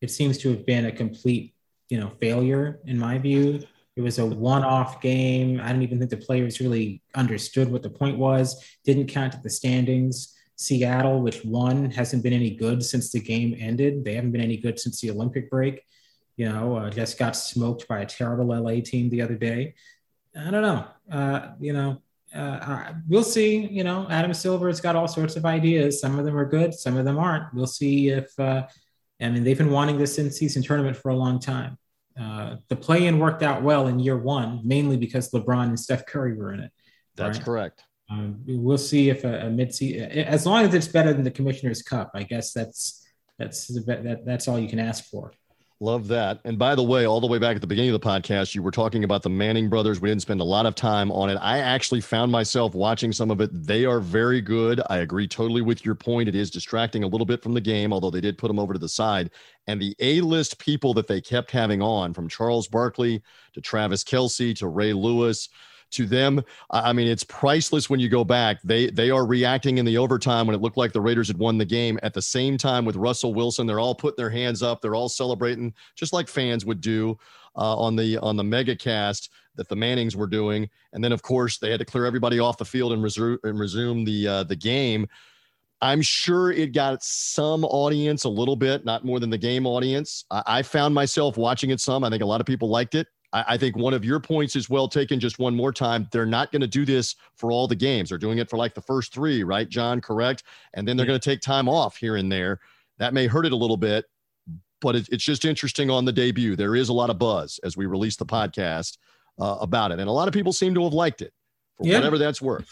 It 0.00 0.10
seems 0.10 0.38
to 0.38 0.48
have 0.50 0.66
been 0.66 0.86
a 0.86 0.90
complete, 0.90 1.54
you 1.88 2.00
know, 2.00 2.10
failure 2.20 2.80
in 2.84 2.98
my 2.98 3.16
view. 3.18 3.60
It 3.96 4.02
was 4.02 4.18
a 4.18 4.26
one-off 4.26 5.00
game. 5.00 5.58
I 5.60 5.72
don't 5.72 5.82
even 5.82 5.98
think 5.98 6.10
the 6.10 6.18
players 6.18 6.60
really 6.60 7.02
understood 7.14 7.70
what 7.72 7.82
the 7.82 7.90
point 7.90 8.18
was. 8.18 8.62
Didn't 8.84 9.06
count 9.06 9.34
at 9.34 9.42
the 9.42 9.50
standings. 9.50 10.34
Seattle, 10.56 11.20
which 11.20 11.44
won, 11.44 11.90
hasn't 11.90 12.22
been 12.22 12.32
any 12.32 12.50
good 12.50 12.82
since 12.82 13.10
the 13.10 13.20
game 13.20 13.54
ended. 13.58 14.04
They 14.04 14.14
haven't 14.14 14.32
been 14.32 14.40
any 14.40 14.56
good 14.56 14.78
since 14.78 15.00
the 15.00 15.10
Olympic 15.10 15.50
break. 15.50 15.82
You 16.36 16.50
know, 16.50 16.76
uh, 16.76 16.90
just 16.90 17.18
got 17.18 17.36
smoked 17.36 17.88
by 17.88 18.00
a 18.00 18.06
terrible 18.06 18.46
LA 18.46 18.80
team 18.80 19.08
the 19.10 19.22
other 19.22 19.34
day. 19.34 19.74
I 20.38 20.50
don't 20.50 20.62
know. 20.62 20.86
Uh, 21.10 21.48
you 21.60 21.72
know, 21.72 22.02
uh, 22.34 22.92
we'll 23.08 23.22
see. 23.22 23.66
You 23.66 23.84
know, 23.84 24.06
Adam 24.10 24.34
Silver's 24.34 24.80
got 24.80 24.96
all 24.96 25.08
sorts 25.08 25.36
of 25.36 25.46
ideas. 25.46 26.00
Some 26.00 26.18
of 26.18 26.24
them 26.24 26.36
are 26.36 26.44
good, 26.44 26.74
some 26.74 26.96
of 26.96 27.04
them 27.04 27.18
aren't. 27.18 27.52
We'll 27.54 27.66
see 27.66 28.08
if. 28.08 28.38
Uh, 28.38 28.66
I 29.20 29.30
mean, 29.30 29.44
they've 29.44 29.56
been 29.56 29.70
wanting 29.70 29.96
this 29.96 30.18
in-season 30.18 30.62
tournament 30.62 30.96
for 30.96 31.08
a 31.08 31.16
long 31.16 31.38
time. 31.38 31.78
Uh, 32.20 32.56
the 32.68 32.76
play-in 32.76 33.18
worked 33.18 33.42
out 33.42 33.62
well 33.62 33.88
in 33.88 33.98
year 33.98 34.16
one, 34.16 34.60
mainly 34.64 34.96
because 34.96 35.30
LeBron 35.30 35.64
and 35.64 35.78
Steph 35.78 36.06
Curry 36.06 36.34
were 36.34 36.52
in 36.52 36.60
it. 36.60 36.72
That's 37.14 37.38
right? 37.38 37.44
correct. 37.44 37.84
Um, 38.08 38.40
we'll 38.46 38.78
see 38.78 39.10
if 39.10 39.24
a, 39.24 39.46
a 39.46 39.50
mid-season, 39.50 40.10
as 40.10 40.46
long 40.46 40.64
as 40.64 40.74
it's 40.74 40.88
better 40.88 41.12
than 41.12 41.24
the 41.24 41.30
Commissioner's 41.30 41.82
Cup, 41.82 42.12
I 42.14 42.22
guess 42.22 42.52
that's 42.52 43.06
that's 43.38 43.66
that, 43.84 44.22
that's 44.24 44.48
all 44.48 44.58
you 44.58 44.68
can 44.68 44.78
ask 44.78 45.04
for. 45.04 45.32
Love 45.78 46.08
that. 46.08 46.40
And 46.46 46.58
by 46.58 46.74
the 46.74 46.82
way, 46.82 47.04
all 47.06 47.20
the 47.20 47.26
way 47.26 47.38
back 47.38 47.54
at 47.54 47.60
the 47.60 47.66
beginning 47.66 47.94
of 47.94 48.00
the 48.00 48.08
podcast, 48.08 48.54
you 48.54 48.62
were 48.62 48.70
talking 48.70 49.04
about 49.04 49.22
the 49.22 49.28
Manning 49.28 49.68
brothers. 49.68 50.00
We 50.00 50.08
didn't 50.08 50.22
spend 50.22 50.40
a 50.40 50.44
lot 50.44 50.64
of 50.64 50.74
time 50.74 51.12
on 51.12 51.28
it. 51.28 51.34
I 51.34 51.58
actually 51.58 52.00
found 52.00 52.32
myself 52.32 52.74
watching 52.74 53.12
some 53.12 53.30
of 53.30 53.42
it. 53.42 53.50
They 53.52 53.84
are 53.84 54.00
very 54.00 54.40
good. 54.40 54.80
I 54.88 54.98
agree 54.98 55.28
totally 55.28 55.60
with 55.60 55.84
your 55.84 55.94
point. 55.94 56.30
It 56.30 56.34
is 56.34 56.50
distracting 56.50 57.04
a 57.04 57.06
little 57.06 57.26
bit 57.26 57.42
from 57.42 57.52
the 57.52 57.60
game, 57.60 57.92
although 57.92 58.10
they 58.10 58.22
did 58.22 58.38
put 58.38 58.48
them 58.48 58.58
over 58.58 58.72
to 58.72 58.78
the 58.78 58.88
side. 58.88 59.30
And 59.66 59.78
the 59.78 59.94
A 59.98 60.22
list 60.22 60.58
people 60.58 60.94
that 60.94 61.08
they 61.08 61.20
kept 61.20 61.50
having 61.50 61.82
on, 61.82 62.14
from 62.14 62.26
Charles 62.26 62.68
Barkley 62.68 63.22
to 63.52 63.60
Travis 63.60 64.02
Kelce 64.02 64.56
to 64.56 64.68
Ray 64.68 64.94
Lewis 64.94 65.50
to 65.92 66.06
them. 66.06 66.42
I 66.70 66.92
mean, 66.92 67.08
it's 67.08 67.24
priceless 67.24 67.88
when 67.88 68.00
you 68.00 68.08
go 68.08 68.24
back. 68.24 68.60
They 68.62 68.90
they 68.90 69.10
are 69.10 69.26
reacting 69.26 69.78
in 69.78 69.84
the 69.84 69.98
overtime 69.98 70.46
when 70.46 70.54
it 70.54 70.62
looked 70.62 70.76
like 70.76 70.92
the 70.92 71.00
Raiders 71.00 71.28
had 71.28 71.38
won 71.38 71.58
the 71.58 71.64
game. 71.64 71.98
At 72.02 72.14
the 72.14 72.22
same 72.22 72.56
time, 72.58 72.84
with 72.84 72.96
Russell 72.96 73.34
Wilson, 73.34 73.66
they're 73.66 73.80
all 73.80 73.94
putting 73.94 74.16
their 74.16 74.30
hands 74.30 74.62
up. 74.62 74.80
They're 74.80 74.94
all 74.94 75.08
celebrating, 75.08 75.74
just 75.94 76.12
like 76.12 76.28
fans 76.28 76.64
would 76.64 76.80
do 76.80 77.18
uh, 77.56 77.76
on 77.76 77.96
the 77.96 78.18
on 78.18 78.36
the 78.36 78.44
mega 78.44 78.76
cast 78.76 79.30
that 79.56 79.68
the 79.68 79.76
Mannings 79.76 80.16
were 80.16 80.26
doing. 80.26 80.68
And 80.92 81.02
then, 81.02 81.12
of 81.12 81.22
course, 81.22 81.58
they 81.58 81.70
had 81.70 81.80
to 81.80 81.86
clear 81.86 82.04
everybody 82.04 82.38
off 82.38 82.58
the 82.58 82.64
field 82.64 82.92
and 82.92 83.02
resume 83.02 83.38
and 83.42 83.58
resume 83.58 84.04
the 84.04 84.28
uh, 84.28 84.42
the 84.44 84.56
game. 84.56 85.06
I'm 85.82 86.00
sure 86.00 86.52
it 86.52 86.72
got 86.72 87.02
some 87.02 87.64
audience 87.64 88.24
a 88.24 88.30
little 88.30 88.56
bit, 88.56 88.84
not 88.84 89.04
more 89.04 89.20
than 89.20 89.28
the 89.28 89.38
game 89.38 89.66
audience. 89.66 90.24
I, 90.30 90.42
I 90.46 90.62
found 90.62 90.94
myself 90.94 91.36
watching 91.36 91.70
it 91.70 91.80
some. 91.80 92.02
I 92.02 92.10
think 92.10 92.22
a 92.22 92.26
lot 92.26 92.40
of 92.40 92.46
people 92.46 92.70
liked 92.70 92.94
it. 92.94 93.06
I, 93.32 93.44
I 93.48 93.56
think 93.56 93.76
one 93.76 93.94
of 93.94 94.04
your 94.04 94.20
points 94.20 94.56
is 94.56 94.70
well 94.70 94.88
taken. 94.88 95.20
Just 95.20 95.38
one 95.38 95.54
more 95.54 95.72
time, 95.72 96.08
they're 96.12 96.26
not 96.26 96.52
going 96.52 96.62
to 96.62 96.66
do 96.66 96.84
this 96.84 97.16
for 97.36 97.50
all 97.50 97.66
the 97.66 97.76
games. 97.76 98.08
They're 98.08 98.18
doing 98.18 98.38
it 98.38 98.50
for 98.50 98.56
like 98.56 98.74
the 98.74 98.82
first 98.82 99.12
three, 99.12 99.44
right, 99.44 99.68
John? 99.68 100.00
Correct. 100.00 100.42
And 100.74 100.86
then 100.86 100.96
they're 100.96 101.06
going 101.06 101.18
to 101.18 101.30
take 101.30 101.40
time 101.40 101.68
off 101.68 101.96
here 101.96 102.16
and 102.16 102.30
there. 102.30 102.60
That 102.98 103.14
may 103.14 103.26
hurt 103.26 103.46
it 103.46 103.52
a 103.52 103.56
little 103.56 103.76
bit, 103.76 104.06
but 104.80 104.96
it, 104.96 105.08
it's 105.10 105.24
just 105.24 105.44
interesting 105.44 105.90
on 105.90 106.04
the 106.04 106.12
debut. 106.12 106.56
There 106.56 106.76
is 106.76 106.88
a 106.88 106.92
lot 106.94 107.10
of 107.10 107.18
buzz 107.18 107.60
as 107.62 107.76
we 107.76 107.86
release 107.86 108.16
the 108.16 108.26
podcast 108.26 108.98
uh, 109.38 109.58
about 109.60 109.92
it, 109.92 110.00
and 110.00 110.08
a 110.08 110.12
lot 110.12 110.28
of 110.28 110.34
people 110.34 110.52
seem 110.52 110.74
to 110.74 110.84
have 110.84 110.94
liked 110.94 111.20
it 111.20 111.32
for 111.76 111.86
yeah. 111.86 111.96
whatever 111.96 112.18
that's 112.18 112.40
worth. 112.40 112.68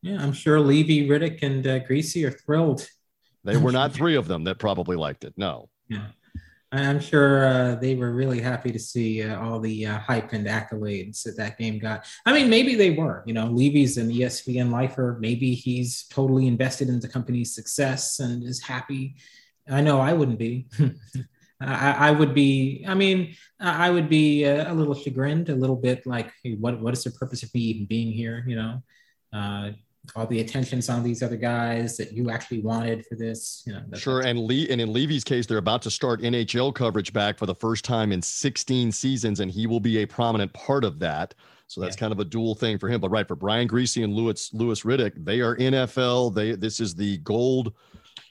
Yeah, 0.00 0.22
I'm 0.22 0.32
sure 0.32 0.60
Levy, 0.60 1.08
Riddick, 1.08 1.42
and 1.42 1.66
uh, 1.66 1.80
Griese 1.80 2.24
are 2.24 2.30
thrilled. 2.30 2.88
They 3.44 3.56
were 3.56 3.72
not 3.72 3.92
three 3.92 4.14
of 4.14 4.28
them 4.28 4.44
that 4.44 4.58
probably 4.58 4.96
liked 4.96 5.24
it. 5.24 5.34
No. 5.36 5.68
Yeah. 5.88 6.06
I'm 6.70 7.00
sure 7.00 7.46
uh, 7.46 7.74
they 7.76 7.94
were 7.94 8.12
really 8.12 8.40
happy 8.40 8.70
to 8.72 8.78
see 8.78 9.22
uh, 9.22 9.40
all 9.40 9.58
the 9.58 9.86
uh, 9.86 9.98
hype 10.00 10.32
and 10.34 10.46
accolades 10.46 11.22
that 11.22 11.36
that 11.38 11.56
game 11.56 11.78
got. 11.78 12.06
I 12.26 12.32
mean, 12.32 12.50
maybe 12.50 12.74
they 12.74 12.90
were. 12.90 13.22
You 13.26 13.32
know, 13.32 13.46
Levy's 13.46 13.96
an 13.96 14.10
ESPN 14.10 14.70
lifer. 14.70 15.16
Maybe 15.18 15.54
he's 15.54 16.04
totally 16.08 16.46
invested 16.46 16.90
in 16.90 17.00
the 17.00 17.08
company's 17.08 17.54
success 17.54 18.20
and 18.20 18.44
is 18.44 18.62
happy. 18.62 19.16
I 19.70 19.80
know 19.80 20.00
I 20.00 20.12
wouldn't 20.12 20.38
be. 20.38 20.66
I, 21.60 22.08
I, 22.08 22.10
would 22.10 22.34
be. 22.34 22.84
I 22.86 22.94
mean, 22.94 23.34
I 23.58 23.90
would 23.90 24.08
be 24.08 24.44
a, 24.44 24.70
a, 24.70 24.74
little 24.74 24.94
chagrined, 24.94 25.48
a 25.48 25.54
little 25.54 25.76
bit 25.76 26.06
like, 26.06 26.32
hey, 26.44 26.54
what 26.54 26.80
what 26.80 26.92
is 26.92 27.02
the 27.02 27.10
purpose 27.10 27.42
of 27.42 27.52
me 27.54 27.60
even 27.62 27.86
being 27.86 28.12
here? 28.12 28.44
You 28.46 28.56
know, 28.56 28.82
uh, 29.32 29.70
all 30.16 30.26
the 30.26 30.40
attentions 30.40 30.88
on 30.88 31.02
these 31.02 31.22
other 31.22 31.36
guys 31.36 31.96
that 31.96 32.12
you 32.12 32.30
actually 32.30 32.60
wanted 32.60 33.06
for 33.06 33.14
this. 33.14 33.62
You 33.66 33.74
know, 33.74 33.82
sure. 33.94 34.20
And 34.20 34.40
Lee, 34.40 34.68
and 34.70 34.80
in 34.80 34.92
Levy's 34.92 35.24
case, 35.24 35.46
they're 35.46 35.58
about 35.58 35.82
to 35.82 35.90
start 35.90 36.20
NHL 36.20 36.74
coverage 36.74 37.12
back 37.12 37.38
for 37.38 37.46
the 37.46 37.54
first 37.54 37.84
time 37.84 38.12
in 38.12 38.22
16 38.22 38.92
seasons, 38.92 39.40
and 39.40 39.50
he 39.50 39.66
will 39.66 39.80
be 39.80 39.98
a 39.98 40.06
prominent 40.06 40.52
part 40.52 40.84
of 40.84 40.98
that. 41.00 41.34
So 41.66 41.80
that's 41.82 41.96
yeah. 41.96 42.00
kind 42.00 42.12
of 42.12 42.18
a 42.18 42.24
dual 42.24 42.54
thing 42.54 42.78
for 42.78 42.88
him. 42.88 43.00
But 43.00 43.10
right 43.10 43.28
for 43.28 43.36
Brian 43.36 43.68
Griese 43.68 44.02
and 44.02 44.14
Louis 44.14 44.50
Louis 44.54 44.82
Riddick, 44.82 45.24
they 45.24 45.40
are 45.40 45.56
NFL. 45.56 46.34
They 46.34 46.52
this 46.52 46.80
is 46.80 46.94
the 46.94 47.18
gold 47.18 47.74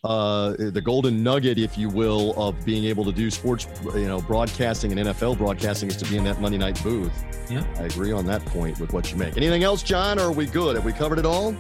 uh, 0.08 0.56
the 0.58 0.82
golden 0.82 1.22
nugget, 1.22 1.58
if 1.58 1.78
you 1.78 1.90
will, 1.90 2.34
of 2.38 2.64
being 2.64 2.86
able 2.86 3.04
to 3.04 3.12
do 3.12 3.30
sports, 3.30 3.68
you 3.94 4.08
know, 4.08 4.22
broadcasting 4.22 4.98
and 4.98 5.10
NFL 5.10 5.38
broadcasting 5.38 5.90
is 5.90 5.98
to 5.98 6.06
be 6.06 6.18
in 6.18 6.24
that 6.24 6.40
Monday 6.40 6.58
night 6.58 6.82
booth. 6.82 7.12
Yeah, 7.50 7.64
I 7.78 7.84
agree 7.84 8.14
on 8.14 8.26
that 8.28 8.44
point 8.46 8.80
with 8.80 8.94
what 8.94 9.12
you 9.12 9.18
make. 9.18 9.36
Anything 9.36 9.64
else, 9.64 9.84
John? 9.84 10.18
Or 10.18 10.24
are 10.24 10.32
we 10.32 10.46
good? 10.46 10.76
Have 10.76 10.86
we 10.86 10.94
covered 10.94 11.20
it 11.20 11.26
all? 11.26 11.56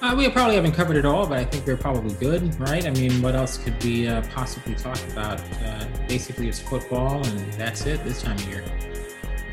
Uh, 0.00 0.14
we 0.16 0.28
probably 0.28 0.54
haven't 0.54 0.72
covered 0.72 0.96
it 0.96 1.04
all, 1.04 1.26
but 1.26 1.38
I 1.38 1.44
think 1.44 1.66
we're 1.66 1.76
probably 1.76 2.14
good, 2.14 2.58
right? 2.60 2.86
I 2.86 2.90
mean, 2.90 3.20
what 3.20 3.34
else 3.34 3.58
could 3.58 3.82
we 3.82 4.06
uh, 4.06 4.22
possibly 4.32 4.76
talk 4.76 4.98
about? 5.10 5.40
Uh, 5.64 5.84
basically, 6.06 6.48
it's 6.48 6.60
football, 6.60 7.26
and 7.26 7.52
that's 7.54 7.84
it 7.84 8.04
this 8.04 8.22
time 8.22 8.36
of 8.36 8.48
year 8.48 8.62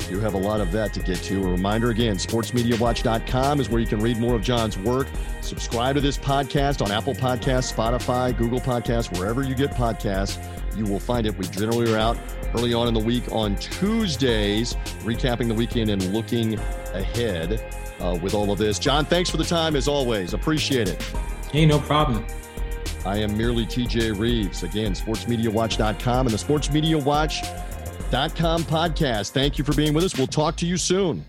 do 0.08 0.20
have 0.20 0.34
a 0.34 0.38
lot 0.38 0.60
of 0.60 0.72
that 0.72 0.92
to 0.94 1.00
get 1.00 1.18
to. 1.24 1.42
A 1.44 1.48
reminder 1.48 1.90
again 1.90 2.16
sportsmediawatch.com 2.16 3.60
is 3.60 3.68
where 3.68 3.80
you 3.80 3.86
can 3.86 4.00
read 4.00 4.18
more 4.18 4.34
of 4.34 4.42
John's 4.42 4.78
work. 4.78 5.08
Subscribe 5.40 5.94
to 5.96 6.00
this 6.00 6.16
podcast 6.16 6.82
on 6.82 6.90
Apple 6.90 7.14
Podcasts, 7.14 7.72
Spotify, 7.72 8.36
Google 8.36 8.60
Podcasts, 8.60 9.16
wherever 9.18 9.42
you 9.42 9.54
get 9.54 9.70
podcasts. 9.72 10.38
You 10.76 10.84
will 10.84 11.00
find 11.00 11.26
it. 11.26 11.36
We 11.36 11.46
generally 11.48 11.92
are 11.92 11.96
out 11.96 12.18
early 12.54 12.74
on 12.74 12.88
in 12.88 12.94
the 12.94 13.00
week 13.00 13.30
on 13.32 13.56
Tuesdays, 13.56 14.74
recapping 15.00 15.48
the 15.48 15.54
weekend 15.54 15.90
and 15.90 16.12
looking 16.12 16.58
ahead 16.92 17.64
uh, 18.00 18.18
with 18.22 18.34
all 18.34 18.50
of 18.52 18.58
this. 18.58 18.78
John, 18.78 19.04
thanks 19.04 19.30
for 19.30 19.36
the 19.36 19.44
time 19.44 19.76
as 19.76 19.88
always. 19.88 20.34
Appreciate 20.34 20.88
it. 20.88 21.02
Hey, 21.50 21.64
no 21.66 21.78
problem. 21.78 22.26
I 23.04 23.18
am 23.18 23.36
merely 23.36 23.64
TJ 23.64 24.18
Rives. 24.18 24.64
Again, 24.64 24.92
sportsmediawatch.com 24.92 26.26
and 26.26 26.34
the 26.34 26.38
Sports 26.38 26.70
Media 26.72 26.98
Watch 26.98 27.42
podcast. 28.62 29.30
Thank 29.30 29.58
you 29.58 29.64
for 29.64 29.74
being 29.74 29.92
with 29.92 30.04
us. 30.04 30.16
We'll 30.16 30.26
talk 30.26 30.56
to 30.58 30.66
you 30.66 30.76
soon. 30.76 31.24